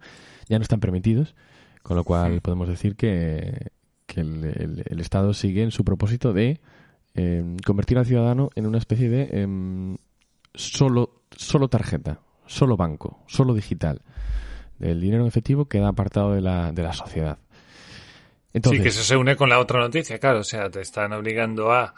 ya 0.50 0.58
no 0.58 0.64
están 0.64 0.80
permitidos, 0.80 1.36
con 1.84 1.98
lo 1.98 2.04
cual 2.04 2.42
podemos 2.42 2.68
decir 2.68 2.96
que, 2.96 3.72
el, 4.16 5.00
Estado 5.00 5.36
sigue 5.36 5.62
en 5.62 5.70
su 5.70 5.86
propósito 5.86 6.34
de 6.34 6.60
em, 7.14 7.58
convertir 7.60 8.00
al 8.00 8.08
ciudadano 8.08 8.50
en 8.56 8.66
una 8.66 8.80
especie 8.80 9.10
de 9.10 9.30
em, 9.32 9.98
solo, 10.56 11.22
solo 11.30 11.68
tarjeta, 11.68 12.22
solo 12.48 12.76
banco, 12.76 13.20
solo 13.28 13.54
digital 13.54 14.02
del 14.80 15.02
dinero 15.02 15.24
en 15.24 15.28
efectivo 15.28 15.66
queda 15.66 15.90
apartado 15.90 16.34
de 16.34 16.42
la, 16.42 16.72
de 16.72 16.84
la 16.84 16.94
sociedad. 16.94 17.38
sí, 18.54 18.82
que 18.82 18.90
eso 18.90 19.04
se 19.04 19.18
une 19.18 19.36
con 19.36 19.50
la 19.50 19.60
otra 19.60 19.80
noticia, 19.80 20.20
claro. 20.20 20.40
O 20.40 20.44
sea, 20.44 20.70
te 20.70 20.82
están 20.82 21.14
obligando 21.14 21.72
a 21.72 21.94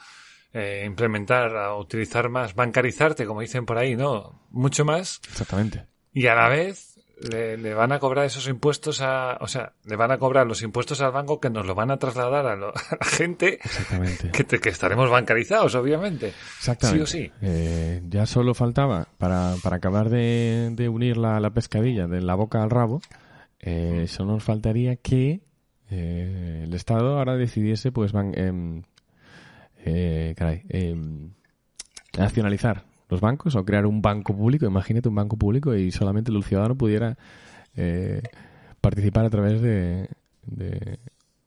eh, 0.54 0.84
implementar, 0.86 1.56
a 1.56 1.76
utilizar 1.76 2.30
más, 2.30 2.56
bancarizarte, 2.56 3.26
como 3.26 3.42
dicen 3.42 3.66
por 3.66 3.78
ahí, 3.78 3.96
¿no? 3.96 4.42
Mucho 4.50 4.86
más. 4.86 5.22
Exactamente. 5.30 5.86
Y 6.14 6.28
a 6.28 6.36
la 6.36 6.50
vez 6.50 6.99
le, 7.22 7.74
van 7.74 7.92
a 7.92 8.00
cobrar 8.00 8.26
esos 8.26 8.48
impuestos 8.48 9.02
a, 9.02 9.38
o 9.42 9.48
sea, 9.48 9.74
le 9.86 9.96
van 9.96 10.12
a 10.12 10.18
cobrar 10.18 10.48
los 10.48 10.62
impuestos 10.62 11.02
al 11.02 11.12
banco 11.12 11.40
que 11.40 11.50
nos 11.50 11.66
lo 11.66 11.76
van 11.76 11.92
a 11.92 11.98
trasladar 11.98 12.46
a, 12.46 12.56
la 12.56 12.74
gente 13.02 13.60
Que, 14.32 14.46
que, 14.46 14.70
estaremos 14.70 15.10
bancarizados, 15.10 15.76
obviamente. 15.76 16.34
Exactamente. 16.58 17.06
Sí 17.06 17.18
o 17.20 17.22
sí. 17.22 17.32
Eh, 17.42 18.02
ya 18.08 18.26
solo 18.26 18.54
faltaba, 18.54 19.08
para, 19.18 19.56
para 19.62 19.78
acabar 19.78 20.10
de, 20.10 20.70
de 20.74 20.90
unir 20.90 21.18
la, 21.18 21.40
la, 21.40 21.50
pescadilla 21.50 22.08
de 22.08 22.22
la 22.22 22.36
boca 22.36 22.64
al 22.64 22.70
rabo, 22.70 23.02
eh, 23.60 24.06
solo 24.08 24.34
nos 24.34 24.44
faltaría 24.44 24.96
que 24.96 25.42
eh, 25.90 26.62
el 26.64 26.74
Estado 26.74 27.18
ahora 27.18 27.36
decidiese, 27.36 27.92
pues, 27.92 28.12
van, 28.12 28.38
em, 28.38 28.84
eh, 29.84 30.34
caray, 30.38 30.64
em, 30.70 31.32
nacionalizar 32.18 32.89
los 33.10 33.22
bancos 33.22 33.56
o 33.56 33.66
crear 33.66 33.86
un 33.86 34.02
banco 34.02 34.36
público, 34.36 34.66
imagínate 34.66 35.10
un 35.10 35.16
banco 35.16 35.36
público 35.36 35.76
y 35.76 35.92
solamente 35.92 36.32
el 36.32 36.44
ciudadano 36.44 36.76
pudiera 36.76 37.18
eh, 37.76 38.22
participar 38.80 39.26
a 39.26 39.30
través 39.30 39.62
de, 39.62 40.10
de, 40.46 41.00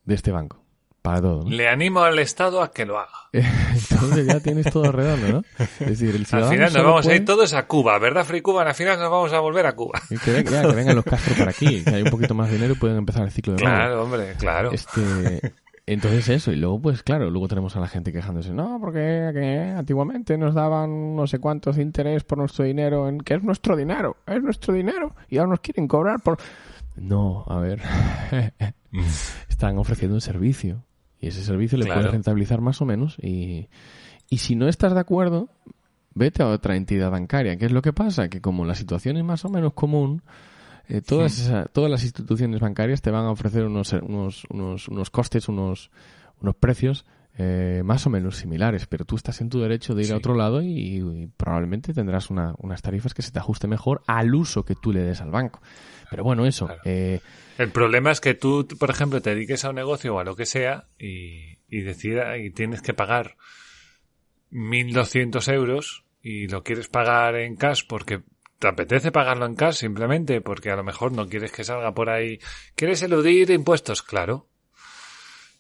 este 0.07 0.33
banco. 0.33 0.61
Para 1.01 1.21
todo. 1.21 1.51
Le 1.51 1.69
animo 1.69 2.03
al 2.03 2.21
Estado 2.21 2.63
a 2.63 2.71
que 2.71 2.87
lo 2.87 2.97
haga. 2.97 3.11
Entonces 3.33 4.25
ya 4.25 4.39
tienes 4.39 4.71
todo 4.71 4.93
redondo, 4.93 5.29
¿no? 5.33 5.65
Es 5.81 5.99
decir, 5.99 6.15
el 6.15 6.27
ciudadano. 6.27 6.53
Al 6.53 6.57
final 6.57 6.73
nos 6.73 6.85
vamos 6.85 7.07
a 7.09 7.15
ir 7.17 7.25
todos 7.25 7.55
a 7.55 7.67
Cuba, 7.67 7.99
¿verdad, 7.99 8.25
Free 8.25 8.41
Cuba? 8.41 8.63
Al 8.63 8.75
final 8.75 9.01
nos 9.01 9.11
vamos 9.11 9.33
a 9.33 9.41
volver 9.41 9.67
a 9.67 9.75
Cuba. 9.75 10.01
Y 10.11 10.19
que, 10.19 10.45
que 10.45 10.67
vengan 10.75 10.95
los 10.95 11.05
Castro 11.05 11.35
para 11.37 11.51
aquí, 11.51 11.83
que 11.83 11.91
hay 11.91 12.03
un 12.03 12.11
poquito 12.11 12.35
más 12.35 12.49
de 12.49 12.55
dinero 12.55 12.75
y 12.75 12.77
pueden 12.77 12.99
empezar 12.99 13.25
el 13.25 13.33
ciclo 13.33 13.55
de 13.55 13.63
Claro, 13.63 14.05
hombre, 14.05 14.35
claro. 14.39 14.71
Este, 14.71 15.55
entonces 15.87 16.29
eso, 16.29 16.53
y 16.53 16.57
luego 16.57 16.81
pues 16.81 17.03
claro, 17.03 17.31
luego 17.31 17.49
tenemos 17.49 17.77
a 17.77 17.81
la 17.81 17.89
gente 17.89 18.13
quejándose, 18.13 18.53
no, 18.53 18.79
porque 18.81 19.73
antiguamente 19.77 20.39
nos 20.39 20.55
daban 20.55 21.17
no 21.17 21.27
sé 21.27 21.39
cuántos 21.39 21.79
interés 21.79 22.25
por 22.25 22.39
nuestro 22.39 22.65
dinero, 22.65 23.09
en 23.09 23.19
que 23.19 23.35
es 23.35 23.43
nuestro 23.43 23.77
dinero, 23.77 24.17
es 24.27 24.43
nuestro 24.43 24.75
dinero, 24.75 25.15
y 25.29 25.39
ahora 25.39 25.51
nos 25.51 25.61
quieren 25.61 25.89
cobrar 25.89 26.21
por... 26.21 26.39
No, 26.95 27.45
a 27.49 27.59
ver, 27.59 27.81
están 29.49 29.79
ofreciendo 29.79 30.15
un 30.15 30.21
servicio, 30.21 30.85
y 31.19 31.29
ese 31.29 31.43
servicio 31.43 31.79
le 31.79 31.87
puede 31.87 32.09
rentabilizar 32.09 32.61
más 32.61 32.81
o 32.81 32.85
menos, 32.85 33.17
y, 33.21 33.69
y 34.29 34.39
si 34.39 34.55
no 34.55 34.69
estás 34.69 34.95
de 34.95 35.01
acuerdo, 35.01 35.49
vete 36.15 36.43
a 36.43 36.49
otra 36.49 36.77
entidad 36.77 37.11
bancaria. 37.11 37.57
¿Qué 37.57 37.67
es 37.67 37.73
lo 37.73 37.83
que 37.83 37.93
pasa? 37.93 38.29
Que 38.29 38.41
como 38.41 38.65
la 38.65 38.75
situación 38.75 39.17
es 39.17 39.25
más 39.25 39.45
o 39.45 39.49
menos 39.49 39.73
común, 39.73 40.23
eh, 40.99 41.03
todas, 41.03 41.51
todas 41.73 41.91
las 41.91 42.05
instituciones 42.05 42.61
bancarias 42.61 43.03
te 43.03 43.11
van 43.11 43.25
a 43.25 43.31
ofrecer 43.31 43.65
unos, 43.65 43.93
unos, 43.93 44.45
unos, 44.51 44.89
unos 44.89 45.11
costes, 45.11 45.49
unos, 45.49 45.91
unos 46.41 46.57
precios 46.57 47.07
eh, 47.39 47.81
más 47.83 48.07
o 48.07 48.11
menos 48.11 48.37
similares, 48.37 48.87
pero 48.87 49.07
tú 49.07 49.17
estás 49.17 49.41
en 49.41 49.49
tu 49.49 49.59
derecho 49.59 49.95
de 49.95 50.05
ir 50.05 50.13
a 50.13 50.19
otro 50.19 50.35
lado 50.35 50.61
y, 50.63 51.31
probablemente 51.39 51.95
tendrás 51.95 52.29
una, 52.29 52.55
unas 52.59 52.83
tarifas 52.83 53.15
que 53.15 53.23
se 53.23 53.33
te 53.33 53.39
ajuste 53.39 53.67
mejor 53.67 54.03
al 54.07 54.35
uso 54.35 54.67
que 54.67 54.75
tú 54.75 54.93
le 54.93 55.01
des 55.01 55.23
al 55.23 55.31
banco. 55.31 55.63
Pero 56.11 56.25
bueno, 56.25 56.45
eso. 56.45 56.69
Eh, 56.85 57.21
el 57.57 57.71
problema 57.71 58.11
es 58.11 58.21
que 58.21 58.35
tú, 58.35 58.69
por 58.79 58.91
ejemplo, 58.91 59.23
te 59.23 59.31
dediques 59.31 59.65
a 59.65 59.71
un 59.71 59.77
negocio 59.77 60.15
o 60.15 60.19
a 60.19 60.25
lo 60.25 60.37
que 60.37 60.45
sea 60.45 60.89
y, 60.99 61.57
y, 61.71 61.81
decida, 61.81 62.37
y 62.37 62.51
tienes 62.51 62.83
que 62.83 62.93
pagar 62.93 63.37
1.200 64.51 65.51
euros 65.55 66.05
y 66.23 66.49
lo 66.49 66.63
quieres 66.63 66.89
pagar 66.89 67.37
en 67.37 67.57
cash 67.57 67.85
porque 67.89 68.21
¿Te 68.63 68.69
apetece 68.69 69.11
pagarlo 69.11 69.45
en 69.45 69.57
cash 69.57 69.75
simplemente? 69.75 70.41
Porque 70.41 70.71
a 70.71 70.77
lo 70.77 70.85
mejor 70.85 71.11
no 71.11 71.27
quieres 71.27 71.51
que 71.51 71.65
salga 71.65 71.93
por 71.95 72.09
ahí. 72.09 72.39
¿Quieres 72.77 73.03
eludir 73.03 73.51
impuestos? 73.51 74.05
Claro. 74.05 74.47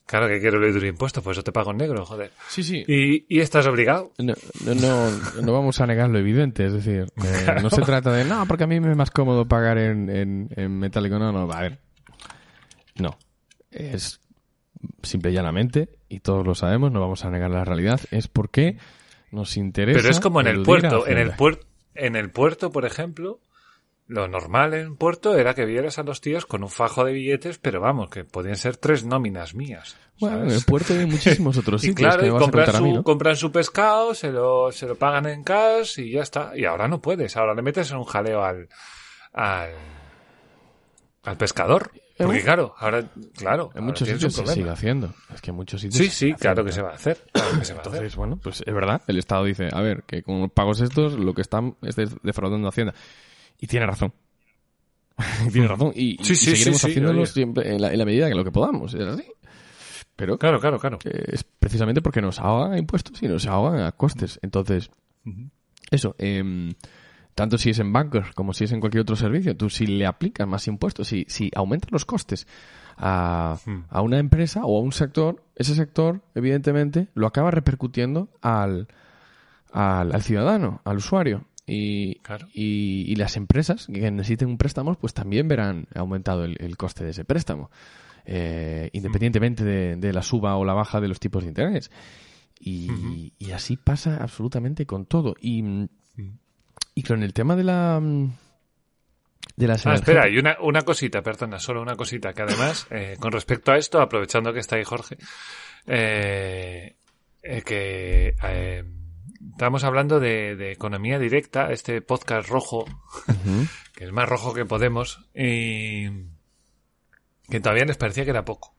Claro 0.06 0.28
que 0.28 0.38
quiero 0.38 0.58
eludir 0.58 0.84
impuestos, 0.84 1.20
pues 1.24 1.36
eso 1.36 1.42
te 1.42 1.50
pago 1.50 1.72
en 1.72 1.78
negro, 1.78 2.06
joder. 2.06 2.30
Sí, 2.48 2.62
sí. 2.62 2.84
¿Y, 2.86 3.26
y 3.28 3.40
estás 3.40 3.66
obligado? 3.66 4.12
No, 4.18 4.34
no, 4.64 5.10
no, 5.42 5.52
vamos 5.52 5.80
a 5.80 5.86
negar 5.88 6.10
lo 6.10 6.20
evidente, 6.20 6.64
es 6.64 6.74
decir, 6.74 7.06
eh, 7.24 7.56
no 7.60 7.70
se 7.70 7.82
trata 7.82 8.12
de, 8.12 8.24
no, 8.24 8.46
porque 8.46 8.62
a 8.62 8.66
mí 8.68 8.78
me 8.78 8.92
es 8.92 8.96
más 8.96 9.10
cómodo 9.10 9.48
pagar 9.48 9.78
en, 9.78 10.08
en, 10.08 10.48
en 10.54 10.78
metálico, 10.78 11.18
no, 11.18 11.32
no, 11.32 11.50
a 11.50 11.60
ver. 11.60 11.80
No. 12.94 13.18
Es 13.72 14.20
simple 15.02 15.32
y 15.32 15.34
llanamente, 15.34 15.88
y 16.08 16.20
todos 16.20 16.46
lo 16.46 16.54
sabemos, 16.54 16.92
no 16.92 17.00
vamos 17.00 17.24
a 17.24 17.30
negar 17.30 17.50
la 17.50 17.64
realidad, 17.64 18.00
es 18.12 18.28
porque 18.28 18.76
nos 19.32 19.56
interesa. 19.56 19.98
Pero 19.98 20.10
es 20.10 20.20
como 20.20 20.40
en 20.40 20.46
el 20.46 20.62
puerto, 20.62 21.04
en 21.08 21.18
el 21.18 21.32
puerto 21.32 21.71
en 21.94 22.16
el 22.16 22.30
puerto, 22.30 22.70
por 22.70 22.84
ejemplo, 22.84 23.40
lo 24.06 24.28
normal 24.28 24.74
en 24.74 24.96
puerto 24.96 25.36
era 25.38 25.54
que 25.54 25.64
vieras 25.64 25.98
a 25.98 26.02
los 26.02 26.20
tíos 26.20 26.44
con 26.44 26.62
un 26.62 26.68
fajo 26.68 27.04
de 27.04 27.12
billetes, 27.12 27.58
pero 27.58 27.80
vamos, 27.80 28.10
que 28.10 28.24
podían 28.24 28.56
ser 28.56 28.76
tres 28.76 29.04
nóminas 29.04 29.54
mías. 29.54 29.96
Bueno, 30.20 30.44
en 30.44 30.50
el 30.50 30.62
puerto 30.64 30.92
hay 30.92 31.06
muchísimos 31.06 31.56
otros 31.56 31.80
sitios. 31.82 32.14
y 32.14 32.18
claro, 32.18 32.38
compran, 32.38 32.72
su, 32.72 33.02
compran 33.02 33.36
su 33.36 33.50
pescado, 33.50 34.14
se 34.14 34.30
lo, 34.30 34.70
se 34.70 34.86
lo 34.86 34.96
pagan 34.96 35.26
en 35.26 35.42
cash 35.42 36.00
y 36.00 36.10
ya 36.12 36.22
está. 36.22 36.52
Y 36.54 36.64
ahora 36.64 36.88
no 36.88 37.00
puedes, 37.00 37.36
ahora 37.36 37.54
le 37.54 37.62
metes 37.62 37.90
en 37.90 37.98
un 37.98 38.04
jaleo 38.04 38.42
al, 38.42 38.68
al, 39.32 39.70
al 41.22 41.36
pescador. 41.36 41.90
Porque 42.26 42.42
claro, 42.42 42.74
ahora, 42.78 43.04
claro. 43.36 43.70
En 43.74 43.84
muchos 43.84 44.08
sitios 44.08 44.34
se 44.34 44.46
sigue 44.46 44.70
haciendo. 44.70 45.12
Es 45.32 45.40
que 45.40 45.50
en 45.50 45.56
muchos 45.56 45.80
sitios. 45.80 45.96
Sí, 45.96 46.10
sí, 46.10 46.34
claro 46.34 46.64
que 46.64 46.72
se 46.72 46.82
va 46.82 46.90
a 46.90 46.94
hacer. 46.94 47.18
Entonces, 47.34 48.16
bueno, 48.16 48.36
pues 48.36 48.62
es 48.66 48.74
verdad. 48.74 49.02
El 49.06 49.18
Estado 49.18 49.44
dice, 49.44 49.68
a 49.72 49.80
ver, 49.80 50.04
que 50.04 50.22
con 50.22 50.40
los 50.40 50.52
pagos 50.52 50.80
estos, 50.80 51.14
lo 51.14 51.34
que 51.34 51.42
están 51.42 51.76
es 51.82 51.96
defraudando 52.22 52.68
Hacienda. 52.68 52.94
Y 53.58 53.66
tiene 53.66 53.86
razón. 53.86 54.12
tiene 55.52 55.68
razón. 55.68 55.92
Y, 55.94 56.22
seguiremos 56.24 56.84
haciéndolo 56.84 57.26
siempre 57.26 57.74
en 57.74 57.80
la, 57.80 58.04
medida 58.04 58.28
que 58.28 58.34
lo 58.34 58.44
que 58.44 58.52
podamos. 58.52 58.94
Es 58.94 59.06
así. 59.06 59.24
Pero. 60.16 60.38
Claro, 60.38 60.60
claro, 60.60 60.78
claro. 60.78 60.98
Es 61.04 61.44
precisamente 61.44 62.02
porque 62.02 62.20
nos 62.20 62.38
ahogan 62.38 62.72
a 62.72 62.78
impuestos 62.78 63.22
y 63.22 63.28
nos 63.28 63.46
ahogan 63.46 63.80
a 63.80 63.92
costes. 63.92 64.38
Entonces, 64.42 64.90
eso. 65.90 66.14
Eh, 66.18 66.74
tanto 67.34 67.58
si 67.58 67.70
es 67.70 67.78
en 67.78 67.92
bancos 67.92 68.32
como 68.34 68.52
si 68.52 68.64
es 68.64 68.72
en 68.72 68.80
cualquier 68.80 69.02
otro 69.02 69.16
servicio, 69.16 69.56
tú 69.56 69.70
si 69.70 69.86
le 69.86 70.06
aplicas 70.06 70.46
más 70.46 70.66
impuestos, 70.68 71.08
si, 71.08 71.24
si 71.28 71.50
aumentas 71.54 71.90
los 71.90 72.04
costes 72.04 72.46
a, 72.96 73.58
hmm. 73.64 73.84
a, 73.88 74.02
una 74.02 74.18
empresa 74.18 74.64
o 74.64 74.78
a 74.78 74.82
un 74.82 74.92
sector, 74.92 75.42
ese 75.56 75.74
sector, 75.74 76.20
evidentemente, 76.34 77.08
lo 77.14 77.26
acaba 77.26 77.50
repercutiendo 77.50 78.28
al, 78.42 78.88
al, 79.72 80.22
ciudadano, 80.22 80.80
al 80.84 80.98
usuario. 80.98 81.44
Y, 81.64 82.20
y, 82.52 83.14
las 83.16 83.36
empresas 83.36 83.86
que 83.86 84.10
necesiten 84.10 84.48
un 84.48 84.58
préstamo, 84.58 84.94
pues 84.96 85.14
también 85.14 85.46
verán 85.46 85.86
aumentado 85.94 86.44
el, 86.44 86.76
coste 86.76 87.04
de 87.04 87.10
ese 87.10 87.24
préstamo, 87.24 87.70
eh, 88.26 88.90
independientemente 88.92 89.64
de, 89.64 89.96
de, 89.96 90.12
la 90.12 90.22
suba 90.22 90.56
o 90.56 90.64
la 90.64 90.74
baja 90.74 91.00
de 91.00 91.08
los 91.08 91.20
tipos 91.20 91.44
de 91.44 91.48
interés. 91.48 91.90
Y, 92.58 93.32
y 93.38 93.52
así 93.52 93.76
pasa 93.76 94.18
absolutamente 94.22 94.86
con 94.86 95.06
todo. 95.06 95.34
Y 95.40 95.88
y 96.94 97.02
con 97.02 97.22
el 97.22 97.32
tema 97.32 97.56
de 97.56 97.64
la... 97.64 98.00
Mm, 98.00 98.32
de 99.56 99.66
la 99.66 99.74
ah, 99.84 99.94
espera, 99.94 100.28
y 100.28 100.38
una, 100.38 100.56
una 100.60 100.82
cosita, 100.82 101.20
perdona, 101.20 101.58
solo 101.58 101.82
una 101.82 101.96
cosita, 101.96 102.32
que 102.32 102.42
además, 102.42 102.86
eh, 102.90 103.16
con 103.18 103.32
respecto 103.32 103.72
a 103.72 103.76
esto, 103.76 104.00
aprovechando 104.00 104.52
que 104.52 104.60
está 104.60 104.76
ahí 104.76 104.84
Jorge, 104.84 105.18
eh, 105.86 106.96
eh, 107.42 107.62
que 107.62 108.34
estamos 109.52 109.84
hablando 109.84 110.20
de, 110.20 110.72
economía 110.72 111.18
directa, 111.18 111.70
este 111.70 112.00
podcast 112.00 112.48
rojo, 112.48 112.84
que 113.94 114.04
es 114.04 114.12
más 114.12 114.28
rojo 114.28 114.54
que 114.54 114.64
Podemos, 114.64 115.26
y 115.34 116.08
que 117.50 117.60
todavía 117.60 117.84
les 117.84 117.96
parecía 117.98 118.24
que 118.24 118.30
era 118.30 118.44
poco. 118.44 118.74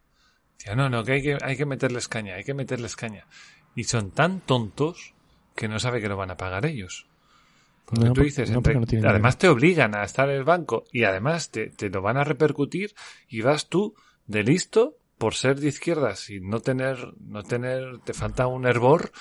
Decía, 0.57 0.75
no, 0.75 0.89
no, 0.89 1.03
que 1.03 1.13
hay, 1.13 1.21
que 1.21 1.37
hay 1.41 1.57
que 1.57 1.65
meterles 1.65 2.07
caña, 2.07 2.35
hay 2.35 2.43
que 2.43 2.53
meterles 2.53 2.95
caña. 2.95 3.27
Y 3.75 3.83
son 3.83 4.11
tan 4.11 4.39
tontos 4.39 5.13
que 5.55 5.67
no 5.67 5.77
sabe 5.77 6.01
que 6.01 6.07
lo 6.07 6.17
van 6.17 6.31
a 6.31 6.37
pagar 6.37 6.65
ellos 6.65 7.07
tú 7.85 8.21
dices, 8.21 8.51
además 9.03 9.37
te 9.37 9.47
obligan 9.47 9.95
a 9.95 10.03
estar 10.03 10.29
en 10.29 10.37
el 10.37 10.43
banco 10.43 10.83
y 10.91 11.03
además 11.03 11.51
te, 11.51 11.67
te, 11.67 11.89
lo 11.89 12.01
van 12.01 12.17
a 12.17 12.23
repercutir 12.23 12.95
y 13.27 13.41
vas 13.41 13.67
tú 13.67 13.95
de 14.25 14.43
listo 14.43 14.97
por 15.17 15.35
ser 15.35 15.59
de 15.59 15.69
izquierdas 15.69 16.29
y 16.29 16.39
no 16.39 16.59
tener, 16.59 17.13
no 17.19 17.43
tener, 17.43 17.99
te 18.03 18.13
falta 18.13 18.47
un 18.47 18.65
hervor, 18.65 19.11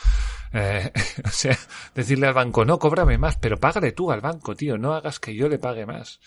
eh, 0.52 0.90
o 1.24 1.28
sea, 1.28 1.56
decirle 1.94 2.26
al 2.26 2.34
banco, 2.34 2.64
no, 2.64 2.78
cóbrame 2.78 3.18
más, 3.18 3.36
pero 3.36 3.58
págale 3.58 3.92
tú 3.92 4.10
al 4.10 4.20
banco, 4.20 4.56
tío, 4.56 4.78
no 4.78 4.94
hagas 4.94 5.20
que 5.20 5.34
yo 5.34 5.48
le 5.48 5.58
pague 5.58 5.86
más. 5.86 6.20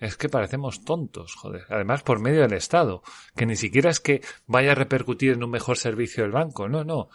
Es 0.00 0.16
que 0.16 0.30
parecemos 0.30 0.82
tontos, 0.82 1.34
joder. 1.34 1.66
Además, 1.68 2.02
por 2.02 2.20
medio 2.20 2.40
del 2.40 2.54
Estado, 2.54 3.02
que 3.36 3.44
ni 3.44 3.54
siquiera 3.54 3.90
es 3.90 4.00
que 4.00 4.22
vaya 4.46 4.72
a 4.72 4.74
repercutir 4.74 5.32
en 5.32 5.44
un 5.44 5.50
mejor 5.50 5.76
servicio 5.76 6.22
del 6.22 6.32
banco, 6.32 6.68
no, 6.68 6.84
no. 6.84 7.10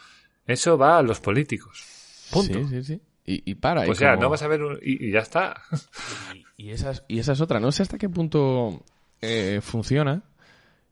Eso 0.45 0.77
va 0.77 0.99
a 0.99 1.01
los 1.01 1.19
políticos. 1.19 1.83
Punto. 2.31 2.59
Sí, 2.59 2.67
sí, 2.69 2.83
sí. 2.83 3.01
Y, 3.27 3.55
para. 3.55 3.89
O 3.89 3.95
sea, 3.95 4.15
no 4.15 4.29
vas 4.29 4.43
a 4.43 4.47
ver 4.47 4.61
y, 4.83 5.11
ya 5.11 5.19
está. 5.19 5.61
Y, 6.57 6.69
esa 6.69 6.91
es, 6.91 7.03
y 7.07 7.19
esa 7.19 7.33
es 7.33 7.41
otra. 7.41 7.59
No 7.59 7.71
sé 7.71 7.81
hasta 7.81 7.97
qué 7.97 8.07
punto 8.07 8.83
eh, 9.21 9.59
funciona. 9.61 10.23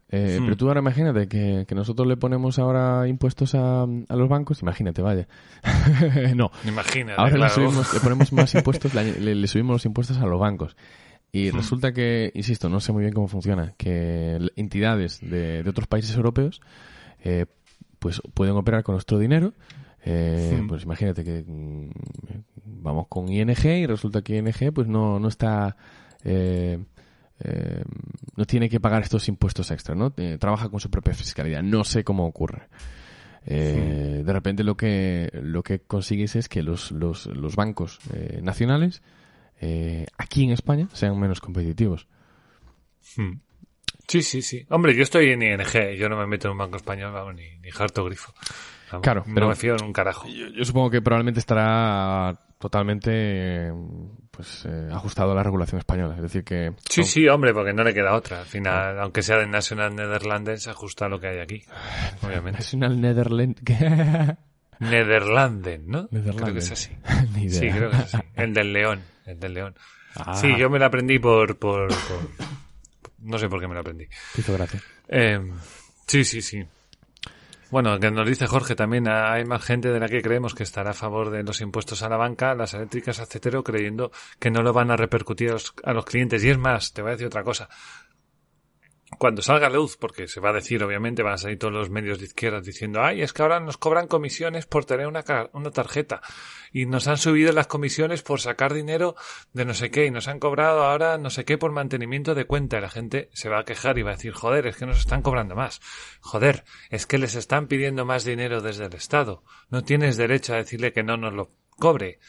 Eh, 0.10 0.38
hmm. 0.40 0.44
Pero 0.44 0.58
tú 0.58 0.68
ahora 0.68 0.80
imagínate 0.80 1.28
que, 1.28 1.66
nosotros 1.76 2.08
le 2.08 2.18
ponemos 2.18 2.60
ahora 2.60 3.08
impuestos 3.08 3.56
a, 3.56 3.84
a 3.84 4.16
los 4.16 4.30
bancos. 4.30 4.62
Imagínate, 4.62 5.02
vaya. 5.02 5.28
no. 6.36 6.52
Imagínate, 6.66 7.20
Ahora 7.22 7.38
le, 7.38 8.00
ponemos 8.00 8.34
más 8.34 8.56
impuestos, 8.56 8.94
le, 8.94 9.48
subimos 9.48 9.76
los 9.76 9.86
impuestos 9.86 10.18
a 10.18 10.26
los 10.26 10.40
bancos. 10.40 10.76
Y 11.32 11.50
resulta 11.50 11.94
que, 11.94 12.32
insisto, 12.36 12.70
no 12.70 12.80
sé 12.80 12.92
muy 12.92 13.02
bien 13.02 13.14
cómo 13.14 13.28
funciona, 13.28 13.74
que 13.76 14.40
entidades 14.56 15.20
de, 15.20 15.64
de 15.64 15.70
otros 15.70 15.88
países 15.88 16.16
europeos 16.16 16.62
eh, 17.24 17.46
pues 18.00 18.22
pueden 18.34 18.56
operar 18.56 18.84
con 18.84 18.94
nuestro 18.94 19.18
dinero. 19.18 19.54
Eh, 20.06 20.64
Pues 20.68 20.84
imagínate 20.84 21.24
que 21.24 21.43
mm, 21.45 21.89
vamos 22.66 23.08
con 23.08 23.30
ING 23.30 23.66
y 23.66 23.86
resulta 23.86 24.22
que 24.22 24.38
ING 24.38 24.74
pues 24.74 24.88
no, 24.88 25.20
no 25.20 25.28
está... 25.28 25.76
Eh, 26.24 26.80
eh, 27.39 27.84
no 28.36 28.45
tiene 28.45 28.70
que 28.70 28.80
pagar 28.80 29.01
estos 29.01 29.28
impuestos 29.28 29.72
extra, 29.72 29.95
¿no? 29.95 30.14
Eh, 30.18 30.38
trabaja 30.39 30.70
con 30.70 30.80
su 30.80 30.89
propia 30.89 31.14
fiscalidad. 31.14 31.62
No 31.64 31.84
sé 31.84 32.04
cómo 32.04 32.26
ocurre. 32.26 32.68
Eh, 33.45 34.24
De 34.26 34.34
repente 34.34 34.64
lo 34.64 34.78
que 34.78 35.30
lo 35.34 35.64
que 35.64 35.80
consigues 35.80 36.36
es 36.38 36.47
que 36.47 36.64
los, 36.64 36.91
los, 36.91 37.26
los 37.26 37.56
bancos 37.58 37.99
eh, 38.14 38.39
nacionales 38.41 39.01
eh, 39.60 40.06
aquí 40.18 40.45
en 40.45 40.51
España 40.51 40.88
sean 40.93 41.20
menos 41.20 41.41
competitivos. 41.41 42.08
Hmm. 43.18 43.34
Sí, 44.08 44.22
sí, 44.22 44.41
sí. 44.41 44.66
Hombre, 44.70 44.95
yo 44.95 45.04
estoy 45.04 45.32
en 45.32 45.41
ING, 45.41 45.95
yo 45.97 46.08
no 46.10 46.18
me 46.18 46.28
meto 46.28 46.47
en 46.47 46.54
un 46.54 46.58
banco 46.58 46.78
español, 46.78 47.12
vamos, 47.14 47.36
ni, 47.36 47.58
ni 47.62 47.70
harto 47.78 48.06
grifo. 48.06 48.34
Vamos, 48.94 49.04
Claro, 49.04 49.24
no 49.28 49.34
pero- 49.34 49.48
me 49.50 49.56
fío 49.56 49.76
en 49.76 49.84
un 49.86 49.94
carajo. 49.94 50.28
Yo, 50.28 50.48
yo 50.48 50.64
supongo 50.66 50.89
que 50.89 51.02
probablemente 51.02 51.39
estará 51.39 52.34
totalmente 52.60 53.72
pues 54.32 54.66
eh, 54.66 54.89
ajustado 54.91 55.32
a 55.34 55.36
la 55.36 55.44
regulación 55.44 55.80
española. 55.80 56.16
Es 56.16 56.22
decir, 56.22 56.44
que 56.44 56.74
Sí, 56.89 57.04
sí, 57.04 57.28
hombre, 57.28 57.54
porque 57.54 57.74
no 57.74 57.84
le 57.84 57.94
queda 57.94 58.14
otra. 58.16 58.39
Al 58.39 58.46
final, 58.46 59.00
aunque 59.00 59.22
sea 59.22 59.38
de 59.38 59.48
National 59.48 59.96
Netherlands, 59.96 60.64
se 60.64 60.70
ajusta 60.70 61.06
a 61.06 61.10
lo 61.10 61.20
que 61.20 61.28
hay 61.28 61.39
aquí. 61.39 61.64
Obviamente. 62.24 62.60
National 62.60 63.02
Netherlands. 63.02 63.62
Netherlanden, 64.80 65.88
¿no? 65.88 66.08
Creo 66.10 66.54
que 66.54 66.60
es 66.60 66.72
así. 66.72 66.91
Ni 67.36 67.44
idea. 67.46 67.60
Sí, 67.60 67.70
creo 67.70 67.89
que 67.89 67.98
es 67.98 68.04
así. 68.16 68.18
El 68.36 68.54
del 68.54 68.74
león. 68.74 69.02
El 69.26 69.39
del 69.39 69.54
león. 69.54 69.76
Ah, 70.16 70.36
Sí, 70.36 70.54
yo 70.58 70.70
me 70.70 70.80
lo 70.80 70.86
aprendí 70.86 71.20
por, 71.20 71.58
por, 71.58 71.88
por- 71.88 72.30
No 73.20 73.38
sé 73.38 73.50
por 73.50 73.60
qué 73.60 73.68
me 73.68 73.74
lo 73.74 73.80
aprendí. 73.82 74.06
te 74.36 74.41
hizo 74.41 74.54
gracia. 74.54 74.80
Eh, 75.08 75.39
sí, 76.08 76.24
sí, 76.24 76.41
sí. 76.41 76.64
Bueno, 77.74 77.99
que 77.99 78.11
nos 78.11 78.28
dice 78.28 78.45
Jorge 78.45 78.76
también, 78.76 79.07
hay 79.07 79.45
más 79.45 79.65
gente 79.65 79.91
de 79.91 79.99
la 79.99 80.07
que 80.07 80.21
creemos 80.21 80.53
que 80.53 80.61
estará 80.61 80.91
a 80.91 80.93
favor 80.93 81.32
de 81.32 81.41
los 81.41 81.59
impuestos 81.59 82.03
a 82.03 82.07
la 82.07 82.17
banca, 82.17 82.53
las 82.53 82.76
eléctricas, 82.76 83.17
etcétera, 83.17 83.63
creyendo 83.63 84.11
que 84.38 84.51
no 84.51 84.61
lo 84.61 84.74
van 84.74 84.91
a 84.91 84.95
repercutir 84.95 85.49
a 85.49 85.53
los, 85.53 85.74
a 85.84 85.91
los 85.91 86.05
clientes. 86.05 86.43
Y 86.43 86.51
es 86.51 86.57
más, 86.59 86.93
te 86.93 87.01
voy 87.01 87.09
a 87.09 87.11
decir 87.13 87.26
otra 87.26 87.43
cosa. 87.43 87.67
Cuando 89.18 89.41
salga 89.41 89.70
luz, 89.70 89.97
porque 89.97 90.28
se 90.28 90.39
va 90.39 90.49
a 90.49 90.53
decir, 90.53 90.84
obviamente, 90.84 91.24
van 91.24 91.34
a 91.34 91.38
salir 91.38 91.59
todos 91.59 91.74
los 91.74 91.89
medios 91.89 92.20
de 92.20 92.26
izquierdas 92.26 92.66
diciendo, 92.66 93.01
ay, 93.01 93.22
es 93.22 93.34
que 93.34 93.41
ahora 93.41 93.59
nos 93.59 93.78
cobran 93.78 94.07
comisiones 94.07 94.66
por 94.66 94.86
tener 94.86 95.07
una, 95.07 95.24
una 95.53 95.72
tarjeta. 95.72 96.22
Y 96.72 96.86
nos 96.86 97.07
han 97.07 97.18
subido 97.18 97.51
las 97.51 97.68
comisiones 97.68 98.24
por 98.24 98.39
sacar 98.39 98.74
dinero 98.74 99.16
de 99.53 99.66
no 99.66 99.74
sé 99.74 99.91
qué. 99.91 100.05
Y 100.05 100.11
nos 100.11 100.28
han 100.28 100.39
cobrado 100.39 100.84
ahora 100.84 101.18
no 101.18 101.30
sé 101.30 101.45
qué 101.45 101.57
por 101.57 101.72
mantenimiento 101.72 102.36
de 102.36 102.45
cuenta. 102.45 102.78
Y 102.78 102.82
la 102.82 102.89
gente 102.89 103.30
se 103.34 103.49
va 103.49 103.59
a 103.59 103.66
quejar 103.66 103.97
y 103.97 104.03
va 104.03 104.11
a 104.11 104.16
decir, 104.16 104.34
joder, 104.34 104.68
es 104.68 104.78
que 104.78 104.86
nos 104.86 104.99
están 104.99 105.22
cobrando 105.22 105.55
más. 105.55 105.82
Joder, 106.22 106.64
es 106.89 107.05
que 107.05 107.18
les 107.18 107.36
están 107.36 107.68
pidiendo 107.68 108.05
más 108.05 108.24
dinero 108.24 108.61
desde 108.61 108.86
el 108.86 108.93
Estado. 108.93 109.43
No 109.70 109.84
tienes 109.84 110.18
derecho 110.18 110.53
a 110.53 110.57
decirle 110.57 110.93
que 110.93 111.03
no 111.03 111.18
nos 111.18 111.34
lo 111.34 111.51
cobre. 111.78 112.20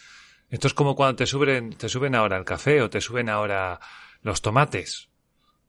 Esto 0.51 0.67
es 0.67 0.75
como 0.75 0.95
cuando 0.95 1.17
te 1.17 1.27
suben, 1.27 1.71
te 1.71 1.89
suben 1.89 2.15
ahora 2.15 2.37
el 2.37 2.45
café 2.45 2.83
o 2.83 2.91
te 2.91 3.01
suben 3.01 3.29
ahora 3.29 3.81
los 4.23 4.43
tomates. 4.43 5.09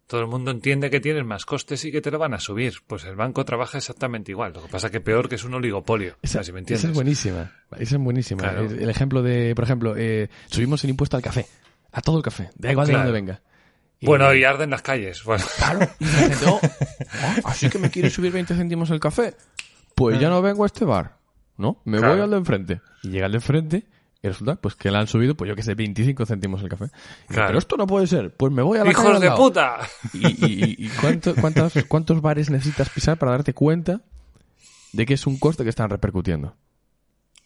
Todo 0.08 0.22
el 0.22 0.28
mundo 0.28 0.52
entiende 0.52 0.92
que 0.92 1.00
tienes 1.00 1.26
más 1.26 1.46
costes 1.46 1.84
y 1.86 1.92
que 1.92 2.00
te 2.02 2.12
lo 2.12 2.20
van 2.20 2.34
a 2.36 2.40
subir. 2.40 2.74
Pues 2.86 3.06
el 3.06 3.16
banco 3.16 3.44
trabaja 3.44 3.80
exactamente 3.80 4.32
igual. 4.32 4.54
Lo 4.54 4.62
que 4.62 4.68
pasa 4.70 4.92
que 4.92 5.02
peor 5.02 5.28
que 5.28 5.36
es 5.36 5.44
un 5.44 5.56
oligopolio. 5.56 6.16
Esa, 6.22 6.44
si 6.44 6.52
me 6.52 6.60
esa 6.60 6.74
entiendes. 6.74 6.84
es 6.86 6.94
buenísima. 6.94 7.52
Esa 7.78 7.96
es 7.96 8.02
buenísima. 8.02 8.44
Claro. 8.44 8.62
El, 8.66 8.80
el 8.84 8.90
ejemplo 8.90 9.24
de, 9.24 9.56
por 9.56 9.64
ejemplo, 9.64 9.96
eh, 9.98 10.30
subimos 10.46 10.84
el 10.84 10.92
impuesto 10.92 11.18
al 11.18 11.24
café. 11.24 11.48
A 11.92 12.02
todo 12.02 12.18
el 12.18 12.24
café. 12.24 12.50
Da 12.56 12.72
igual 12.72 12.88
Claro. 12.88 13.00
de 13.00 13.06
dónde 13.08 13.20
venga. 13.22 13.42
Y- 14.00 14.06
Bueno, 14.06 14.32
y 14.36 14.44
arden 14.44 14.70
las 14.70 14.84
calles. 14.84 15.24
Bueno, 15.24 15.44
Claro. 15.58 15.80
Y 16.00 16.06
la 16.06 16.12
gente, 16.12 16.46
oh, 16.50 16.60
así 17.46 17.70
que 17.70 17.80
me 17.80 17.90
quiere 17.90 18.10
subir 18.12 18.32
20 18.32 18.54
céntimos 18.56 18.92
el 18.92 19.00
café. 19.00 19.34
Pues 19.96 20.20
ya 20.20 20.30
no 20.30 20.42
vengo 20.42 20.64
a 20.64 20.68
este 20.68 20.86
bar. 20.86 21.18
¿No? 21.58 21.82
Me 21.86 21.98
Claro. 21.98 22.14
voy 22.14 22.24
al 22.24 22.30
de 22.30 22.38
enfrente. 22.38 22.82
Y 23.02 23.10
llega 23.10 23.26
al 23.26 23.32
de 23.32 23.38
enfrente 23.38 23.86
y 24.26 24.30
resulta 24.30 24.56
pues 24.56 24.76
que 24.76 24.90
le 24.92 24.98
han 24.98 25.08
subido, 25.08 25.36
pues 25.36 25.48
yo 25.50 25.56
que 25.56 25.64
sé, 25.64 25.76
25 25.76 26.26
céntimos 26.26 26.62
el 26.64 26.70
café. 26.70 26.86
Y 27.30 27.34
Claro. 27.34 27.48
Pero 27.48 27.60
esto 27.60 27.78
no 27.78 27.86
puede 27.88 28.08
ser. 28.08 28.34
Pues 28.36 28.52
me 28.52 28.62
voy 28.62 28.80
a 28.80 28.84
la 28.84 28.92
¡Hijos 28.92 29.20
de 29.22 29.28
lado". 29.28 29.38
puta! 29.38 29.78
¿Y, 30.14 30.28
y- 30.46 30.76
y 30.86 30.90
cuánto- 31.02 31.36
cuántos, 31.36 31.74
cuántos 31.88 32.22
bares 32.22 32.50
necesitas 32.50 32.90
pisar 32.90 33.18
para 33.18 33.32
darte 33.32 33.54
cuenta 33.54 34.02
de 34.94 35.06
que 35.06 35.14
es 35.14 35.28
un 35.28 35.38
coste 35.38 35.64
que 35.64 35.70
están 35.70 35.90
repercutiendo? 35.90 36.56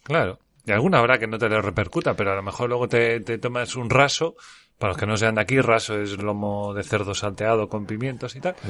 Claro. 0.02 0.38
Y 0.66 0.72
alguna 0.72 0.98
habrá 0.98 1.18
que 1.18 1.26
no 1.26 1.38
te 1.38 1.48
lo 1.48 1.60
repercuta, 1.62 2.14
pero 2.14 2.32
a 2.32 2.36
lo 2.36 2.42
mejor 2.42 2.68
luego 2.68 2.88
te, 2.88 3.20
te 3.20 3.38
tomas 3.38 3.76
un 3.76 3.90
raso. 3.90 4.36
Para 4.80 4.92
los 4.92 4.96
que 4.96 5.04
no 5.04 5.14
sean 5.18 5.34
de 5.34 5.42
aquí, 5.42 5.60
raso 5.60 6.00
es 6.00 6.16
lomo 6.16 6.72
de 6.72 6.82
cerdo 6.82 7.14
salteado 7.14 7.68
con 7.68 7.84
pimientos 7.84 8.34
y 8.34 8.40
tal. 8.40 8.56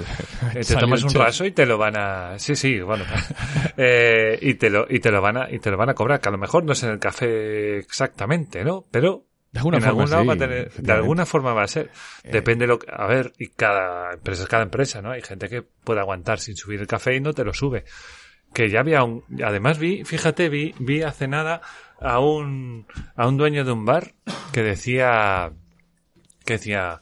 Eh, 0.54 0.64
te 0.64 0.74
tomas 0.74 1.04
un 1.04 1.14
raso 1.14 1.44
y 1.44 1.52
te 1.52 1.64
lo 1.64 1.78
van 1.78 1.96
a... 1.96 2.36
Sí, 2.38 2.56
sí, 2.56 2.80
bueno. 2.80 3.04
Eh, 3.76 4.36
y, 4.42 4.54
te 4.54 4.68
lo, 4.68 4.86
y, 4.90 4.98
te 4.98 5.11
lo 5.11 5.22
van 5.22 5.36
a, 5.36 5.50
y 5.50 5.58
te 5.61 5.70
lo 5.70 5.76
van 5.76 5.88
a 5.88 5.94
cobrar, 5.94 6.20
que 6.20 6.28
a 6.28 6.32
lo 6.32 6.38
mejor 6.38 6.64
no 6.64 6.72
es 6.72 6.82
en 6.82 6.90
el 6.90 6.98
café 6.98 7.78
exactamente, 7.78 8.64
¿no? 8.64 8.84
Pero 8.90 9.24
De 9.52 9.61
alguna 9.61 9.78
en 9.78 9.82
forma 9.84 10.02
algún 10.02 10.11
lado 10.11 10.22
sí, 10.22 10.28
va 10.28 10.34
a 10.34 10.36
tener, 10.36 10.72
de 10.72 10.92
alguna 10.92 11.24
forma 11.24 11.54
va 11.54 11.62
a 11.62 11.68
ser. 11.68 11.90
Depende 12.24 12.66
lo 12.66 12.78
que, 12.78 12.88
a 12.92 13.06
ver, 13.06 13.32
y 13.38 13.48
cada 13.48 14.12
empresa 14.12 14.42
es 14.42 14.48
cada 14.48 14.64
empresa, 14.64 15.00
¿no? 15.00 15.12
Hay 15.12 15.22
gente 15.22 15.48
que 15.48 15.62
puede 15.62 16.00
aguantar 16.00 16.40
sin 16.40 16.56
subir 16.56 16.80
el 16.80 16.86
café 16.86 17.14
y 17.14 17.20
no 17.20 17.32
te 17.32 17.44
lo 17.44 17.54
sube. 17.54 17.84
Que 18.52 18.68
ya 18.68 18.80
había 18.80 19.04
un, 19.04 19.24
además 19.42 19.78
vi, 19.78 20.04
fíjate, 20.04 20.48
vi, 20.48 20.74
vi 20.80 21.02
hace 21.02 21.28
nada 21.28 21.62
a 22.00 22.18
un, 22.18 22.86
a 23.14 23.28
un 23.28 23.36
dueño 23.36 23.64
de 23.64 23.72
un 23.72 23.84
bar 23.84 24.12
que 24.52 24.62
decía, 24.62 25.52
que 26.51 26.55
decía, 26.59 27.01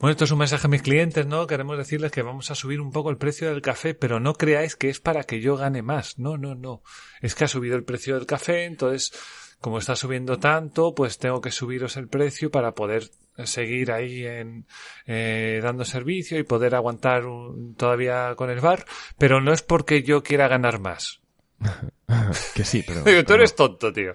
bueno, 0.00 0.10
esto 0.10 0.24
es 0.24 0.32
un 0.32 0.38
mensaje 0.40 0.66
a 0.66 0.70
mis 0.70 0.82
clientes, 0.82 1.24
¿no? 1.26 1.46
Queremos 1.46 1.78
decirles 1.78 2.10
que 2.10 2.22
vamos 2.22 2.50
a 2.50 2.56
subir 2.56 2.80
un 2.80 2.90
poco 2.90 3.10
el 3.10 3.16
precio 3.16 3.48
del 3.48 3.62
café, 3.62 3.94
pero 3.94 4.18
no 4.18 4.34
creáis 4.34 4.74
que 4.74 4.88
es 4.90 4.98
para 4.98 5.22
que 5.22 5.40
yo 5.40 5.56
gane 5.56 5.82
más. 5.82 6.18
No, 6.18 6.36
no, 6.36 6.56
no. 6.56 6.82
Es 7.20 7.36
que 7.36 7.44
ha 7.44 7.48
subido 7.48 7.76
el 7.76 7.84
precio 7.84 8.16
del 8.16 8.26
café, 8.26 8.64
entonces, 8.64 9.12
como 9.60 9.78
está 9.78 9.94
subiendo 9.94 10.38
tanto, 10.40 10.96
pues 10.96 11.18
tengo 11.18 11.40
que 11.40 11.52
subiros 11.52 11.96
el 11.96 12.08
precio 12.08 12.50
para 12.50 12.74
poder 12.74 13.08
seguir 13.44 13.92
ahí 13.92 14.26
en 14.26 14.66
eh, 15.06 15.60
dando 15.62 15.84
servicio 15.84 16.36
y 16.40 16.42
poder 16.42 16.74
aguantar 16.74 17.26
un- 17.26 17.76
todavía 17.76 18.34
con 18.34 18.50
el 18.50 18.58
bar, 18.60 18.84
pero 19.16 19.40
no 19.40 19.52
es 19.52 19.62
porque 19.62 20.02
yo 20.02 20.24
quiera 20.24 20.48
ganar 20.48 20.80
más. 20.80 21.21
Que 22.54 22.62
sí, 22.64 22.84
pero... 22.86 23.02
Digo, 23.04 23.24
tú 23.24 23.32
eres 23.32 23.56
tonto, 23.56 23.90
tío. 23.92 24.14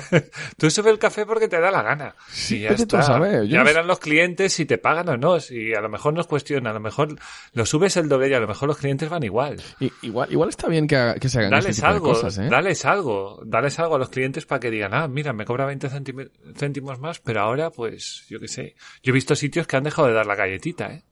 tú 0.56 0.70
sube 0.70 0.90
el 0.90 0.98
café 1.00 1.26
porque 1.26 1.48
te 1.48 1.58
da 1.60 1.70
la 1.72 1.82
gana. 1.82 2.14
Sí, 2.28 2.60
ya 2.60 2.68
tú 2.76 2.82
está. 2.82 3.00
ya 3.44 3.58
no 3.58 3.64
verán 3.64 3.86
los 3.88 3.98
clientes 3.98 4.52
si 4.52 4.64
te 4.64 4.78
pagan 4.78 5.08
o 5.08 5.16
no. 5.16 5.40
Si 5.40 5.74
a 5.74 5.80
lo 5.80 5.88
mejor 5.88 6.14
nos 6.14 6.28
cuestiona, 6.28 6.70
a 6.70 6.72
lo 6.72 6.78
mejor 6.80 7.16
lo 7.52 7.66
subes 7.66 7.96
el 7.96 8.08
doble 8.08 8.28
y 8.28 8.34
a 8.34 8.38
lo 8.40 8.46
mejor 8.46 8.68
los 8.68 8.78
clientes 8.78 9.08
van 9.08 9.24
igual. 9.24 9.60
Igual, 10.02 10.30
igual 10.32 10.50
está 10.50 10.68
bien 10.68 10.86
que, 10.86 10.94
haga- 10.96 11.14
que 11.16 11.28
se 11.28 11.40
hagan 11.40 11.50
Dales 11.50 11.66
este 11.70 11.80
tipo 11.82 11.88
de 11.88 11.94
algo, 11.94 12.06
cosas, 12.10 12.38
¿eh? 12.38 12.48
dales 12.48 12.84
algo, 12.84 13.42
dales 13.44 13.78
algo 13.80 13.96
a 13.96 13.98
los 13.98 14.08
clientes 14.10 14.46
para 14.46 14.60
que 14.60 14.70
digan, 14.70 14.94
ah, 14.94 15.08
mira, 15.08 15.32
me 15.32 15.44
cobra 15.44 15.66
20 15.66 15.88
céntim- 15.90 16.30
céntimos 16.56 17.00
más, 17.00 17.18
pero 17.18 17.40
ahora, 17.40 17.70
pues, 17.70 18.24
yo 18.28 18.38
qué 18.38 18.46
sé. 18.48 18.76
Yo 19.02 19.10
he 19.10 19.14
visto 19.14 19.34
sitios 19.34 19.66
que 19.66 19.76
han 19.76 19.82
dejado 19.84 20.06
de 20.08 20.14
dar 20.14 20.26
la 20.26 20.36
galletita, 20.36 20.92
¿eh? 20.92 21.02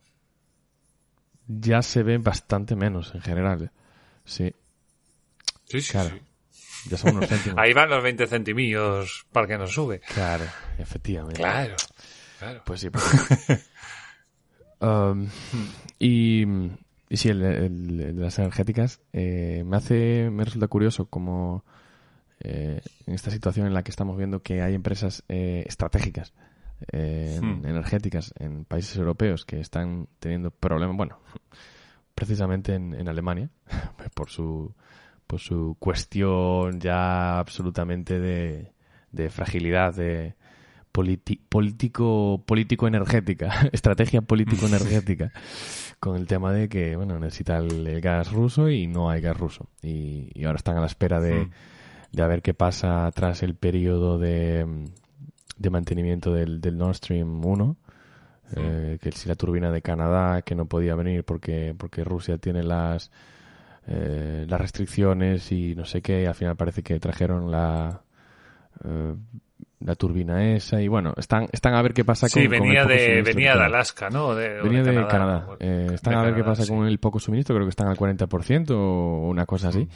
Ya 1.48 1.82
se 1.82 2.02
ve 2.04 2.18
bastante 2.18 2.76
menos 2.76 3.12
en 3.14 3.22
general. 3.22 3.62
¿eh? 3.64 3.70
Sí, 4.24 4.54
Sí, 5.70 5.80
sí, 5.80 5.92
Claro. 5.92 6.10
sí. 6.10 6.88
ya 6.90 6.96
son 6.98 7.16
unos 7.16 7.28
céntimos. 7.28 7.58
Ahí 7.62 7.72
van 7.72 7.88
los 7.90 8.02
20 8.02 8.26
centimillos 8.26 9.26
para 9.32 9.46
que 9.46 9.56
nos 9.58 9.72
sube. 9.72 10.00
Claro, 10.00 10.44
efectivamente. 10.78 11.40
Claro, 11.40 11.76
claro. 12.38 12.62
Pues 12.66 12.80
sí. 12.80 12.90
pues- 12.90 13.04
Um, 14.82 15.28
y, 15.98 16.42
y 17.10 17.16
sí, 17.18 17.28
el, 17.28 17.42
el- 17.42 18.00
el 18.00 18.16
de 18.16 18.22
las 18.22 18.38
energéticas 18.38 19.00
eh, 19.12 19.62
me 19.66 19.76
hace, 19.76 20.30
me 20.30 20.42
resulta 20.44 20.68
curioso 20.68 21.04
como 21.04 21.66
eh, 22.40 22.80
en 23.06 23.14
esta 23.14 23.30
situación 23.30 23.66
en 23.66 23.74
la 23.74 23.82
que 23.82 23.90
estamos 23.90 24.16
viendo 24.16 24.42
que 24.42 24.62
hay 24.62 24.74
empresas 24.74 25.22
eh, 25.28 25.64
estratégicas 25.66 26.32
eh, 26.92 27.34
en- 27.36 27.60
Hmm. 27.60 27.66
energéticas 27.66 28.32
en 28.38 28.64
países 28.64 28.96
europeos 28.96 29.44
que 29.44 29.60
están 29.60 30.08
teniendo 30.18 30.50
problemas, 30.50 30.96
bueno, 30.96 31.20
precisamente 32.14 32.74
en, 32.74 32.94
en 32.94 33.06
Alemania, 33.08 33.50
por 34.14 34.30
su, 34.30 34.74
por 35.30 35.38
su 35.38 35.76
cuestión 35.78 36.80
ya 36.80 37.38
absolutamente 37.38 38.18
de, 38.18 38.72
de 39.12 39.30
fragilidad 39.30 39.94
de 39.94 40.34
político 40.90 42.42
político 42.44 42.88
energética, 42.88 43.68
estrategia 43.72 44.22
político 44.22 44.66
energética, 44.66 45.30
con 46.00 46.16
el 46.16 46.26
tema 46.26 46.52
de 46.52 46.68
que 46.68 46.96
bueno 46.96 47.16
necesita 47.20 47.58
el, 47.58 47.86
el 47.86 48.00
gas 48.00 48.32
ruso 48.32 48.70
y 48.70 48.88
no 48.88 49.08
hay 49.08 49.20
gas 49.20 49.36
ruso. 49.36 49.68
Y, 49.82 50.32
y 50.34 50.46
ahora 50.46 50.56
están 50.56 50.76
a 50.76 50.80
la 50.80 50.86
espera 50.86 51.20
de, 51.20 51.48
de 52.10 52.22
a 52.22 52.26
ver 52.26 52.42
qué 52.42 52.52
pasa 52.52 53.08
tras 53.14 53.44
el 53.44 53.54
periodo 53.54 54.18
de, 54.18 54.66
de 55.56 55.70
mantenimiento 55.70 56.34
del, 56.34 56.60
del 56.60 56.76
Nord 56.76 56.96
Stream 56.96 57.46
1 57.46 57.76
eh, 58.56 58.98
que 59.00 59.12
si 59.12 59.28
la 59.28 59.36
turbina 59.36 59.70
de 59.70 59.80
Canadá 59.80 60.42
que 60.42 60.56
no 60.56 60.66
podía 60.66 60.96
venir 60.96 61.22
porque 61.22 61.72
porque 61.78 62.02
Rusia 62.02 62.36
tiene 62.38 62.64
las 62.64 63.12
eh, 63.90 64.46
las 64.48 64.60
restricciones 64.60 65.50
y 65.52 65.74
no 65.74 65.84
sé 65.84 66.00
qué 66.00 66.26
al 66.26 66.34
final 66.34 66.56
parece 66.56 66.82
que 66.82 66.98
trajeron 67.00 67.50
la 67.50 68.02
eh, 68.84 69.14
la 69.80 69.94
turbina 69.94 70.54
esa 70.54 70.80
y 70.80 70.88
bueno, 70.88 71.14
están, 71.16 71.48
están 71.52 71.74
a 71.74 71.82
ver 71.82 71.94
qué 71.94 72.04
pasa 72.04 72.28
con, 72.28 72.42
sí, 72.42 72.48
venía 72.48 72.82
con 72.82 72.92
el 72.92 72.98
poco 72.98 73.14
de 73.14 73.22
venía 73.22 73.54
de. 73.56 73.62
Alaska, 73.62 74.10
¿no? 74.10 74.34
De, 74.34 74.60
Venía 74.62 74.82
de 74.82 75.06
Canadá. 75.06 75.46
Eh, 75.58 75.86
De 75.88 75.94
están 75.94 76.14
a 76.14 76.22
ver 76.22 76.34
qué 76.34 76.44
pasa 76.44 76.64
sí. 76.64 76.68
con 76.68 76.86
el 76.86 76.98
poco 76.98 77.18
suministro, 77.18 77.56
creo 77.56 77.66
que 77.66 77.70
están 77.70 77.88
al 77.88 77.96
40% 77.96 78.70
o 78.72 79.28
una 79.28 79.46
cosa 79.46 79.68
así. 79.68 79.88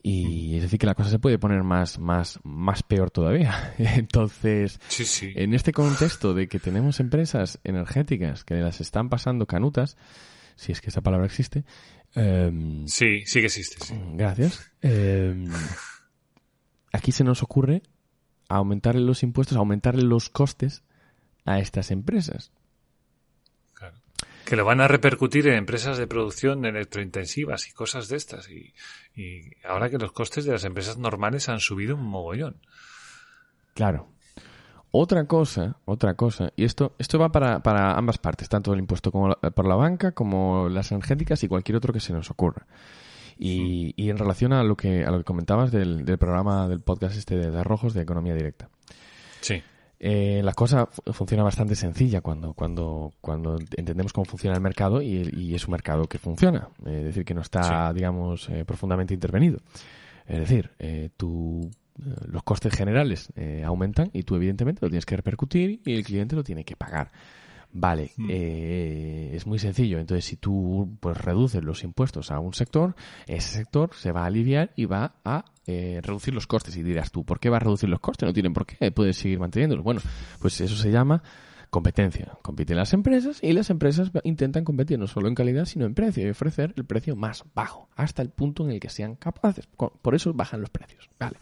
Y 0.00 0.54
es 0.56 0.62
decir 0.62 0.78
que 0.78 0.86
la 0.86 0.94
cosa 0.94 1.10
se 1.10 1.18
puede 1.18 1.38
poner 1.38 1.64
más, 1.64 1.98
más, 1.98 2.38
más 2.44 2.84
peor 2.84 3.10
todavía. 3.10 3.74
Entonces, 3.78 4.80
Sí, 4.86 5.04
sí. 5.04 5.32
en 5.34 5.52
este 5.52 5.72
contexto 5.72 6.32
de 6.34 6.46
que 6.46 6.60
tenemos 6.60 7.00
empresas 7.00 7.58
energéticas 7.64 8.44
que 8.44 8.54
las 8.54 8.80
están 8.80 9.08
pasando 9.08 9.46
canutas, 9.46 9.96
si 10.54 10.70
es 10.70 10.80
que 10.80 10.90
esa 10.90 11.00
palabra 11.00 11.26
existe, 11.26 11.64
em, 12.18 12.86
Sí, 12.86 13.24
sí 13.26 13.40
que 13.40 13.46
existe, 13.46 13.84
sí. 13.84 13.94
Gracias. 14.14 14.70
Eh, 14.82 15.44
aquí 16.92 17.12
se 17.12 17.24
nos 17.24 17.42
ocurre 17.42 17.82
aumentarle 18.48 19.02
los 19.02 19.22
impuestos, 19.22 19.56
aumentarle 19.56 20.02
los 20.02 20.30
costes 20.30 20.82
a 21.44 21.58
estas 21.58 21.90
empresas. 21.90 22.52
Claro. 23.74 23.96
Que 24.44 24.56
lo 24.56 24.64
van 24.64 24.80
a 24.80 24.88
repercutir 24.88 25.46
en 25.48 25.54
empresas 25.54 25.98
de 25.98 26.06
producción 26.06 26.64
electrointensivas 26.64 27.68
y 27.68 27.72
cosas 27.72 28.08
de 28.08 28.16
estas. 28.16 28.48
Y, 28.50 28.74
y 29.14 29.50
ahora 29.64 29.90
que 29.90 29.98
los 29.98 30.12
costes 30.12 30.44
de 30.44 30.52
las 30.52 30.64
empresas 30.64 30.96
normales 30.98 31.48
han 31.48 31.60
subido 31.60 31.96
un 31.96 32.04
mogollón. 32.04 32.60
Claro. 33.74 34.10
Otra 34.90 35.24
cosa, 35.26 35.76
otra 35.84 36.14
cosa, 36.14 36.50
y 36.56 36.64
esto, 36.64 36.92
esto 36.98 37.18
va 37.18 37.30
para, 37.30 37.60
para 37.62 37.92
ambas 37.96 38.16
partes, 38.18 38.48
tanto 38.48 38.72
el 38.72 38.78
impuesto 38.78 39.12
como 39.12 39.28
la- 39.28 39.36
por 39.50 39.66
la 39.66 39.74
banca, 39.74 40.12
como 40.12 40.68
las 40.70 40.90
energéticas 40.92 41.42
y 41.44 41.48
cualquier 41.48 41.76
otro 41.76 41.92
que 41.92 42.00
se 42.00 42.12
nos 42.14 42.30
ocurra. 42.30 42.66
Y, 43.38 43.92
y 43.96 44.10
en 44.10 44.18
relación 44.18 44.52
a 44.52 44.64
lo 44.64 44.76
que, 44.76 45.04
a 45.04 45.10
lo 45.10 45.18
que 45.18 45.24
comentabas 45.24 45.70
del, 45.70 46.04
del 46.04 46.18
programa 46.18 46.66
del 46.68 46.80
podcast 46.80 47.16
este 47.16 47.36
de, 47.36 47.50
de 47.50 47.58
Arrojos 47.60 47.94
de 47.94 48.02
Economía 48.02 48.34
Directa. 48.34 48.68
Sí. 49.40 49.62
Eh, 50.00 50.40
la 50.44 50.52
cosa 50.54 50.86
fu- 50.86 51.02
funciona 51.12 51.42
bastante 51.44 51.74
sencilla 51.76 52.20
cuando, 52.20 52.54
cuando, 52.54 53.12
cuando 53.20 53.56
entendemos 53.76 54.12
cómo 54.12 54.24
funciona 54.24 54.56
el 54.56 54.62
mercado 54.62 55.02
y, 55.02 55.28
y 55.36 55.54
es 55.54 55.66
un 55.68 55.72
mercado 55.72 56.06
que 56.06 56.18
funciona. 56.18 56.68
Eh, 56.86 56.98
es 57.00 57.04
decir, 57.04 57.24
que 57.24 57.34
no 57.34 57.42
está, 57.42 57.92
digamos, 57.92 58.48
eh, 58.48 58.64
profundamente 58.64 59.12
intervenido. 59.14 59.58
Es 60.26 60.38
decir, 60.40 60.70
eh, 60.78 61.10
tú, 61.16 61.70
eh, 61.70 61.70
los 62.26 62.42
costes 62.42 62.74
generales 62.74 63.32
eh, 63.36 63.62
aumentan 63.64 64.10
y 64.12 64.22
tú, 64.22 64.36
evidentemente, 64.36 64.80
lo 64.82 64.88
tienes 64.88 65.06
que 65.06 65.16
repercutir 65.16 65.80
y 65.84 65.94
el 65.94 66.04
cliente 66.04 66.36
lo 66.36 66.44
tiene 66.44 66.64
que 66.64 66.76
pagar. 66.76 67.10
Vale, 67.70 68.12
Mm. 68.16 68.28
eh, 68.30 69.30
es 69.34 69.46
muy 69.46 69.58
sencillo. 69.58 69.98
Entonces, 69.98 70.24
si 70.24 70.36
tú 70.36 70.96
pues 71.00 71.18
reduces 71.18 71.62
los 71.62 71.84
impuestos 71.84 72.30
a 72.30 72.38
un 72.38 72.54
sector, 72.54 72.94
ese 73.26 73.58
sector 73.58 73.90
se 73.94 74.10
va 74.10 74.22
a 74.22 74.26
aliviar 74.26 74.72
y 74.74 74.86
va 74.86 75.16
a 75.24 75.44
eh, 75.66 76.00
reducir 76.02 76.32
los 76.32 76.46
costes. 76.46 76.76
Y 76.78 76.82
dirás 76.82 77.10
tú, 77.12 77.24
¿por 77.24 77.38
qué 77.40 77.50
va 77.50 77.58
a 77.58 77.60
reducir 77.60 77.90
los 77.90 78.00
costes? 78.00 78.26
No 78.26 78.32
tienen 78.32 78.54
por 78.54 78.64
qué, 78.64 78.90
puedes 78.90 79.18
seguir 79.18 79.38
manteniéndolos. 79.38 79.84
Bueno, 79.84 80.00
pues 80.40 80.58
eso 80.62 80.76
se 80.76 80.90
llama 80.90 81.22
competencia. 81.68 82.38
Compiten 82.40 82.78
las 82.78 82.94
empresas 82.94 83.38
y 83.42 83.52
las 83.52 83.68
empresas 83.68 84.10
intentan 84.24 84.64
competir 84.64 84.98
no 84.98 85.06
solo 85.06 85.28
en 85.28 85.34
calidad, 85.34 85.66
sino 85.66 85.84
en 85.84 85.92
precio 85.92 86.26
y 86.26 86.30
ofrecer 86.30 86.72
el 86.74 86.86
precio 86.86 87.16
más 87.16 87.44
bajo, 87.54 87.90
hasta 87.96 88.22
el 88.22 88.30
punto 88.30 88.64
en 88.64 88.70
el 88.70 88.80
que 88.80 88.88
sean 88.88 89.16
capaces. 89.16 89.66
Por 89.76 90.14
eso 90.14 90.32
bajan 90.32 90.62
los 90.62 90.70
precios. 90.70 91.10
Vale. 91.20 91.36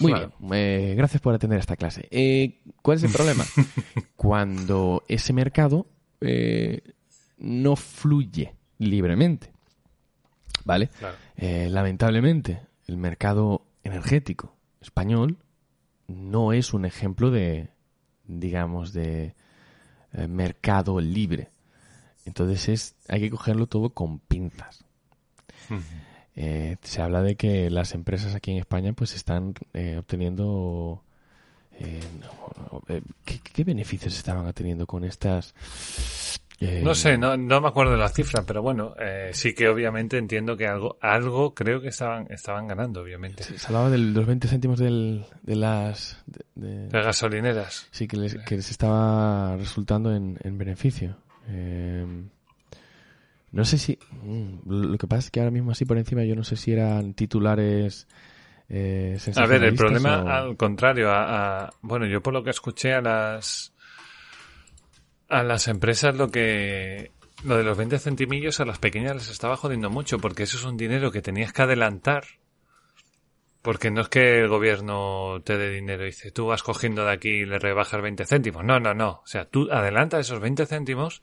Muy 0.00 0.12
Claro. 0.12 0.32
bien, 0.40 0.52
eh, 0.54 0.94
gracias 0.96 1.20
por 1.20 1.34
atender 1.34 1.58
esta 1.58 1.76
clase. 1.76 2.06
Eh, 2.10 2.60
¿Cuál 2.82 2.98
es 2.98 3.04
el 3.04 3.12
problema? 3.12 3.44
Cuando 4.16 5.02
ese 5.08 5.32
mercado 5.32 5.86
eh, 6.20 6.82
no 7.38 7.76
fluye 7.76 8.54
libremente. 8.78 9.52
¿Vale? 10.64 10.88
Claro. 10.98 11.16
Eh, 11.36 11.68
lamentablemente, 11.70 12.60
el 12.86 12.96
mercado 12.96 13.66
energético 13.84 14.54
español 14.80 15.38
no 16.08 16.52
es 16.52 16.72
un 16.74 16.84
ejemplo 16.84 17.30
de, 17.30 17.70
digamos, 18.26 18.92
de 18.92 19.34
eh, 20.12 20.26
mercado 20.28 21.00
libre. 21.00 21.50
Entonces 22.24 22.68
es, 22.68 22.94
hay 23.08 23.20
que 23.20 23.30
cogerlo 23.30 23.66
todo 23.66 23.90
con 23.90 24.18
pinzas. 24.18 24.84
Eh, 26.40 26.76
se 26.82 27.02
habla 27.02 27.20
de 27.22 27.34
que 27.34 27.68
las 27.68 27.94
empresas 27.94 28.36
aquí 28.36 28.52
en 28.52 28.58
España 28.58 28.92
pues 28.92 29.16
están 29.16 29.54
eh, 29.74 29.96
obteniendo 29.98 31.02
eh, 31.80 32.00
no, 32.20 32.70
no, 32.70 32.82
eh, 32.94 33.02
¿qué, 33.24 33.40
qué 33.40 33.64
beneficios 33.64 34.16
estaban 34.16 34.46
obteniendo 34.46 34.86
con 34.86 35.02
estas 35.02 35.52
eh, 36.60 36.80
No 36.84 36.94
sé, 36.94 37.18
no, 37.18 37.36
no 37.36 37.60
me 37.60 37.66
acuerdo 37.66 37.92
de 37.92 37.98
la 37.98 38.08
cifra, 38.08 38.42
pero 38.46 38.62
bueno, 38.62 38.94
eh, 39.00 39.30
sí 39.32 39.52
que 39.52 39.68
obviamente 39.68 40.16
entiendo 40.16 40.56
que 40.56 40.68
algo, 40.68 40.96
algo 41.00 41.54
creo 41.54 41.80
que 41.80 41.88
estaban, 41.88 42.26
estaban 42.30 42.68
ganando, 42.68 43.00
obviamente. 43.02 43.42
se 43.42 43.66
hablaba 43.66 43.90
de 43.90 43.98
los 43.98 44.24
20 44.24 44.46
céntimos 44.46 44.78
del, 44.78 45.24
de 45.42 45.56
las 45.56 46.22
de- 46.26 46.44
de- 46.54 46.92
Las 46.92 47.04
gasolineras. 47.06 47.88
sí 47.90 48.06
que 48.06 48.16
les, 48.16 48.36
que 48.36 48.54
les 48.56 48.70
estaba 48.70 49.56
resultando 49.56 50.14
en, 50.14 50.38
en 50.44 50.56
beneficio 50.56 51.16
Eh, 51.48 52.06
no 53.52 53.64
sé 53.64 53.78
si 53.78 53.98
mm, 54.22 54.70
lo 54.92 54.98
que 54.98 55.06
pasa 55.06 55.20
es 55.26 55.30
que 55.30 55.40
ahora 55.40 55.50
mismo 55.50 55.70
así 55.72 55.84
por 55.84 55.98
encima 55.98 56.24
yo 56.24 56.36
no 56.36 56.44
sé 56.44 56.56
si 56.56 56.72
eran 56.72 57.14
titulares 57.14 58.06
eh, 58.68 59.16
A 59.36 59.46
ver, 59.46 59.62
el 59.64 59.74
problema, 59.74 60.22
o- 60.22 60.28
al 60.28 60.56
contrario, 60.56 61.10
a, 61.10 61.64
a- 61.64 61.70
bueno, 61.80 62.06
yo 62.06 62.22
por 62.22 62.34
lo 62.34 62.42
que 62.44 62.50
escuché 62.50 62.92
a 62.92 63.00
las 63.00 63.72
a 65.30 65.42
las 65.42 65.68
empresas 65.68 66.16
lo 66.16 66.30
que 66.30 67.12
lo 67.44 67.56
de 67.56 67.62
los 67.62 67.76
20 67.78 67.98
centimillos 67.98 68.60
a 68.60 68.64
las 68.64 68.78
pequeñas 68.78 69.14
les 69.14 69.30
estaba 69.30 69.56
jodiendo 69.56 69.90
mucho 69.90 70.18
porque 70.18 70.42
eso 70.42 70.56
es 70.58 70.64
un 70.64 70.76
dinero 70.76 71.10
que 71.12 71.22
tenías 71.22 71.52
que 71.52 71.62
adelantar. 71.62 72.24
Porque 73.62 73.90
no 73.90 74.00
es 74.02 74.08
que 74.08 74.38
el 74.40 74.48
gobierno 74.48 75.42
te 75.44 75.56
dé 75.58 75.70
dinero 75.70 76.02
y 76.04 76.06
dice 76.06 76.30
tú 76.30 76.46
vas 76.46 76.62
cogiendo 76.62 77.04
de 77.04 77.12
aquí 77.12 77.28
y 77.28 77.44
le 77.44 77.58
rebajas 77.58 78.00
20 78.00 78.24
céntimos. 78.24 78.64
No, 78.64 78.80
no, 78.80 78.94
no, 78.94 79.20
o 79.22 79.26
sea, 79.26 79.46
tú 79.46 79.68
adelantas 79.70 80.20
esos 80.20 80.40
20 80.40 80.64
céntimos 80.66 81.20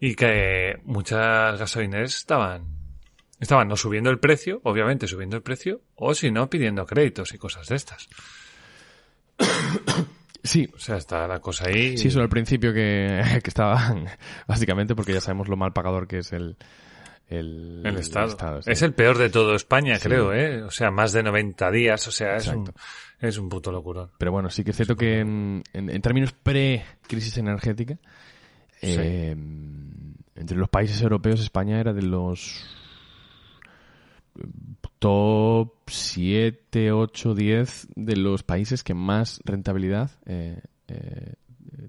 y 0.00 0.14
que 0.14 0.78
muchas 0.84 1.58
gasolineras 1.58 2.14
estaban 2.14 2.74
estaban 3.38 3.68
no 3.68 3.76
subiendo 3.76 4.08
el 4.10 4.18
precio, 4.18 4.60
obviamente 4.64 5.06
subiendo 5.06 5.36
el 5.36 5.42
precio, 5.42 5.82
o 5.94 6.14
si 6.14 6.30
no 6.30 6.48
pidiendo 6.48 6.86
créditos 6.86 7.34
y 7.34 7.38
cosas 7.38 7.68
de 7.68 7.76
estas. 7.76 8.08
sí 10.42 10.68
O 10.74 10.78
sea, 10.78 10.96
está 10.96 11.26
la 11.26 11.40
cosa 11.40 11.68
ahí. 11.68 11.96
Sí, 11.98 12.10
solo 12.10 12.24
al 12.24 12.28
principio 12.30 12.72
que, 12.72 13.22
que 13.42 13.50
estaban, 13.50 14.06
básicamente 14.46 14.94
porque 14.94 15.12
ya 15.12 15.20
sabemos 15.20 15.48
lo 15.48 15.56
mal 15.56 15.72
pagador 15.72 16.06
que 16.06 16.18
es 16.18 16.32
el, 16.32 16.56
el, 17.28 17.82
el 17.84 17.96
Estado. 17.98 18.62
sí. 18.62 18.70
Es 18.70 18.82
el 18.82 18.94
peor 18.94 19.18
de 19.18 19.28
todo 19.30 19.54
España, 19.54 19.96
Sí. 19.96 20.08
creo, 20.08 20.32
¿eh? 20.32 20.62
O 20.62 20.70
sea, 20.70 20.90
más 20.90 21.12
de 21.12 21.22
90 21.22 21.70
días, 21.70 22.06
o 22.08 22.12
sea, 22.12 22.36
es 22.36 22.46
un, 22.48 22.72
es 23.20 23.36
un 23.38 23.48
puto 23.48 23.70
locurón. 23.72 24.10
Pero 24.18 24.32
bueno, 24.32 24.48
sí 24.50 24.64
que 24.64 24.70
es 24.70 24.76
cierto 24.76 24.96
que 24.96 25.20
en, 25.20 25.62
en- 25.72 25.90
en 25.90 26.00
términos 26.02 26.32
pre-crisis 26.32 27.36
energética, 27.38 27.98
eh, 28.82 29.36
entre 30.34 30.56
los 30.56 30.68
países 30.68 31.00
europeos, 31.02 31.40
España 31.40 31.80
era 31.80 31.92
de 31.92 32.02
los 32.02 32.64
top 34.98 35.72
7, 35.86 36.92
8, 36.92 37.34
10 37.34 37.88
de 37.94 38.16
los 38.16 38.42
países 38.42 38.82
que 38.84 38.94
más 38.94 39.40
rentabilidad 39.44 40.10
eh, 40.26 40.60
eh, 40.88 41.34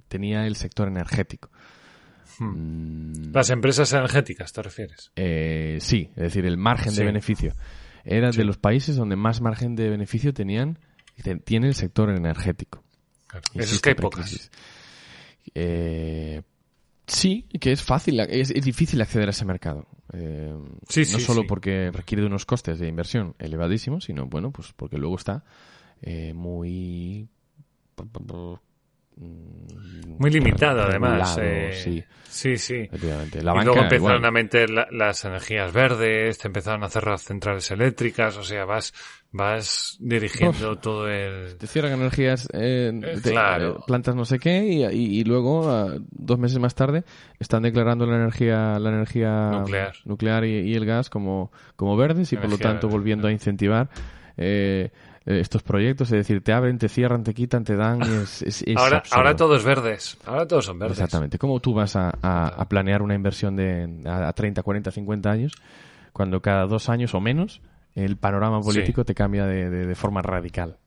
tenía 0.07 0.45
el 0.47 0.55
sector 0.55 0.87
energético. 0.87 1.49
Mm, 2.39 3.31
Las 3.33 3.49
empresas 3.49 3.91
energéticas, 3.93 4.53
¿te 4.53 4.61
refieres? 4.61 5.11
Eh, 5.15 5.77
sí, 5.81 6.09
es 6.15 6.23
decir, 6.23 6.45
el 6.45 6.57
margen 6.57 6.91
Sí. 6.91 6.99
de 6.99 7.05
beneficio. 7.05 7.53
Era 8.03 8.31
Sí. 8.31 8.37
de 8.37 8.45
los 8.45 8.57
países 8.57 8.95
donde 8.95 9.15
más 9.15 9.41
margen 9.41 9.75
de 9.75 9.89
beneficio 9.89 10.33
tenían 10.33 10.79
te- 11.23 11.37
tiene 11.37 11.67
el 11.67 11.73
sector 11.73 12.09
energético. 12.11 12.83
Claro. 13.25 13.43
Eso 13.55 13.75
es 13.75 13.81
que 13.81 13.89
hay 13.89 13.95
pocas. 13.95 14.51
Sí, 17.07 17.43
que 17.61 17.71
es 17.71 17.81
fácil, 17.81 18.19
es, 18.19 18.51
es 18.51 18.65
difícil 18.65 19.01
acceder 19.01 19.27
a 19.29 19.31
ese 19.31 19.45
mercado. 19.45 19.87
Eh, 20.13 20.53
Sí, 20.89 21.01
no 21.11 21.19
sí, 21.19 21.21
solo 21.21 21.41
sí. 21.41 21.47
porque 21.47 21.89
requiere 21.91 22.21
de 22.21 22.27
unos 22.27 22.45
costes 22.45 22.79
de 22.79 22.87
inversión 22.89 23.33
elevadísimos, 23.39 24.03
sino 24.05 24.25
bueno, 24.27 24.51
pues 24.51 24.73
porque 24.75 24.97
luego 24.97 25.15
está 25.15 25.43
eh, 26.01 26.33
muy 26.33 27.29
Muy 29.19 30.29
limitado, 30.31 30.81
además. 30.83 31.37
eh, 31.41 31.71
sí, 31.73 32.03
sí, 32.27 32.57
sí. 32.57 32.73
y 32.75 33.63
luego 33.63 33.81
empezaron 33.81 33.95
igual. 33.95 34.25
a 34.25 34.31
meter 34.31 34.69
la- 34.69 34.87
las 34.91 35.25
energías 35.25 35.71
verdes, 35.73 36.37
te 36.39 36.47
empezaron 36.47 36.83
a 36.83 36.89
cerrar 36.89 37.19
centrales 37.19 37.69
eléctricas, 37.71 38.35
o 38.37 38.43
sea, 38.43 38.65
vas, 38.65 38.93
vas 39.31 39.97
dirigiendo 39.99 40.77
todo 40.77 41.07
el... 41.07 41.55
te 41.57 41.67
cierran 41.67 41.93
energías, 41.93 42.47
eh, 42.53 42.91
Eh, 42.93 43.19
te- 43.21 43.31
claro. 43.31 43.77
eh, 43.79 43.83
plantas 43.85 44.15
no 44.15 44.25
sé 44.25 44.39
qué 44.39 44.65
y, 44.65 44.83
y- 44.85 45.19
y 45.19 45.23
luego 45.23 45.91
dos 46.11 46.39
meses 46.39 46.59
más 46.59 46.75
tarde 46.75 47.03
están 47.39 47.63
declarando 47.63 48.05
la 48.05 48.17
energía, 48.17 48.79
la 48.79 48.89
energía 48.89 49.51
Nuclear. 49.51 49.93
nuclear 50.05 50.45
y, 50.45 50.59
y 50.69 50.73
el 50.75 50.85
gas 50.85 51.09
como, 51.09 51.51
como 51.75 51.95
verdes 51.95 52.33
y 52.33 52.37
por 52.37 52.49
lo 52.49 52.57
tanto 52.57 52.87
verde, 52.87 52.97
volviendo 52.97 53.27
a 53.27 53.31
incentivar 53.31 53.89
eh, 54.37 54.91
estos 55.27 55.61
proyectos, 55.61 56.07
es 56.07 56.17
decir, 56.17 56.41
te 56.41 56.53
abren, 56.53 56.77
te 56.77 56.87
cierran, 56.89 57.23
te 57.23 57.33
quitan, 57.33 57.63
te 57.63 57.75
dan 57.75 58.01
es, 58.01 58.41
es- 58.41 58.61
es 58.63 58.77
Ahora, 58.77 58.97
absurdo. 58.97 59.17
ahora 59.17 59.35
todo 59.35 59.55
es 59.57 59.63
verdes. 59.63 60.17
Ahora 60.25 60.47
todos 60.47 60.65
son 60.65 60.79
verdes. 60.79 60.97
Exactamente. 60.97 61.37
¿Cómo 61.37 61.59
tú 61.59 61.73
vas 61.73 61.95
a, 61.95 62.09
a- 62.21 62.47
a 62.47 62.65
planear 62.69 63.01
una 63.01 63.13
inversión 63.15 63.55
de 63.55 64.01
a, 64.05 64.29
a 64.29 64.33
30, 64.33 64.63
40, 64.63 64.89
50 64.91 65.29
años 65.29 65.53
cuando 66.13 66.41
cada 66.41 66.65
dos 66.65 66.89
años 66.89 67.13
o 67.13 67.19
menos 67.21 67.61
el 67.93 68.17
panorama 68.17 68.61
Sí. 68.61 68.67
político 68.69 69.03
te 69.05 69.13
cambia 69.13 69.45
de, 69.45 69.69
de- 69.69 69.85
de 69.85 69.95
forma 69.95 70.21
radical? 70.21 70.77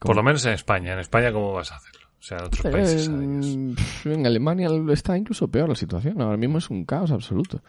Por 0.00 0.16
lo 0.16 0.22
menos 0.22 0.44
en 0.46 0.52
España. 0.52 0.92
En 0.94 0.98
España, 1.00 1.32
¿cómo 1.32 1.52
vas 1.52 1.70
a 1.72 1.76
hacerlo? 1.76 2.00
O 2.18 2.22
sea, 2.26 2.38
en 2.38 2.44
otros 2.44 2.62
países. 2.72 3.06
en 3.08 4.26
Alemania 4.26 4.68
está 4.92 5.16
incluso 5.16 5.48
peor 5.48 5.68
la 5.68 5.74
situación. 5.74 6.20
Ahora 6.22 6.36
mismo 6.38 6.58
es 6.58 6.70
un 6.70 6.84
caos 6.86 7.10
absoluto. 7.10 7.60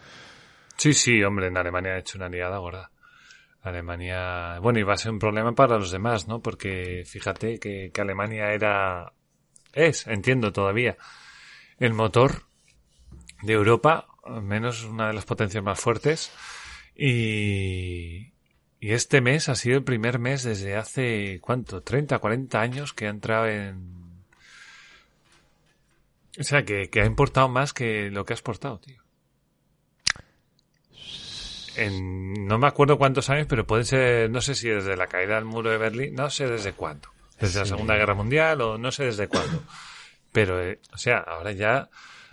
Sí, 0.77 0.93
sí, 0.93 1.23
hombre, 1.23 1.47
en 1.47 1.57
Alemania 1.57 1.91
ha 1.93 1.97
hecho 1.99 2.17
una 2.17 2.29
liada 2.29 2.57
gorda. 2.57 2.89
Alemania, 3.65 4.59
bueno, 4.59 4.85
va 4.85 4.93
a 4.93 4.97
ser 4.97 5.11
un 5.11 5.19
problema 5.19 5.53
para 5.53 5.77
los 5.77 5.91
demás, 5.91 6.27
¿no? 6.27 6.39
Porque 6.41 7.03
fíjate 7.05 7.59
que, 7.59 7.91
que 7.93 8.01
Alemania 8.01 8.53
era, 8.53 9.13
es, 9.73 10.07
entiendo 10.07 10.53
todavía, 10.53 10.97
el 11.79 11.93
motor 11.93 12.43
de 13.41 13.53
Europa, 13.53 14.07
al 14.23 14.43
menos 14.43 14.83
una 14.83 15.07
de 15.07 15.13
las 15.13 15.25
potencias 15.25 15.63
más 15.63 15.79
fuertes, 15.79 16.31
y, 16.95 18.33
y 18.79 18.91
este 18.93 19.21
mes 19.21 19.49
ha 19.49 19.55
sido 19.55 19.77
el 19.77 19.83
primer 19.83 20.19
mes 20.19 20.43
desde 20.43 20.75
hace, 20.75 21.39
¿cuánto? 21.41 21.81
30, 21.81 22.19
40 22.19 22.61
años 22.61 22.93
que 22.93 23.07
ha 23.07 23.09
entrado 23.09 23.47
en... 23.47 24.23
O 26.39 26.43
sea, 26.43 26.63
que, 26.63 26.89
que 26.89 27.01
ha 27.01 27.05
importado 27.05 27.47
más 27.47 27.73
que 27.73 28.09
lo 28.11 28.25
que 28.25 28.33
ha 28.33 28.35
exportado, 28.35 28.79
tío. 28.79 29.04
En, 31.77 32.47
no 32.47 32.57
me 32.57 32.67
acuerdo 32.67 32.97
cuántos 32.97 33.29
años, 33.29 33.47
pero 33.49 33.65
puede 33.65 33.83
ser, 33.83 34.29
no 34.29 34.41
sé 34.41 34.55
si 34.55 34.69
desde 34.69 34.95
la 34.95 35.07
caída 35.07 35.35
del 35.35 35.45
muro 35.45 35.69
de 35.69 35.77
Berlín, 35.77 36.15
no 36.15 36.29
sé 36.29 36.47
desde 36.47 36.73
cuándo. 36.73 37.09
Desde 37.39 37.59
la 37.59 37.65
Segunda 37.65 37.95
Guerra 37.95 38.13
Mundial 38.13 38.61
o 38.61 38.77
no 38.77 38.91
sé 38.91 39.05
desde 39.05 39.27
cuándo. 39.27 39.61
Pero, 40.31 40.61
eh, 40.61 40.79
o 40.93 40.97
sea, 40.97 41.19
ahora 41.19 41.51
ya 41.51 41.89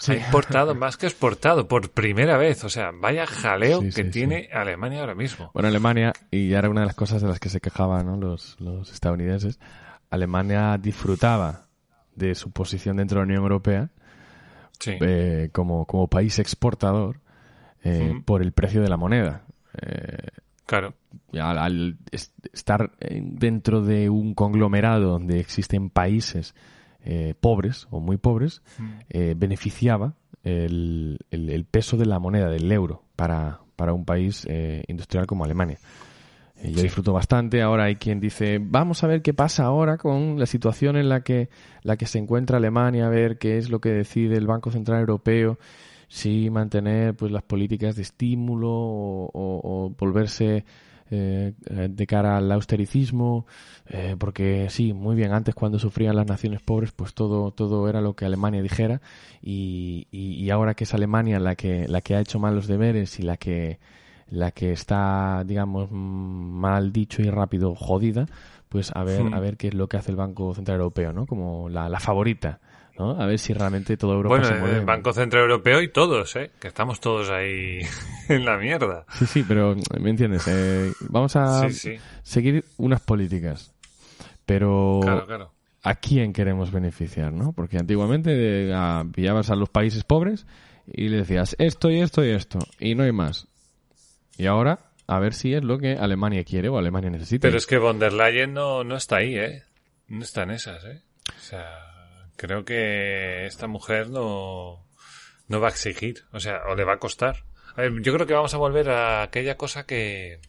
ha 0.08 0.14
importado 0.14 0.74
más 0.74 0.96
que 0.96 1.06
exportado 1.06 1.66
por 1.68 1.90
primera 1.90 2.36
vez. 2.36 2.64
O 2.64 2.68
sea, 2.68 2.90
vaya 2.92 3.26
jaleo 3.26 3.82
que 3.94 4.04
tiene 4.04 4.48
Alemania 4.52 5.00
ahora 5.00 5.14
mismo. 5.14 5.50
Bueno, 5.54 5.68
Alemania, 5.68 6.12
y 6.30 6.48
ya 6.48 6.58
era 6.58 6.70
una 6.70 6.80
de 6.82 6.86
las 6.86 6.96
cosas 6.96 7.22
de 7.22 7.28
las 7.28 7.40
que 7.40 7.48
se 7.48 7.60
quejaban 7.60 8.06
¿no? 8.06 8.16
los, 8.16 8.56
los 8.60 8.92
estadounidenses, 8.92 9.58
Alemania 10.10 10.78
disfrutaba 10.78 11.66
de 12.14 12.34
su 12.34 12.50
posición 12.50 12.96
dentro 12.98 13.20
de 13.20 13.20
la 13.22 13.26
Unión 13.26 13.42
Europea 13.42 13.88
eh, 14.86 15.48
como, 15.52 15.86
como 15.86 16.08
país 16.08 16.38
exportador 16.38 17.21
eh, 17.84 18.20
por 18.24 18.42
el 18.42 18.52
precio 18.52 18.82
de 18.82 18.88
la 18.88 18.96
moneda. 18.96 19.44
Eh, 19.80 20.28
claro. 20.66 20.94
Al, 21.40 21.98
estar 22.52 22.92
dentro 23.00 23.82
de 23.82 24.08
un 24.10 24.34
conglomerado 24.34 25.10
donde 25.10 25.40
existen 25.40 25.90
países 25.90 26.54
eh, 27.04 27.34
pobres 27.40 27.88
o 27.90 28.00
muy 28.00 28.16
pobres, 28.16 28.62
beneficiaba 29.08 30.14
el, 30.44 31.18
el, 31.30 31.64
peso 31.64 31.96
de 31.96 32.06
la 32.06 32.18
moneda, 32.18 32.48
del 32.48 32.70
euro, 32.70 33.02
para, 33.16 33.60
para 33.76 33.92
un 33.92 34.04
país 34.04 34.46
industrial 34.86 35.26
como 35.26 35.44
Alemania. 35.44 35.78
Yo 36.62 36.82
disfruto 36.82 37.12
bastante. 37.12 37.60
Ahora 37.60 37.84
hay 37.84 37.96
quien 37.96 38.20
dice, 38.20 38.58
vamos 38.60 39.02
a 39.02 39.08
ver 39.08 39.22
qué 39.22 39.34
pasa 39.34 39.64
ahora 39.64 39.98
con 39.98 40.38
la 40.38 40.46
situación 40.46 40.96
en 40.96 41.08
la 41.08 41.22
que, 41.22 41.48
la 41.82 41.96
que 41.96 42.06
se 42.06 42.18
encuentra 42.18 42.58
Alemania, 42.58 43.06
a 43.06 43.10
ver 43.10 43.38
qué 43.38 43.58
es 43.58 43.68
lo 43.68 43.80
que 43.80 43.90
decide 43.90 44.36
el 44.36 44.46
Banco 44.46 44.70
Central 44.70 45.00
Europeo 45.00 45.58
sí 46.12 46.50
mantener 46.50 47.14
pues 47.16 47.32
las 47.32 47.42
políticas 47.42 47.96
de 47.96 48.02
estímulo 48.02 48.68
o, 48.70 49.94
volverse 49.98 50.66
eh, 51.10 51.54
de 51.58 52.06
cara 52.06 52.36
al 52.36 52.52
austericismo, 52.52 53.46
eh, 53.86 54.16
porque 54.18 54.68
sí, 54.68 54.92
muy 54.92 55.16
bien, 55.16 55.32
antes 55.32 55.54
cuando 55.54 55.78
sufrían 55.78 56.14
las 56.14 56.26
naciones 56.26 56.60
pobres, 56.60 56.92
pues 56.92 57.14
todo, 57.14 57.50
todo 57.52 57.88
era 57.88 58.02
lo 58.02 58.14
que 58.14 58.26
Alemania 58.26 58.60
dijera, 58.60 59.00
y, 59.40 60.06
y, 60.10 60.50
ahora 60.50 60.74
que 60.74 60.84
es 60.84 60.92
Alemania 60.92 61.40
la 61.40 61.54
que, 61.56 61.88
la 61.88 62.02
que 62.02 62.14
ha 62.14 62.20
hecho 62.20 62.38
mal 62.38 62.54
los 62.54 62.66
deberes 62.66 63.18
y 63.18 63.22
la 63.22 63.38
que, 63.38 63.78
la 64.28 64.50
que 64.50 64.72
está, 64.72 65.44
digamos, 65.46 65.90
mal 65.90 66.92
dicho 66.92 67.22
y 67.22 67.30
rápido 67.30 67.74
jodida, 67.74 68.26
pues 68.68 68.90
a 68.94 69.02
ver, 69.02 69.24
hmm. 69.24 69.34
a 69.34 69.40
ver 69.40 69.56
qué 69.56 69.68
es 69.68 69.74
lo 69.74 69.88
que 69.88 69.96
hace 69.96 70.10
el 70.10 70.16
Banco 70.16 70.54
Central 70.54 70.78
Europeo, 70.78 71.12
¿no? 71.14 71.26
Como 71.26 71.70
la, 71.70 71.88
la 71.88 72.00
favorita 72.00 72.60
a 72.98 73.26
ver 73.26 73.38
si 73.38 73.52
realmente 73.52 73.96
todo 73.96 74.12
Europa 74.12 74.36
bueno, 74.36 74.44
se 74.44 74.54
mueve. 74.54 74.78
el 74.78 74.84
Banco 74.84 75.12
Central 75.12 75.42
Europeo 75.42 75.80
y 75.80 75.88
todos, 75.88 76.36
¿eh? 76.36 76.50
Que 76.60 76.68
estamos 76.68 77.00
todos 77.00 77.30
ahí 77.30 77.80
en 78.28 78.44
la 78.44 78.58
mierda. 78.58 79.04
Sí, 79.18 79.26
sí, 79.26 79.44
pero 79.46 79.74
¿me 79.98 80.10
entiendes? 80.10 80.46
Eh, 80.48 80.92
vamos 81.08 81.34
a 81.36 81.68
seguir 82.22 82.64
unas 82.76 83.00
políticas. 83.00 83.74
Pero 84.44 85.00
¿a 85.82 85.94
quién 85.94 86.32
queremos 86.32 86.70
beneficiar, 86.70 87.32
no? 87.32 87.52
Porque 87.52 87.78
antiguamente 87.78 88.70
eh, 88.70 89.04
pillabas 89.14 89.50
a 89.50 89.56
los 89.56 89.68
países 89.68 90.04
pobres 90.04 90.46
y 90.86 91.08
le 91.08 91.18
decías 91.18 91.56
esto 91.58 91.90
y 91.90 92.00
esto 92.00 92.24
y 92.24 92.30
esto 92.30 92.58
y 92.78 92.94
no 92.94 93.04
hay 93.04 93.12
más. 93.12 93.46
Y 94.36 94.46
ahora 94.46 94.80
a 95.06 95.18
ver 95.18 95.34
si 95.34 95.54
es 95.54 95.62
lo 95.62 95.78
que 95.78 95.92
Alemania 95.92 96.44
quiere 96.44 96.68
o 96.68 96.78
Alemania 96.78 97.10
necesita. 97.10 97.46
Pero 97.46 97.56
es 97.56 97.66
que 97.66 97.78
von 97.78 97.98
der 97.98 98.12
Leyen 98.12 98.52
no, 98.52 98.82
no 98.82 98.96
está 98.96 99.16
ahí, 99.16 99.36
¿eh? 99.36 99.62
No 100.08 100.22
está 100.22 100.42
en 100.42 100.50
esas, 100.50 100.84
¿eh? 100.84 101.02
O 101.36 101.40
sea 101.40 101.91
creo 102.36 102.64
que 102.64 103.46
esta 103.46 103.66
mujer 103.66 104.10
no, 104.10 104.86
no 105.48 105.60
va 105.60 105.68
a 105.68 105.70
exigir, 105.70 106.24
o 106.32 106.40
sea, 106.40 106.62
o 106.68 106.74
le 106.74 106.84
va 106.84 106.94
a 106.94 106.98
costar. 106.98 107.44
yo 107.76 108.12
creo 108.14 108.26
que 108.26 108.34
vamos 108.34 108.54
a 108.54 108.58
volver 108.58 108.90
a 108.90 109.22
aquella 109.22 109.56
cosa 109.56 109.84
que... 109.84 110.40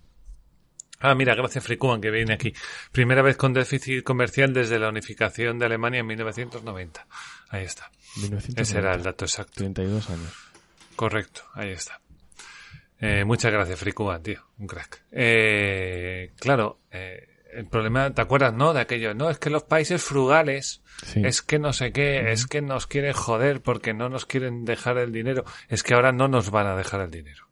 Ah, 1.00 1.16
mira, 1.16 1.36
gracias 1.36 1.66
Frikuman 1.66 2.00
que 2.00 2.12
viene 2.12 2.34
aquí. 2.34 2.54
Primera 2.94 3.22
vez 3.22 3.36
con 3.36 3.54
déficit 3.54 4.04
comercial 4.04 4.54
desde 4.54 4.80
la 4.80 4.88
unificación 4.88 5.60
de 5.60 5.66
Alemania 5.66 6.00
en 6.00 6.08
1990. 6.08 7.06
Ahí 7.50 7.66
está. 7.66 7.92
Ese 8.56 8.78
era 8.78 8.96
el 8.96 9.04
dato 9.04 9.26
exacto. 9.26 9.56
32 9.56 10.10
años. 10.10 10.34
Correcto, 10.96 11.42
ahí 11.56 11.72
está. 11.72 12.00
Eh, 13.00 13.26
muchas 13.26 13.52
gracias, 13.52 13.78
Frikuman, 13.78 14.24
tío. 14.24 14.42
Un 14.60 14.68
crack. 14.68 15.04
Eh, 15.12 16.32
claro, 16.40 16.80
eh, 16.90 17.33
el 17.56 17.68
problema, 17.68 18.14
¿te 18.14 18.22
acuerdas, 18.22 18.54
no? 18.54 18.74
De 18.74 18.82
aquello, 18.82 19.14
no, 19.14 19.30
es 19.30 19.40
que 19.40 19.50
los 19.50 19.64
países 19.64 20.04
frugales, 20.04 20.82
es 21.16 21.42
que 21.42 21.60
no 21.60 21.74
sé 21.74 21.92
qué, 21.92 22.32
es 22.32 22.48
que 22.48 22.62
nos 22.62 22.88
quieren 22.88 23.14
joder 23.14 23.62
porque 23.62 23.94
no 23.94 24.10
nos 24.10 24.26
quieren 24.26 24.66
dejar 24.66 24.98
el 24.98 25.12
dinero. 25.12 25.44
Es 25.70 25.84
que 25.84 25.94
ahora 25.94 26.12
no 26.12 26.28
nos 26.28 26.52
van 26.52 26.68
a 26.68 26.76
dejar 26.76 27.02
el 27.02 27.12
dinero. 27.12 27.48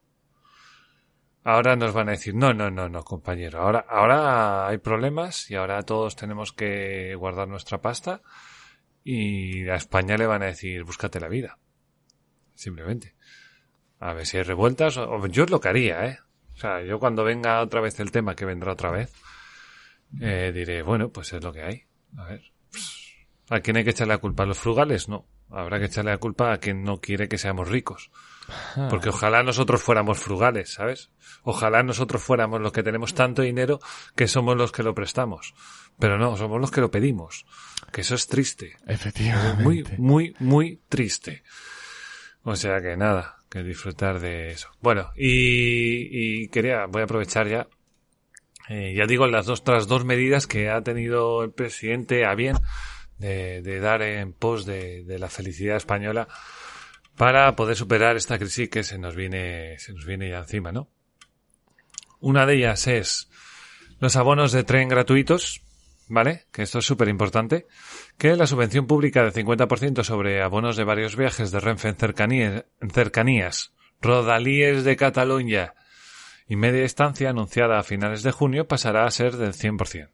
Ahora 1.43 1.75
nos 1.75 1.93
van 1.93 2.07
a 2.07 2.11
decir, 2.11 2.35
no, 2.35 2.53
no, 2.53 2.69
no, 2.69 2.87
no, 2.87 3.03
compañero. 3.03 3.61
Ahora, 3.61 3.85
ahora 3.89 4.67
hay 4.67 4.77
problemas 4.77 5.49
y 5.49 5.55
ahora 5.55 5.81
todos 5.81 6.15
tenemos 6.15 6.53
que 6.53 7.15
guardar 7.15 7.47
nuestra 7.47 7.81
pasta 7.81 8.21
y 9.03 9.67
a 9.67 9.75
España 9.75 10.17
le 10.17 10.27
van 10.27 10.43
a 10.43 10.47
decir, 10.47 10.83
búscate 10.83 11.19
la 11.19 11.27
vida. 11.27 11.57
Simplemente. 12.53 13.15
A 13.99 14.13
ver 14.13 14.25
si 14.27 14.37
hay 14.37 14.43
revueltas. 14.43 14.97
O, 14.97 15.25
yo 15.27 15.45
es 15.45 15.49
lo 15.49 15.59
que 15.59 15.69
haría, 15.69 16.05
¿eh? 16.05 16.19
O 16.53 16.57
sea, 16.57 16.83
yo 16.83 16.99
cuando 16.99 17.23
venga 17.23 17.61
otra 17.61 17.81
vez 17.81 17.99
el 17.99 18.11
tema, 18.11 18.35
que 18.35 18.45
vendrá 18.45 18.73
otra 18.73 18.91
vez, 18.91 19.11
eh, 20.19 20.51
diré, 20.53 20.81
bueno, 20.81 21.09
pues 21.09 21.33
es 21.33 21.43
lo 21.43 21.53
que 21.53 21.63
hay. 21.63 21.83
A 22.17 22.25
ver. 22.25 22.41
¿A 23.49 23.59
quién 23.59 23.77
hay 23.77 23.83
que 23.83 23.91
echarle 23.91 24.13
la 24.13 24.19
culpa? 24.19 24.43
¿A 24.43 24.45
los 24.45 24.57
frugales? 24.57 25.07
No. 25.09 25.27
Habrá 25.49 25.79
que 25.79 25.85
echarle 25.85 26.11
la 26.11 26.17
culpa 26.17 26.53
a 26.53 26.57
quien 26.57 26.83
no 26.83 27.01
quiere 27.01 27.27
que 27.27 27.37
seamos 27.37 27.67
ricos. 27.67 28.09
Ah. 28.75 28.87
Porque 28.89 29.09
ojalá 29.09 29.43
nosotros 29.43 29.81
fuéramos 29.81 30.17
frugales, 30.19 30.73
¿sabes? 30.73 31.11
Ojalá 31.43 31.83
nosotros 31.83 32.21
fuéramos 32.21 32.61
los 32.61 32.71
que 32.71 32.83
tenemos 32.83 33.13
tanto 33.13 33.41
dinero 33.41 33.79
que 34.15 34.27
somos 34.27 34.55
los 34.55 34.71
que 34.71 34.83
lo 34.83 34.95
prestamos. 34.95 35.53
Pero 35.99 36.17
no, 36.17 36.37
somos 36.37 36.61
los 36.61 36.71
que 36.71 36.81
lo 36.81 36.91
pedimos. 36.91 37.45
Que 37.91 38.01
eso 38.01 38.15
es 38.15 38.27
triste. 38.27 38.77
Efectivamente. 38.87 39.63
muy, 39.63 39.83
muy, 39.97 40.35
muy 40.39 40.81
triste. 40.87 41.43
O 42.43 42.55
sea 42.55 42.81
que 42.81 42.95
nada, 42.95 43.37
que 43.49 43.63
disfrutar 43.63 44.19
de 44.19 44.51
eso. 44.51 44.69
Bueno, 44.81 45.11
y, 45.15 46.43
y 46.43 46.47
quería, 46.47 46.85
voy 46.87 47.01
a 47.01 47.05
aprovechar 47.05 47.47
ya 47.47 47.67
eh, 48.73 48.93
ya 48.95 49.05
digo, 49.05 49.27
las 49.27 49.45
dos, 49.45 49.65
tras 49.65 49.85
dos 49.85 50.05
medidas 50.05 50.47
que 50.47 50.69
ha 50.69 50.81
tenido 50.81 51.43
el 51.43 51.51
presidente 51.51 52.23
a 52.23 52.35
bien 52.35 52.55
de, 53.17 53.79
dar 53.81 54.01
en 54.01 54.31
pos 54.31 54.65
de, 54.65 55.03
la 55.19 55.27
felicidad 55.27 55.75
española 55.75 56.29
para 57.17 57.53
poder 57.57 57.75
superar 57.75 58.15
esta 58.15 58.39
crisis 58.39 58.69
que 58.69 58.83
se 58.83 58.97
nos 58.97 59.13
viene, 59.13 59.77
se 59.77 59.91
nos 59.91 60.05
viene 60.05 60.29
ya 60.29 60.37
encima, 60.37 60.71
¿no? 60.71 60.87
Una 62.21 62.45
de 62.45 62.55
ellas 62.55 62.87
es 62.87 63.29
los 63.99 64.15
abonos 64.15 64.53
de 64.53 64.63
tren 64.63 64.87
gratuitos, 64.87 65.63
¿vale? 66.07 66.45
Que 66.53 66.61
esto 66.61 66.79
es 66.79 66.85
súper 66.85 67.09
importante. 67.09 67.67
Que 68.17 68.37
la 68.37 68.47
subvención 68.47 68.87
pública 68.87 69.25
de 69.25 69.33
50% 69.33 70.05
sobre 70.05 70.41
abonos 70.41 70.77
de 70.77 70.85
varios 70.85 71.17
viajes 71.17 71.51
de 71.51 71.59
Renfe 71.59 71.89
en 71.89 71.97
cercanías, 71.97 72.65
en 72.79 72.89
cercanías 72.89 73.73
rodalíes 73.99 74.85
de 74.85 74.95
Cataluña 74.95 75.73
y 76.51 76.57
media 76.57 76.83
estancia 76.83 77.29
anunciada 77.29 77.79
a 77.79 77.83
finales 77.83 78.23
de 78.23 78.33
junio 78.33 78.67
pasará 78.67 79.05
a 79.05 79.11
ser 79.11 79.37
del 79.37 79.53
100%. 79.53 80.09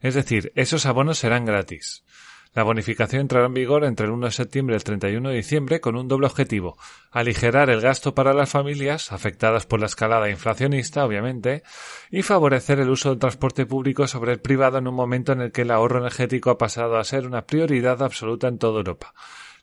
Es 0.00 0.14
decir, 0.14 0.50
esos 0.54 0.86
abonos 0.86 1.18
serán 1.18 1.44
gratis. 1.44 2.06
La 2.54 2.62
bonificación 2.62 3.20
entrará 3.20 3.48
en 3.48 3.52
vigor 3.52 3.84
entre 3.84 4.06
el 4.06 4.12
1 4.12 4.24
de 4.24 4.32
septiembre 4.32 4.74
y 4.74 4.78
el 4.78 4.84
31 4.84 5.28
de 5.28 5.36
diciembre 5.36 5.82
con 5.82 5.96
un 5.96 6.08
doble 6.08 6.26
objetivo, 6.26 6.78
aligerar 7.10 7.68
el 7.68 7.82
gasto 7.82 8.14
para 8.14 8.32
las 8.32 8.48
familias, 8.48 9.12
afectadas 9.12 9.66
por 9.66 9.78
la 9.78 9.84
escalada 9.84 10.30
inflacionista, 10.30 11.04
obviamente, 11.04 11.64
y 12.10 12.22
favorecer 12.22 12.80
el 12.80 12.88
uso 12.88 13.10
del 13.10 13.18
transporte 13.18 13.66
público 13.66 14.06
sobre 14.06 14.32
el 14.32 14.40
privado 14.40 14.78
en 14.78 14.88
un 14.88 14.94
momento 14.94 15.32
en 15.32 15.42
el 15.42 15.52
que 15.52 15.62
el 15.62 15.70
ahorro 15.70 15.98
energético 15.98 16.48
ha 16.48 16.56
pasado 16.56 16.96
a 16.96 17.04
ser 17.04 17.26
una 17.26 17.44
prioridad 17.44 18.02
absoluta 18.02 18.48
en 18.48 18.56
toda 18.56 18.78
Europa. 18.78 19.12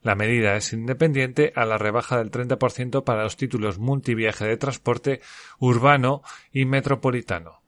La 0.02 0.16
medida 0.16 0.56
es 0.56 0.74
independiente 0.74 1.54
a 1.56 1.66
la 1.66 1.78
rebaja 1.78 2.18
del 2.18 2.32
30% 2.32 3.04
para 3.04 3.24
los 3.24 3.38
títulos 3.38 3.78
multiviaje 3.78 4.45
de 4.45 4.58
transporte 4.58 5.22
urbano 5.60 6.24
y 6.52 6.66
metropolitano. 6.66 7.62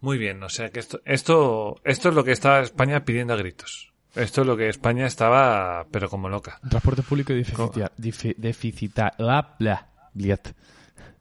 Muy 0.00 0.18
bien, 0.18 0.42
o 0.42 0.48
sea 0.48 0.70
que 0.70 0.80
esto, 0.80 1.00
esto, 1.04 1.76
esto 1.84 2.08
es 2.08 2.14
lo 2.14 2.24
que 2.24 2.32
estaba 2.32 2.60
España 2.60 3.04
pidiendo 3.04 3.34
a 3.34 3.36
gritos. 3.36 3.92
Esto 4.14 4.40
es 4.40 4.46
lo 4.46 4.56
que 4.56 4.68
España 4.68 5.06
estaba, 5.06 5.86
pero 5.90 6.08
como 6.08 6.28
loca. 6.28 6.58
Transporte 6.68 7.02
público 7.02 7.32
deficitario. 7.32 7.90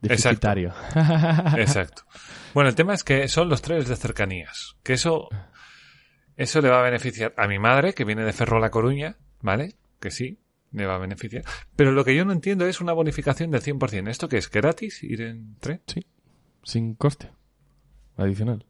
deficitario. 0.02 0.74
Exacto. 1.58 2.04
Bueno, 2.54 2.70
el 2.70 2.76
tema 2.76 2.93
es 2.93 3.04
que 3.04 3.28
son 3.28 3.50
los 3.50 3.62
trenes 3.62 3.88
de 3.88 3.95
cercanías. 3.95 4.76
Que 4.82 4.93
eso, 4.93 5.30
eso 6.36 6.62
le 6.62 6.70
va 6.70 6.80
a 6.80 6.84
beneficiar 6.84 7.34
a 7.38 7.47
mi 7.47 7.60
madre, 7.60 7.93
que 7.93 8.06
viene 8.06 8.24
de 8.24 8.34
Ferrol 8.34 8.64
a 8.64 8.72
Coruña, 8.72 9.18
¿vale? 9.41 9.76
Que 10.00 10.12
sí, 10.12 10.39
le 10.72 10.86
va 10.86 10.95
a 10.95 11.00
beneficiar. 11.00 11.43
Pero 11.76 11.91
lo 11.91 12.06
que 12.06 12.16
yo 12.16 12.26
no 12.26 12.34
entiendo 12.34 12.66
es 12.68 12.82
una 12.82 12.93
bonificación 12.93 13.52
del 13.52 13.62
100%. 13.62 14.10
¿Esto 14.10 14.30
qué 14.30 14.38
es? 14.38 14.50
¿Gratis 14.50 15.04
ir 15.04 15.22
en 15.22 15.56
tren? 15.60 15.82
Sí, 15.88 16.06
sin 16.64 16.95
coste 16.95 17.32
adicional. 18.18 18.66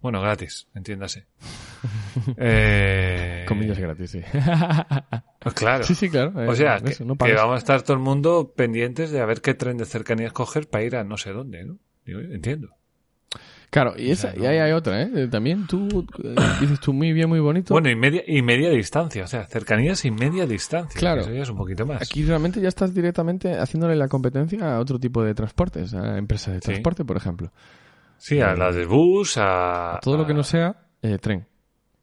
Bueno, 0.00 0.20
gratis, 0.20 0.68
entiéndase. 0.74 1.26
eh... 2.36 3.44
Comillas 3.48 3.78
gratis, 3.78 4.10
sí. 4.10 4.20
Pues 5.40 5.54
claro. 5.54 5.84
Sí, 5.84 5.94
sí, 5.94 6.10
claro. 6.10 6.32
o 6.50 6.54
sea, 6.56 6.80
que, 6.80 7.04
vamos 7.04 7.54
a 7.54 7.58
estar 7.58 7.82
todo 7.82 7.96
el 7.96 8.02
mundo 8.02 8.52
pendientes 8.56 9.12
de 9.12 9.20
a 9.20 9.26
ver 9.26 9.40
qué 9.40 9.54
tren 9.54 9.76
de 9.76 9.84
cercanías 9.84 10.32
coger 10.32 10.68
para 10.68 10.82
ir 10.82 10.96
a 10.96 11.04
no 11.04 11.16
sé 11.16 11.30
dónde, 11.30 11.64
¿no? 11.64 11.78
entiendo. 12.04 12.75
Claro, 13.70 13.94
y, 13.96 14.10
esa, 14.10 14.32
y 14.36 14.46
ahí 14.46 14.58
hay 14.58 14.72
otra, 14.72 15.02
¿eh? 15.02 15.28
También 15.28 15.66
tú 15.66 16.06
eh, 16.22 16.34
dices 16.60 16.80
tú 16.80 16.92
muy 16.92 17.12
bien, 17.12 17.28
muy 17.28 17.40
bonito. 17.40 17.74
Bueno, 17.74 17.90
y 17.90 17.96
media, 17.96 18.22
y 18.26 18.40
media 18.42 18.70
distancia, 18.70 19.24
o 19.24 19.26
sea, 19.26 19.44
cercanías 19.44 20.04
y 20.04 20.10
media 20.10 20.46
distancia. 20.46 20.98
Claro. 20.98 21.22
Eso 21.22 21.32
ya 21.32 21.42
es 21.42 21.50
un 21.50 21.56
poquito 21.56 21.84
más. 21.84 22.00
Aquí 22.00 22.24
realmente 22.24 22.60
ya 22.60 22.68
estás 22.68 22.94
directamente 22.94 23.58
haciéndole 23.58 23.96
la 23.96 24.08
competencia 24.08 24.76
a 24.76 24.80
otro 24.80 24.98
tipo 24.98 25.22
de 25.22 25.34
transportes, 25.34 25.94
a 25.94 26.16
empresas 26.16 26.54
de 26.54 26.60
transporte, 26.60 27.04
por 27.04 27.16
ejemplo. 27.16 27.50
Sí, 28.18 28.40
a 28.40 28.54
la 28.54 28.72
de 28.72 28.86
bus, 28.86 29.36
a... 29.38 29.98
todo 30.02 30.16
lo 30.16 30.26
que 30.26 30.32
no 30.32 30.42
sea 30.42 30.74
eh, 31.02 31.18
tren, 31.18 31.46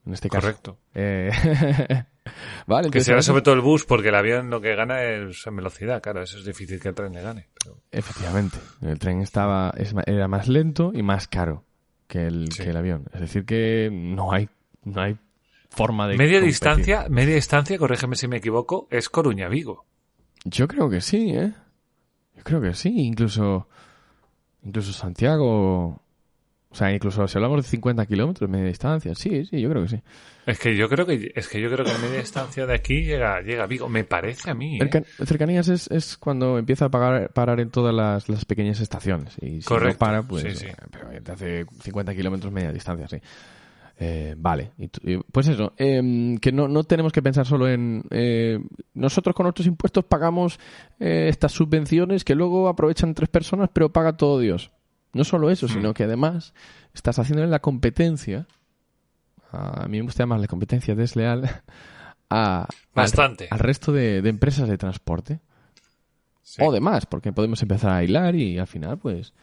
en 0.06 0.14
este 0.14 0.30
caso. 0.30 0.42
Correcto. 0.42 0.78
Eh, 0.94 1.32
vale, 2.68 2.90
que 2.90 3.02
sea 3.02 3.22
sobre 3.22 3.42
todo 3.42 3.56
el 3.56 3.62
bus, 3.62 3.86
porque 3.86 4.10
el 4.10 4.16
avión 4.16 4.50
lo 4.50 4.62
que 4.62 4.76
gana 4.76 5.04
es 5.04 5.46
en 5.46 5.56
velocidad, 5.56 6.02
claro, 6.02 6.22
eso 6.24 6.38
es 6.38 6.46
difícil 6.46 6.80
que 6.80 6.90
el 6.90 6.96
tren 6.96 7.14
le 7.14 7.22
gane. 7.22 7.50
Efectivamente, 7.92 8.58
el 8.82 9.00
tren 9.00 9.22
estaba 9.22 9.74
era 10.06 10.28
más 10.28 10.48
lento 10.48 10.92
y 10.94 11.04
más 11.04 11.28
caro 11.28 11.66
que 12.08 12.28
el, 12.28 12.50
que 12.50 12.70
el 12.70 12.78
avión. 12.78 13.06
Es 13.14 13.22
decir, 13.22 13.46
que 13.46 13.90
no 13.92 14.32
hay, 14.32 14.50
no 14.84 15.02
hay 15.02 15.18
forma 15.70 16.08
de... 16.08 16.18
Media 16.18 16.40
distancia, 16.40 17.08
media 17.10 17.36
distancia, 17.36 17.78
corrígeme 17.78 18.16
si 18.16 18.28
me 18.28 18.38
equivoco, 18.38 18.88
es 18.92 19.10
Coruña-Vigo. 19.10 19.86
Yo 20.46 20.68
creo 20.68 20.90
que 20.90 21.02
sí, 21.02 21.32
¿eh? 21.32 21.54
Yo 22.36 22.44
creo 22.44 22.62
que 22.62 22.74
sí, 22.74 22.94
incluso... 23.06 23.68
Incluso 24.66 24.94
Santiago 24.94 26.03
o 26.74 26.76
sea, 26.76 26.92
incluso 26.92 27.28
si 27.28 27.38
hablamos 27.38 27.64
de 27.64 27.70
50 27.70 28.04
kilómetros 28.08 28.50
media 28.50 28.66
distancia, 28.66 29.14
sí, 29.14 29.46
sí, 29.46 29.62
yo 29.62 29.70
creo 29.70 29.84
que 29.84 29.90
sí. 29.90 30.02
Es 30.48 30.58
que 30.58 30.76
yo 30.76 30.90
creo 30.90 31.06
que 31.06 31.32
es 31.36 31.48
que 31.48 31.62
yo 31.62 31.70
creo 31.70 31.86
que 31.86 31.92
media 32.02 32.20
distancia 32.20 32.66
de 32.66 32.74
aquí 32.74 33.04
llega 33.04 33.42
llega 33.42 33.66
a 33.66 33.68
Vigo, 33.68 33.88
me 33.88 34.04
parece 34.04 34.50
a 34.50 34.56
mí. 34.56 34.80
¿eh? 34.82 35.04
cercanías 35.24 35.68
es, 35.68 35.88
es, 35.92 36.18
cuando 36.18 36.58
empieza 36.58 36.86
a 36.86 36.90
pagar, 36.90 37.32
parar 37.32 37.60
en 37.60 37.70
todas 37.70 37.94
las, 37.94 38.28
las 38.28 38.44
pequeñas 38.46 38.80
estaciones 38.80 39.36
y 39.40 39.62
si 39.62 39.72
no 39.72 39.98
para, 40.00 40.24
pues 40.24 40.44
sí, 40.44 40.56
sí. 40.56 40.66
Eh, 40.66 40.76
pero 40.92 41.22
te 41.22 41.32
hace 41.32 41.66
50 41.82 42.16
kilómetros 42.16 42.52
media 42.52 42.74
distancia, 42.74 43.08
sí. 43.08 43.18
Eh, 44.00 44.34
vale, 44.36 44.72
pues 45.32 45.48
eso, 45.48 45.74
eh, 45.78 46.36
que 46.42 46.52
no, 46.52 46.68
no 46.68 46.84
tenemos 46.84 47.14
que 47.14 47.22
pensar 47.22 47.46
solo 47.46 47.70
en 47.70 48.04
eh, 48.10 48.60
nosotros 48.96 49.36
con 49.36 49.44
nuestros 49.44 49.68
impuestos 49.68 50.04
pagamos 50.06 50.60
eh, 51.00 51.28
estas 51.30 51.52
subvenciones 51.52 52.24
que 52.24 52.34
luego 52.34 52.68
aprovechan 52.68 53.14
tres 53.14 53.30
personas, 53.30 53.70
pero 53.72 53.94
paga 53.94 54.18
todo 54.18 54.40
Dios. 54.40 54.72
No 55.14 55.24
solo 55.24 55.50
eso, 55.50 55.68
sino 55.68 55.92
hmm. 55.92 55.94
que 55.94 56.04
además 56.04 56.54
estás 56.94 57.20
haciéndole 57.20 57.50
la 57.50 57.60
competencia, 57.60 58.48
a 59.52 59.88
mí 59.88 59.98
me 59.98 60.04
gusta 60.04 60.26
más 60.26 60.42
la 60.42 60.48
competencia 60.48 60.96
desleal, 60.96 61.64
a, 62.30 62.68
Bastante. 62.94 63.48
Al, 63.50 63.60
resto 63.60 63.92
de, 63.92 64.18
empresas 64.18 64.68
de 64.68 64.78
transporte. 64.78 65.40
O 66.60 66.72
demás, 66.72 67.06
porque 67.06 67.32
podemos 67.32 67.62
empezar 67.62 67.92
a 67.92 68.04
hilar 68.04 68.36
y 68.36 68.60
al 68.60 68.68
final, 68.68 68.98
pues, 68.98 69.34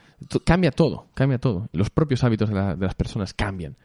cambia 0.44 0.70
todo, 0.70 1.08
cambia 1.14 1.38
todo. 1.38 1.68
Los 1.72 1.90
propios 1.90 2.22
hábitos 2.24 2.50
de, 2.50 2.54
las 2.54 2.94
personas 2.94 3.32
cambian. 3.32 3.76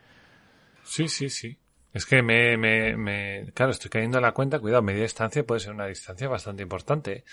Sí, 0.84 1.08
sí, 1.08 1.30
sí. 1.30 1.58
Es 1.94 2.06
que 2.06 2.22
me, 2.22 2.58
me, 2.58 2.98
me, 2.98 3.52
claro, 3.54 3.72
estoy 3.72 3.90
cayendo 3.90 4.18
en 4.18 4.24
la 4.24 4.34
cuenta, 4.34 4.60
cuidado, 4.60 4.82
media 4.82 5.04
distancia 5.04 5.46
puede 5.46 5.62
ser 5.62 5.74
una 5.74 5.86
distancia 5.86 6.28
bastante 6.28 6.62
importante. 6.62 7.24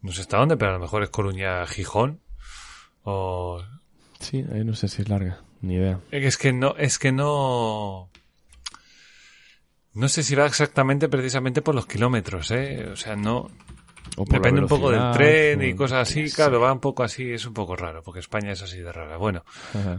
No 0.00 0.12
sé 0.12 0.20
hasta 0.20 0.38
dónde, 0.38 0.56
pero 0.56 0.70
a 0.70 0.74
lo 0.74 0.80
mejor 0.80 1.02
es 1.02 1.10
Coruña-Gijón 1.10 2.20
o 3.02 3.60
Sí, 4.24 4.42
no 4.42 4.74
sé 4.74 4.88
si 4.88 5.02
es 5.02 5.08
larga, 5.10 5.42
ni 5.60 5.74
idea. 5.74 6.00
Es 6.10 6.38
que 6.38 6.54
no, 6.54 6.74
es 6.78 6.98
que 6.98 7.12
no. 7.12 8.08
No 9.92 10.08
sé 10.08 10.22
si 10.22 10.34
va 10.34 10.46
exactamente 10.46 11.10
precisamente 11.10 11.60
por 11.60 11.74
los 11.74 11.86
kilómetros, 11.86 12.50
¿eh? 12.50 12.88
O 12.90 12.96
sea, 12.96 13.16
no. 13.16 13.50
Depende 14.16 14.62
un 14.62 14.66
poco 14.66 14.90
del 14.90 15.12
tren 15.12 15.62
y 15.62 15.74
cosas 15.74 16.08
así, 16.08 16.30
claro, 16.30 16.58
va 16.58 16.72
un 16.72 16.80
poco 16.80 17.02
así, 17.02 17.32
es 17.32 17.44
un 17.44 17.52
poco 17.52 17.76
raro, 17.76 18.02
porque 18.02 18.20
España 18.20 18.52
es 18.52 18.62
así 18.62 18.78
de 18.78 18.92
rara. 18.92 19.18
Bueno, 19.18 19.44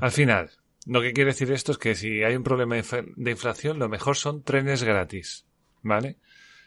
al 0.02 0.12
final, 0.12 0.50
lo 0.88 1.02
que 1.02 1.14
quiere 1.14 1.32
decir 1.32 1.52
esto 1.52 1.72
es 1.74 1.78
que 1.78 1.94
si 1.94 2.24
hay 2.24 2.36
un 2.36 2.44
problema 2.44 2.76
de 2.76 3.32
inflación, 3.32 3.78
lo 3.78 3.90
mejor 3.90 4.16
son 4.16 4.42
trenes 4.42 4.84
gratis, 4.84 5.46
¿vale? 5.84 6.18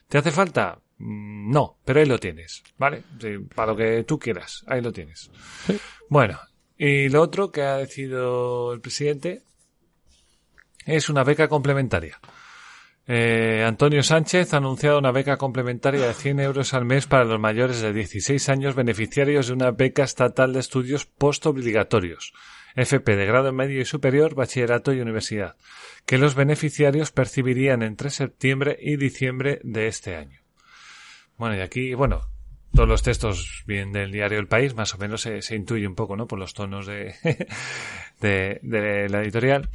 ¿Te 0.09 0.19
hace 0.19 0.31
falta? 0.31 0.79
Mm, 0.99 1.51
no, 1.51 1.79
pero 1.85 2.01
ahí 2.01 2.07
lo 2.07 2.19
tienes, 2.19 2.63
¿vale? 2.77 3.03
para 3.55 3.73
lo 3.73 3.77
que 3.77 4.05
tú 4.05 4.19
quieras, 4.19 4.65
ahí 4.67 4.81
lo 4.81 4.93
tienes. 4.93 5.31
Bueno, 6.09 6.39
y 6.79 7.09
lo 7.09 7.21
otro 7.21 7.51
que 7.51 7.63
ha 7.63 7.77
decidido 7.77 8.73
el 8.73 8.81
presidente 8.81 9.43
es 10.87 11.09
una 11.09 11.25
beca 11.25 11.49
complementaria. 11.49 12.19
Eh, 13.11 13.65
Antonio 13.67 14.03
Sánchez 14.03 14.53
ha 14.53 14.59
anunciado 14.59 14.99
una 14.99 15.13
beca 15.13 15.39
complementaria 15.39 16.07
de 16.07 16.15
100 16.15 16.41
euros 16.41 16.75
al 16.75 16.85
mes 16.85 17.07
para 17.07 17.25
los 17.25 17.41
mayores 17.41 17.81
de 17.81 17.93
16 17.93 18.49
años 18.51 18.75
beneficiarios 18.75 19.49
de 19.49 19.55
una 19.55 19.71
beca 19.71 20.05
estatal 20.05 20.53
de 20.53 20.61
estudios 20.61 21.07
postobligatorios, 21.07 22.35
FP 22.77 23.17
de 23.17 23.27
grado 23.27 23.53
medio 23.53 23.81
y 23.81 23.87
superior, 23.87 24.35
bachillerato 24.35 24.93
y 24.93 25.01
universidad, 25.01 25.57
que 26.05 26.19
los 26.19 26.35
beneficiarios 26.35 27.11
percibirían 27.11 27.83
entre 27.83 28.11
septiembre 28.11 28.79
y 28.79 28.97
diciembre 28.97 29.59
de 29.65 29.87
este 29.89 30.15
año. 30.15 30.41
Bueno, 31.39 31.57
y 31.57 31.61
aquí, 31.61 31.95
bueno, 31.95 32.21
todos 32.75 32.89
los 32.89 33.03
textos 33.03 33.65
vienen 33.67 33.93
del 33.93 34.13
diario 34.13 34.39
El 34.39 34.47
País, 34.47 34.75
más 34.75 34.95
o 34.95 34.99
menos 34.99 35.23
se, 35.23 35.57
intuye 35.57 35.87
un 35.87 35.95
poco, 35.95 36.17
¿no? 36.17 36.27
Por 36.27 36.39
los 36.39 36.55
tonos 36.55 36.87
de, 36.87 37.15
de, 38.21 39.09
la 39.09 39.23
editorial. 39.23 39.69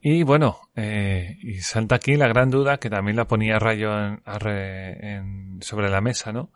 Y 0.00 0.22
bueno, 0.22 0.60
eh, 0.76 1.36
y 1.42 1.60
salta 1.60 1.96
aquí 1.96 2.16
la 2.16 2.28
gran 2.28 2.50
duda 2.50 2.78
que 2.78 2.90
también 2.90 3.16
la 3.16 3.26
ponía 3.26 3.58
Rayo 3.58 3.90
en, 3.96 5.58
sobre 5.60 5.90
la 5.90 6.00
mesa, 6.00 6.32
¿no? 6.32 6.50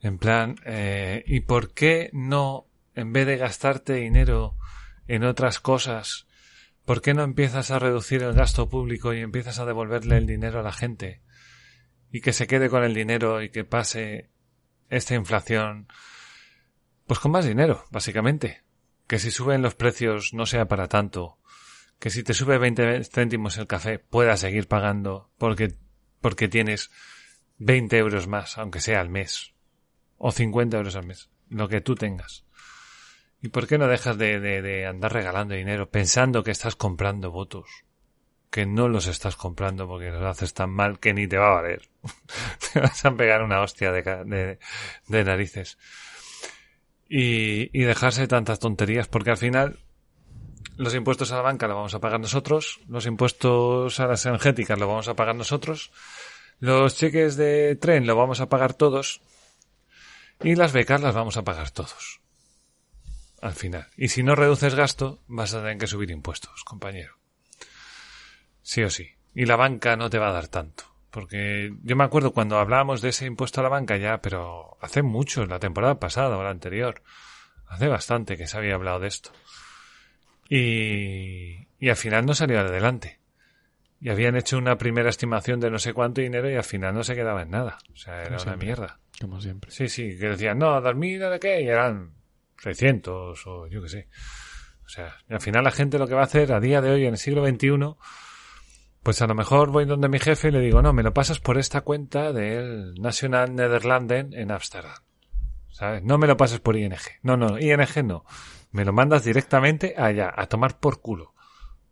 En 0.00 0.18
plan, 0.18 0.56
eh, 0.66 1.24
¿y 1.26 1.40
por 1.40 1.72
qué 1.72 2.10
no, 2.12 2.66
en 2.94 3.12
vez 3.12 3.26
de 3.26 3.38
gastarte 3.38 3.94
dinero 3.94 4.54
en 5.08 5.24
otras 5.24 5.60
cosas, 5.60 6.26
¿por 6.84 7.00
qué 7.00 7.14
no 7.14 7.22
empiezas 7.22 7.70
a 7.70 7.78
reducir 7.78 8.22
el 8.22 8.34
gasto 8.34 8.68
público 8.68 9.14
y 9.14 9.20
empiezas 9.20 9.58
a 9.58 9.64
devolverle 9.64 10.18
el 10.18 10.26
dinero 10.26 10.60
a 10.60 10.62
la 10.62 10.72
gente? 10.72 11.20
Y 12.14 12.20
que 12.20 12.32
se 12.32 12.46
quede 12.46 12.70
con 12.70 12.84
el 12.84 12.94
dinero 12.94 13.42
y 13.42 13.50
que 13.50 13.64
pase 13.64 14.30
esta 14.88 15.16
inflación 15.16 15.88
pues 17.08 17.18
con 17.18 17.32
más 17.32 17.44
dinero, 17.44 17.86
básicamente. 17.90 18.62
Que 19.08 19.18
si 19.18 19.32
suben 19.32 19.62
los 19.62 19.74
precios 19.74 20.32
no 20.32 20.46
sea 20.46 20.68
para 20.68 20.86
tanto. 20.86 21.38
Que 21.98 22.10
si 22.10 22.22
te 22.22 22.32
sube 22.32 22.56
20 22.58 23.02
céntimos 23.02 23.58
el 23.58 23.66
café 23.66 23.98
puedas 23.98 24.38
seguir 24.38 24.68
pagando 24.68 25.32
porque, 25.38 25.74
porque 26.20 26.46
tienes 26.46 26.92
20 27.58 27.98
euros 27.98 28.28
más, 28.28 28.58
aunque 28.58 28.80
sea 28.80 29.00
al 29.00 29.08
mes. 29.08 29.52
O 30.16 30.30
50 30.30 30.76
euros 30.76 30.94
al 30.94 31.06
mes. 31.06 31.30
Lo 31.48 31.68
que 31.68 31.80
tú 31.80 31.96
tengas. 31.96 32.44
¿Y 33.42 33.48
por 33.48 33.66
qué 33.66 33.76
no 33.76 33.88
dejas 33.88 34.16
de, 34.18 34.38
de, 34.38 34.62
de 34.62 34.86
andar 34.86 35.12
regalando 35.12 35.56
dinero 35.56 35.90
pensando 35.90 36.44
que 36.44 36.52
estás 36.52 36.76
comprando 36.76 37.32
votos? 37.32 37.84
Que 38.54 38.66
no 38.66 38.86
los 38.86 39.08
estás 39.08 39.34
comprando 39.34 39.88
porque 39.88 40.12
los 40.12 40.22
haces 40.22 40.54
tan 40.54 40.70
mal 40.70 41.00
que 41.00 41.12
ni 41.12 41.26
te 41.26 41.38
va 41.38 41.48
a 41.48 41.54
valer. 41.60 41.88
te 42.72 42.78
vas 42.78 43.04
a 43.04 43.10
pegar 43.16 43.42
una 43.42 43.60
hostia 43.60 43.90
de, 43.90 44.58
narices. 45.08 45.76
Y, 47.08 47.76
y 47.76 47.82
dejarse 47.82 48.28
tantas 48.28 48.60
tonterías 48.60 49.08
porque 49.08 49.32
al 49.32 49.38
final 49.38 49.80
los 50.76 50.94
impuestos 50.94 51.32
a 51.32 51.36
la 51.36 51.42
banca 51.42 51.66
los 51.66 51.74
vamos 51.74 51.94
a 51.94 51.98
pagar 51.98 52.20
nosotros, 52.20 52.78
los 52.86 53.06
impuestos 53.06 53.98
a 53.98 54.06
las 54.06 54.24
energéticas 54.24 54.78
los 54.78 54.86
vamos 54.86 55.08
a 55.08 55.16
pagar 55.16 55.34
nosotros, 55.34 55.90
los 56.60 56.94
cheques 56.94 57.34
de 57.34 57.74
tren 57.74 58.06
los 58.06 58.16
vamos 58.16 58.38
a 58.38 58.48
pagar 58.48 58.74
todos 58.74 59.20
y 60.44 60.54
las 60.54 60.72
becas 60.72 61.00
las 61.00 61.16
vamos 61.16 61.36
a 61.36 61.42
pagar 61.42 61.72
todos. 61.72 62.20
Al 63.42 63.54
final. 63.54 63.88
Y 63.96 64.10
si 64.10 64.22
no 64.22 64.36
reduces 64.36 64.76
gasto, 64.76 65.24
vas 65.26 65.54
a 65.54 65.58
tener 65.58 65.76
que 65.76 65.88
subir 65.88 66.12
impuestos, 66.12 66.62
compañero. 66.62 67.23
Sí 68.64 68.82
o 68.82 68.90
sí. 68.90 69.10
Y 69.34 69.44
la 69.44 69.54
banca 69.54 69.94
no 69.96 70.10
te 70.10 70.18
va 70.18 70.30
a 70.30 70.32
dar 70.32 70.48
tanto. 70.48 70.84
Porque 71.10 71.72
yo 71.82 71.94
me 71.94 72.02
acuerdo 72.02 72.32
cuando 72.32 72.58
hablábamos 72.58 73.00
de 73.00 73.10
ese 73.10 73.26
impuesto 73.26 73.60
a 73.60 73.62
la 73.62 73.68
banca 73.68 73.96
ya, 73.96 74.20
pero 74.20 74.76
hace 74.80 75.02
mucho, 75.02 75.46
la 75.46 75.60
temporada 75.60 76.00
pasada 76.00 76.36
o 76.36 76.42
la 76.42 76.50
anterior. 76.50 77.02
Hace 77.68 77.86
bastante 77.86 78.36
que 78.36 78.48
se 78.48 78.56
había 78.56 78.74
hablado 78.74 78.98
de 78.98 79.08
esto. 79.08 79.30
Y, 80.48 81.68
y 81.78 81.88
al 81.88 81.96
final 81.96 82.26
no 82.26 82.34
salió 82.34 82.58
adelante. 82.58 83.20
Y 84.00 84.08
habían 84.08 84.36
hecho 84.36 84.58
una 84.58 84.76
primera 84.76 85.10
estimación 85.10 85.60
de 85.60 85.70
no 85.70 85.78
sé 85.78 85.92
cuánto 85.92 86.20
dinero 86.20 86.50
y 86.50 86.56
al 86.56 86.64
final 86.64 86.94
no 86.94 87.04
se 87.04 87.14
quedaba 87.14 87.42
en 87.42 87.50
nada. 87.50 87.78
O 87.92 87.96
sea, 87.96 88.22
era 88.22 88.36
una 88.42 88.56
mierda. 88.56 88.98
Como 89.20 89.40
siempre. 89.40 89.70
Sí, 89.70 89.88
sí, 89.88 90.18
que 90.18 90.30
decían, 90.30 90.58
no, 90.58 90.80
2000 90.80 91.20
de 91.20 91.38
qué, 91.38 91.62
y 91.62 91.68
eran 91.68 92.12
600 92.58 93.46
o 93.46 93.66
yo 93.68 93.82
qué 93.82 93.88
sé. 93.88 94.08
O 94.84 94.88
sea, 94.88 95.16
y 95.28 95.34
al 95.34 95.40
final 95.40 95.64
la 95.64 95.70
gente 95.70 95.98
lo 95.98 96.06
que 96.06 96.14
va 96.14 96.22
a 96.22 96.24
hacer 96.24 96.52
a 96.52 96.60
día 96.60 96.80
de 96.80 96.90
hoy, 96.90 97.06
en 97.06 97.12
el 97.12 97.18
siglo 97.18 97.46
XXI, 97.46 97.68
pues 99.04 99.20
a 99.22 99.26
lo 99.26 99.34
mejor 99.34 99.70
voy 99.70 99.84
donde 99.84 100.08
mi 100.08 100.18
jefe 100.18 100.48
y 100.48 100.50
le 100.50 100.60
digo, 100.60 100.82
no, 100.82 100.92
me 100.92 101.02
lo 101.02 101.12
pasas 101.12 101.38
por 101.38 101.58
esta 101.58 101.82
cuenta 101.82 102.32
del 102.32 102.94
National 102.94 103.54
Netherlanden 103.54 104.32
en 104.32 104.50
Ámsterdam. 104.50 104.96
¿Sabes? 105.68 106.02
No 106.02 106.18
me 106.18 106.26
lo 106.26 106.36
pases 106.36 106.58
por 106.60 106.76
ING. 106.76 106.94
No, 107.22 107.36
no, 107.36 107.58
ING 107.58 108.06
no. 108.06 108.24
Me 108.72 108.84
lo 108.84 108.92
mandas 108.92 109.24
directamente 109.24 109.94
allá, 109.96 110.32
a 110.34 110.46
tomar 110.46 110.80
por 110.80 111.00
culo. 111.00 111.34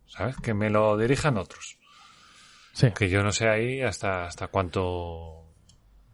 ¿Sabes? 0.06 0.36
Que 0.38 0.54
me 0.54 0.70
lo 0.70 0.96
dirijan 0.96 1.36
otros. 1.36 1.78
Sí. 2.72 2.90
Que 2.92 3.08
yo 3.10 3.22
no 3.22 3.30
sé 3.30 3.48
ahí 3.48 3.82
hasta, 3.82 4.24
hasta 4.24 4.48
cuánto 4.48 5.48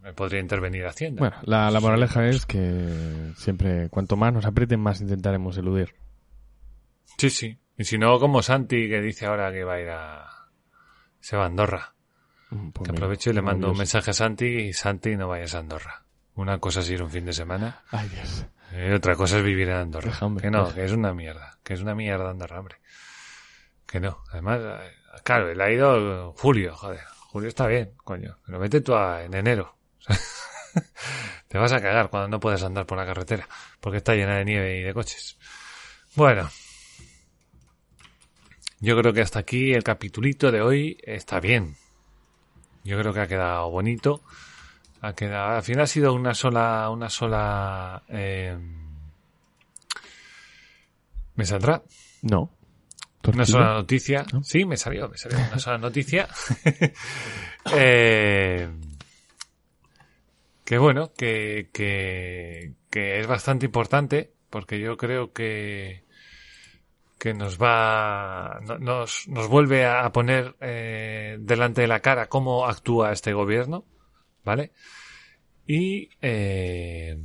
me 0.00 0.12
podría 0.14 0.40
intervenir 0.40 0.84
Hacienda. 0.86 1.20
Bueno, 1.20 1.36
la, 1.44 1.70
la 1.70 1.78
moraleja 1.80 2.26
es 2.26 2.44
que 2.44 3.32
siempre, 3.36 3.88
cuanto 3.88 4.16
más 4.16 4.32
nos 4.32 4.46
aprieten, 4.46 4.80
más 4.80 5.00
intentaremos 5.00 5.56
eludir. 5.58 5.94
Sí, 7.18 7.30
sí. 7.30 7.56
Y 7.76 7.84
si 7.84 7.98
no, 7.98 8.18
como 8.18 8.42
Santi, 8.42 8.88
que 8.88 9.00
dice 9.00 9.26
ahora 9.26 9.52
que 9.52 9.62
va 9.62 9.74
a 9.74 9.80
ir 9.80 9.90
a... 9.90 10.37
Se 11.28 11.36
va 11.36 11.42
a 11.42 11.46
Andorra. 11.46 11.92
Mm, 12.48 12.70
pues 12.70 12.88
Que 12.88 12.96
aprovecho 12.96 13.28
y 13.28 13.34
le 13.34 13.42
mando 13.42 13.70
un 13.70 13.76
mensaje 13.76 14.12
a 14.12 14.14
Santi 14.14 14.46
y 14.46 14.72
Santi 14.72 15.14
no 15.14 15.28
vayas 15.28 15.54
a 15.54 15.58
Andorra. 15.58 16.04
Una 16.36 16.58
cosa 16.58 16.80
es 16.80 16.88
ir 16.88 17.02
un 17.02 17.10
fin 17.10 17.26
de 17.26 17.34
semana 17.34 17.82
Ay, 17.90 18.08
Dios. 18.08 18.46
y 18.72 18.92
otra 18.92 19.14
cosa 19.14 19.36
es 19.36 19.44
vivir 19.44 19.68
en 19.68 19.76
Andorra. 19.76 20.10
Que 20.40 20.50
no, 20.50 20.64
deja. 20.64 20.74
que 20.74 20.84
es 20.86 20.92
una 20.92 21.12
mierda. 21.12 21.58
Que 21.62 21.74
es 21.74 21.82
una 21.82 21.94
mierda 21.94 22.30
Andorra, 22.30 22.60
hombre. 22.60 22.76
Que 23.86 24.00
no. 24.00 24.22
Además, 24.32 24.60
eh, 24.62 24.90
claro, 25.22 25.50
él 25.50 25.60
ha 25.60 25.70
ido 25.70 26.32
julio, 26.38 26.74
joder. 26.74 27.00
Julio 27.30 27.48
está 27.50 27.66
bien, 27.66 27.92
coño. 28.04 28.38
Pero 28.46 28.58
vete 28.58 28.80
tú 28.80 28.94
a- 28.94 29.22
en 29.22 29.34
enero. 29.34 29.76
Te 31.48 31.58
vas 31.58 31.72
a 31.72 31.80
cagar 31.82 32.08
cuando 32.08 32.28
no 32.28 32.40
puedes 32.40 32.62
andar 32.62 32.86
por 32.86 32.96
la 32.96 33.04
carretera. 33.04 33.46
Porque 33.80 33.98
está 33.98 34.14
llena 34.14 34.36
de 34.36 34.46
nieve 34.46 34.78
y 34.78 34.82
de 34.82 34.94
coches. 34.94 35.38
Bueno. 36.14 36.48
Yo 38.80 38.96
creo 38.96 39.12
que 39.12 39.20
hasta 39.20 39.40
aquí 39.40 39.72
el 39.72 39.82
capitulito 39.82 40.52
de 40.52 40.60
hoy 40.60 40.98
está 41.02 41.40
bien. 41.40 41.76
Yo 42.84 42.98
creo 42.98 43.12
que 43.12 43.20
ha 43.20 43.26
quedado 43.26 43.70
bonito. 43.70 44.22
Ha 45.00 45.14
quedado, 45.14 45.56
al 45.56 45.62
final 45.62 45.82
ha 45.82 45.86
sido 45.86 46.12
una 46.12 46.34
sola, 46.34 46.88
una 46.90 47.08
sola, 47.08 48.02
eh, 48.08 48.56
¿me 51.34 51.44
saldrá? 51.44 51.82
No. 52.22 52.50
Una 53.26 53.44
sola 53.44 53.74
noticia. 53.74 54.24
¿No? 54.32 54.42
Sí, 54.42 54.64
me 54.64 54.76
salió, 54.76 55.08
me 55.08 55.18
salió 55.18 55.38
una 55.38 55.58
sola 55.58 55.78
noticia. 55.78 56.28
Eh, 57.74 58.66
que 60.64 60.78
bueno, 60.78 61.12
que, 61.12 61.68
que, 61.70 62.72
que 62.88 63.20
es 63.20 63.26
bastante 63.26 63.66
importante 63.66 64.32
porque 64.48 64.80
yo 64.80 64.96
creo 64.96 65.34
que, 65.34 66.04
que 67.18 67.34
nos 67.34 67.58
va, 67.58 68.60
no- 68.62 68.78
nos, 68.78 69.26
nos 69.28 69.48
vuelve 69.48 69.84
a 69.86 70.10
poner 70.12 70.56
eh, 70.60 71.36
delante 71.40 71.80
de 71.82 71.88
la 71.88 72.00
cara 72.00 72.28
cómo 72.28 72.66
actúa 72.66 73.12
este 73.12 73.32
gobierno, 73.32 73.84
¿vale? 74.44 74.72
Y, 75.66 76.10
eh, 76.22 77.16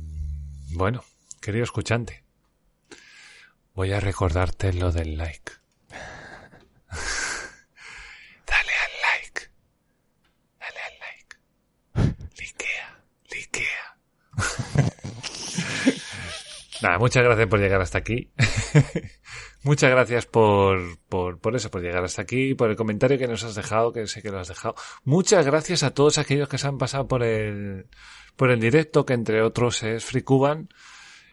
bueno, 0.72 1.02
querido 1.40 1.64
escuchante, 1.64 2.24
voy 3.74 3.92
a 3.92 4.00
recordarte 4.00 4.72
lo 4.72 4.90
del 4.92 5.16
like. 5.16 5.52
Dale 8.46 8.72
al 8.84 8.92
like. 9.02 9.50
Dale 10.60 10.80
al 10.86 10.98
like. 11.00 11.36
Likea. 12.36 12.88
Likea. 13.30 13.96
Muchas 16.98 17.24
gracias 17.24 17.48
por 17.48 17.60
llegar 17.60 17.80
hasta 17.80 17.98
aquí. 17.98 18.30
muchas 19.62 19.90
gracias 19.90 20.26
por, 20.26 20.98
por, 21.08 21.38
por 21.40 21.56
eso, 21.56 21.70
por 21.70 21.82
llegar 21.82 22.04
hasta 22.04 22.22
aquí, 22.22 22.54
por 22.54 22.70
el 22.70 22.76
comentario 22.76 23.18
que 23.18 23.26
nos 23.26 23.44
has 23.44 23.54
dejado, 23.54 23.92
que 23.92 24.06
sé 24.06 24.22
que 24.22 24.30
lo 24.30 24.38
has 24.38 24.48
dejado. 24.48 24.74
Muchas 25.04 25.44
gracias 25.46 25.82
a 25.82 25.92
todos 25.92 26.18
aquellos 26.18 26.48
que 26.48 26.58
se 26.58 26.66
han 26.66 26.78
pasado 26.78 27.08
por 27.08 27.22
el, 27.22 27.86
por 28.36 28.50
el 28.50 28.60
directo, 28.60 29.04
que 29.04 29.14
entre 29.14 29.42
otros 29.42 29.82
es 29.82 30.04
Free 30.04 30.22
Cuban 30.22 30.68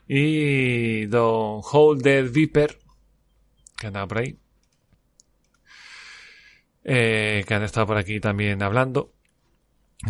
y 0.08 1.06
Don 1.06 1.62
Hold 1.64 2.02
Dead 2.02 2.30
Viper, 2.32 2.80
que 3.78 3.88
andaba 3.88 4.08
por 4.08 4.20
ahí 4.20 4.38
eh, 6.84 7.43
que 7.47 7.54
han 7.54 7.64
estado 7.64 7.88
por 7.88 7.97
aquí 7.97 8.20
también 8.20 8.62
hablando. 8.64 9.14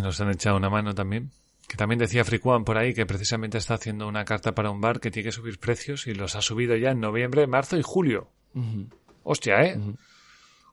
Nos 0.00 0.20
han 0.20 0.30
echado 0.30 0.56
una 0.56 0.70
mano 0.70 0.94
también. 0.94 1.30
Que 1.68 1.76
también 1.76 1.98
decía 1.98 2.24
Fricuan 2.24 2.64
por 2.64 2.76
ahí 2.76 2.92
que 2.92 3.06
precisamente 3.06 3.58
está 3.58 3.74
haciendo 3.74 4.06
una 4.06 4.24
carta 4.24 4.54
para 4.54 4.70
un 4.70 4.80
bar 4.80 5.00
que 5.00 5.10
tiene 5.10 5.28
que 5.28 5.32
subir 5.32 5.58
precios 5.58 6.06
y 6.06 6.14
los 6.14 6.34
ha 6.34 6.42
subido 6.42 6.76
ya 6.76 6.90
en 6.90 7.00
noviembre, 7.00 7.46
marzo 7.46 7.76
y 7.76 7.82
julio. 7.82 8.30
Hostia, 9.22 9.62
¿eh? 9.62 9.80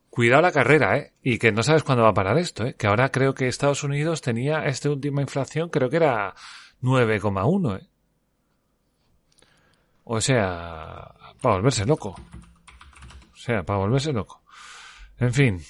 Cuidado 0.09 0.41
la 0.41 0.51
carrera, 0.51 0.97
¿eh? 0.97 1.13
Y 1.21 1.37
que 1.37 1.51
no 1.51 1.63
sabes 1.63 1.83
cuándo 1.83 2.03
va 2.03 2.09
a 2.09 2.13
parar 2.13 2.37
esto, 2.37 2.65
¿eh? 2.65 2.75
Que 2.75 2.87
ahora 2.87 3.09
creo 3.09 3.33
que 3.33 3.47
Estados 3.47 3.83
Unidos 3.83 4.21
tenía 4.21 4.65
esta 4.65 4.89
última 4.89 5.21
inflación, 5.21 5.69
creo 5.69 5.89
que 5.89 5.97
era 5.97 6.33
9,1, 6.81 7.79
¿eh? 7.79 7.87
O 10.03 10.19
sea, 10.19 11.13
para 11.39 11.55
volverse 11.55 11.85
loco. 11.85 12.15
O 13.31 13.35
sea, 13.35 13.63
para 13.63 13.79
volverse 13.79 14.11
loco. 14.11 14.41
En 15.19 15.33
fin. 15.33 15.61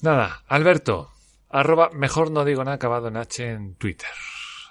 Nada, 0.00 0.42
Alberto, 0.48 1.13
arroba 1.54 1.90
mejor 1.90 2.30
no 2.30 2.44
digo 2.44 2.64
nada 2.64 2.74
acabado 2.74 3.08
en 3.08 3.16
H 3.16 3.48
en 3.48 3.74
Twitter. 3.76 4.10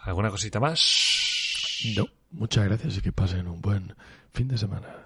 ¿Alguna 0.04 0.30
cosita 0.30 0.60
más? 0.60 1.82
No. 1.96 2.06
Muchas 2.32 2.66
gracias 2.66 2.98
y 2.98 3.02
que 3.02 3.12
pasen 3.12 3.48
un 3.48 3.62
buen 3.62 3.96
fin 4.32 4.48
de 4.50 4.58
semana. 4.58 5.02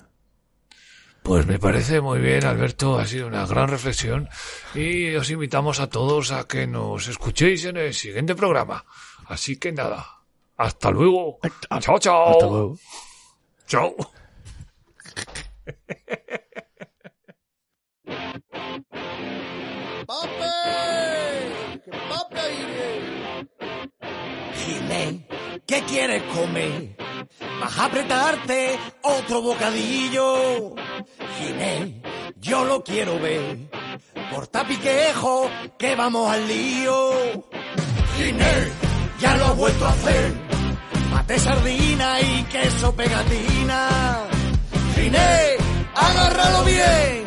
Pues 1.21 1.45
me 1.45 1.59
parece 1.59 2.01
muy 2.01 2.19
bien, 2.19 2.45
Alberto. 2.45 2.97
Ha 2.97 3.05
sido 3.05 3.27
una 3.27 3.45
gran 3.45 3.67
reflexión. 3.67 4.29
Y 4.73 5.13
os 5.15 5.29
invitamos 5.29 5.79
a 5.79 5.89
todos 5.89 6.31
a 6.31 6.47
que 6.47 6.65
nos 6.65 7.07
escuchéis 7.09 7.65
en 7.65 7.77
el 7.77 7.93
siguiente 7.93 8.33
programa. 8.33 8.85
Así 9.25 9.57
que 9.57 9.71
nada. 9.71 10.23
Hasta 10.55 10.89
luego. 10.89 11.39
Chao, 11.79 11.99
chao. 11.99 12.29
Hasta 12.31 12.45
luego. 12.45 12.77
Chao. 13.67 13.95
Ginés, 24.55 25.21
¿qué 25.65 25.81
quieres 25.83 26.23
comer? 26.23 26.97
Vas 27.61 27.77
a 27.77 27.85
apretarte 27.85 28.77
otro 29.03 29.41
bocadillo. 29.41 30.75
Ginés, 31.37 31.93
yo 32.37 32.65
lo 32.65 32.83
quiero 32.83 33.17
ver. 33.19 33.69
Por 34.31 34.47
tapiquejo, 34.47 35.49
que 35.77 35.95
vamos 35.95 36.29
al 36.29 36.45
lío. 36.45 37.11
Ginés, 38.17 38.71
ya 39.19 39.37
lo 39.37 39.45
has 39.45 39.55
vuelto 39.55 39.85
a 39.85 39.89
hacer. 39.89 40.33
Mate 41.11 41.39
sardina 41.39 42.19
y 42.19 42.43
queso 42.43 42.93
pegatina. 42.93 44.27
Ginés, 44.93 45.57
agárralo 45.95 46.65
bien. 46.65 47.23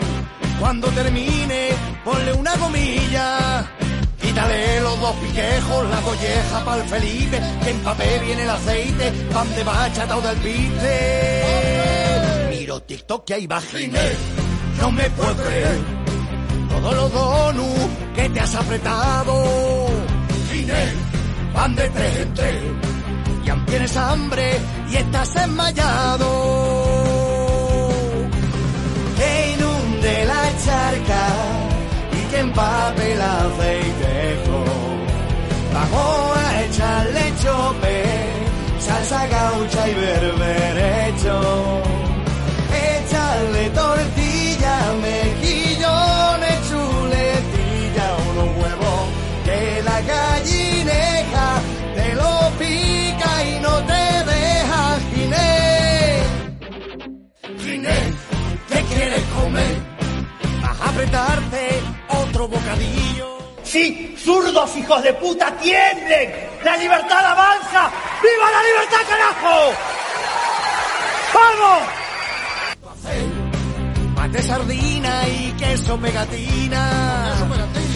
Cuando 0.58 0.88
termine, 0.88 1.70
ponle 2.04 2.32
una 2.34 2.54
gomilla. 2.56 3.79
Quítale 4.30 4.80
los 4.80 5.00
dos 5.00 5.16
piquejos, 5.16 5.90
la 5.90 6.00
colleja 6.02 6.64
pa'l 6.64 6.82
Felipe, 6.84 7.40
que 7.64 7.70
en 7.70 7.80
papel 7.80 8.20
viene 8.24 8.44
el 8.44 8.50
aceite, 8.50 9.10
pan 9.32 9.52
de 9.56 9.64
bacha, 9.64 10.06
todo 10.06 10.20
del 10.20 10.36
piste. 10.36 11.42
Miro 12.50 12.80
TikTok 12.80 13.24
que 13.24 13.34
hay 13.34 13.48
Ginés, 13.72 14.18
no 14.80 14.92
me 14.92 15.10
puedo 15.10 15.34
creer. 15.34 15.78
Todos 16.68 16.94
los 16.94 17.12
donuts 17.12 17.88
que 18.14 18.28
te 18.28 18.38
has 18.38 18.54
apretado. 18.54 19.88
Ginés, 20.52 20.94
van 21.52 21.74
de 21.74 21.88
tres 21.88 22.16
en 22.20 22.34
tres. 22.34 22.62
Ya 23.44 23.64
tienes 23.66 23.96
hambre 23.96 24.60
y 24.92 24.96
estás 24.96 25.34
enmayado. 25.34 26.28
Que 29.16 29.56
inunde 29.58 30.24
la 30.24 30.42
charca 30.64 31.19
en 32.40 32.52
papel 32.52 33.20
aceitejo. 33.20 34.60
Vamos 35.74 36.38
a 36.44 36.62
echarle 36.64 37.24
chope, 37.42 37.96
salsa 38.78 39.26
gaucha 39.26 39.88
y 39.88 39.94
berberecho. 39.94 41.36
Echarle 42.92 43.64
tortilla, 43.70 44.76
mejillones, 45.08 46.56
chuletilla, 46.68 48.06
unos 48.30 48.48
huevos 48.58 49.02
que 49.46 49.82
la 49.88 49.98
gallineja 50.12 51.48
te 51.96 52.14
lo 52.20 52.32
pica 52.58 53.30
y 53.50 53.60
no 53.66 53.74
te 53.90 54.04
deja, 54.32 54.82
Ginés. 55.12 56.26
Ginés, 57.62 58.14
¿qué 58.70 58.80
quieres 58.90 59.24
comer? 59.36 59.74
Vas 60.62 60.80
a 60.80 60.88
apretarte 60.90 61.89
Sí, 63.62 64.16
zurdos 64.18 64.76
hijos 64.76 65.02
de 65.02 65.12
puta, 65.14 65.52
tiemblen. 65.58 66.32
La 66.64 66.76
libertad 66.76 67.24
avanza. 67.24 67.90
¡Viva 68.22 68.50
la 68.50 68.62
libertad, 68.62 68.98
carajo! 69.08 69.72
¡Vamos! 71.34 71.88
Mate 74.16 74.42
sardina 74.42 75.28
y 75.28 75.52
queso 75.58 75.96
megatina. 75.98 77.34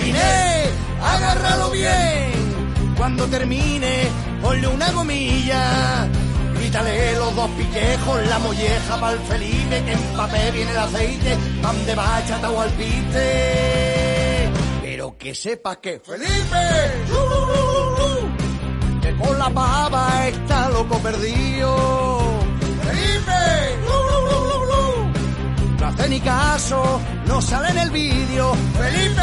Giné, 0.01 0.65
agárralo 1.03 1.71
bien. 1.71 2.95
Cuando 2.97 3.27
termine, 3.27 4.09
ponle 4.41 4.69
una 4.69 4.93
gomilla. 4.93 6.09
Grítale 6.55 7.16
los 7.16 7.35
dos 7.35 7.51
piquejos, 7.51 8.27
la 8.27 8.39
molleja 8.39 8.97
pa'l 9.01 9.19
Felipe, 9.29 9.83
que 9.85 9.93
en 9.93 10.16
papel 10.16 10.53
viene 10.53 10.71
el 10.71 10.79
aceite, 10.79 11.37
pan 11.61 11.87
de 11.87 11.95
bachata 11.95 12.51
o 12.51 12.61
alpiste. 12.61 14.03
Pero 15.05 15.18
que 15.18 15.35
sepa 15.35 15.76
que 15.82 16.01
Felipe, 16.01 16.64
que 19.02 19.16
con 19.16 19.39
la 19.39 19.51
pava 19.51 20.28
está 20.28 20.70
loco 20.70 20.98
perdido. 21.01 22.40
Felipe, 22.85 23.43
no 25.78 25.86
hace 25.86 26.09
ni 26.09 26.20
caso, 26.20 27.01
no 27.26 27.43
sale 27.43 27.68
en 27.68 27.78
el 27.81 27.90
vídeo. 27.90 28.55
Felipe, 28.78 29.22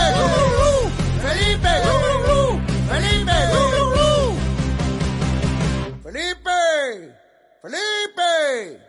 Felipe, 1.23 1.69
Felipe, 2.91 3.31
Felipe, 6.03 6.59
Felipe, 7.63 8.79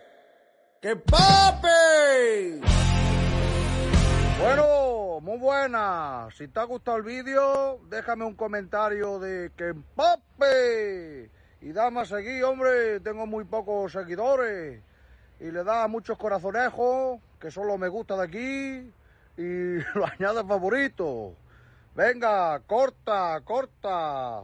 que 0.82 0.96
pape. 0.96 2.60
Bueno, 4.42 5.01
muy 5.32 5.40
buena. 5.40 6.28
Si 6.36 6.46
te 6.46 6.60
ha 6.60 6.64
gustado 6.64 6.98
el 6.98 7.04
vídeo, 7.04 7.80
déjame 7.88 8.26
un 8.26 8.34
comentario 8.34 9.18
de 9.18 9.50
que 9.56 9.68
empape. 9.68 11.30
Y 11.62 11.72
dame 11.72 12.00
a 12.00 12.04
seguir, 12.04 12.44
hombre, 12.44 13.00
tengo 13.00 13.26
muy 13.26 13.44
pocos 13.44 13.92
seguidores. 13.92 14.82
Y 15.40 15.50
le 15.50 15.64
da 15.64 15.88
muchos 15.88 16.18
corazonejos, 16.18 17.18
que 17.40 17.50
solo 17.50 17.78
me 17.78 17.88
gusta 17.88 18.14
de 18.18 18.24
aquí. 18.24 18.92
Y 19.42 19.78
lo 19.98 20.04
añade 20.06 20.44
favorito. 20.44 21.32
Venga, 21.94 22.60
corta, 22.66 23.40
corta. 23.42 24.42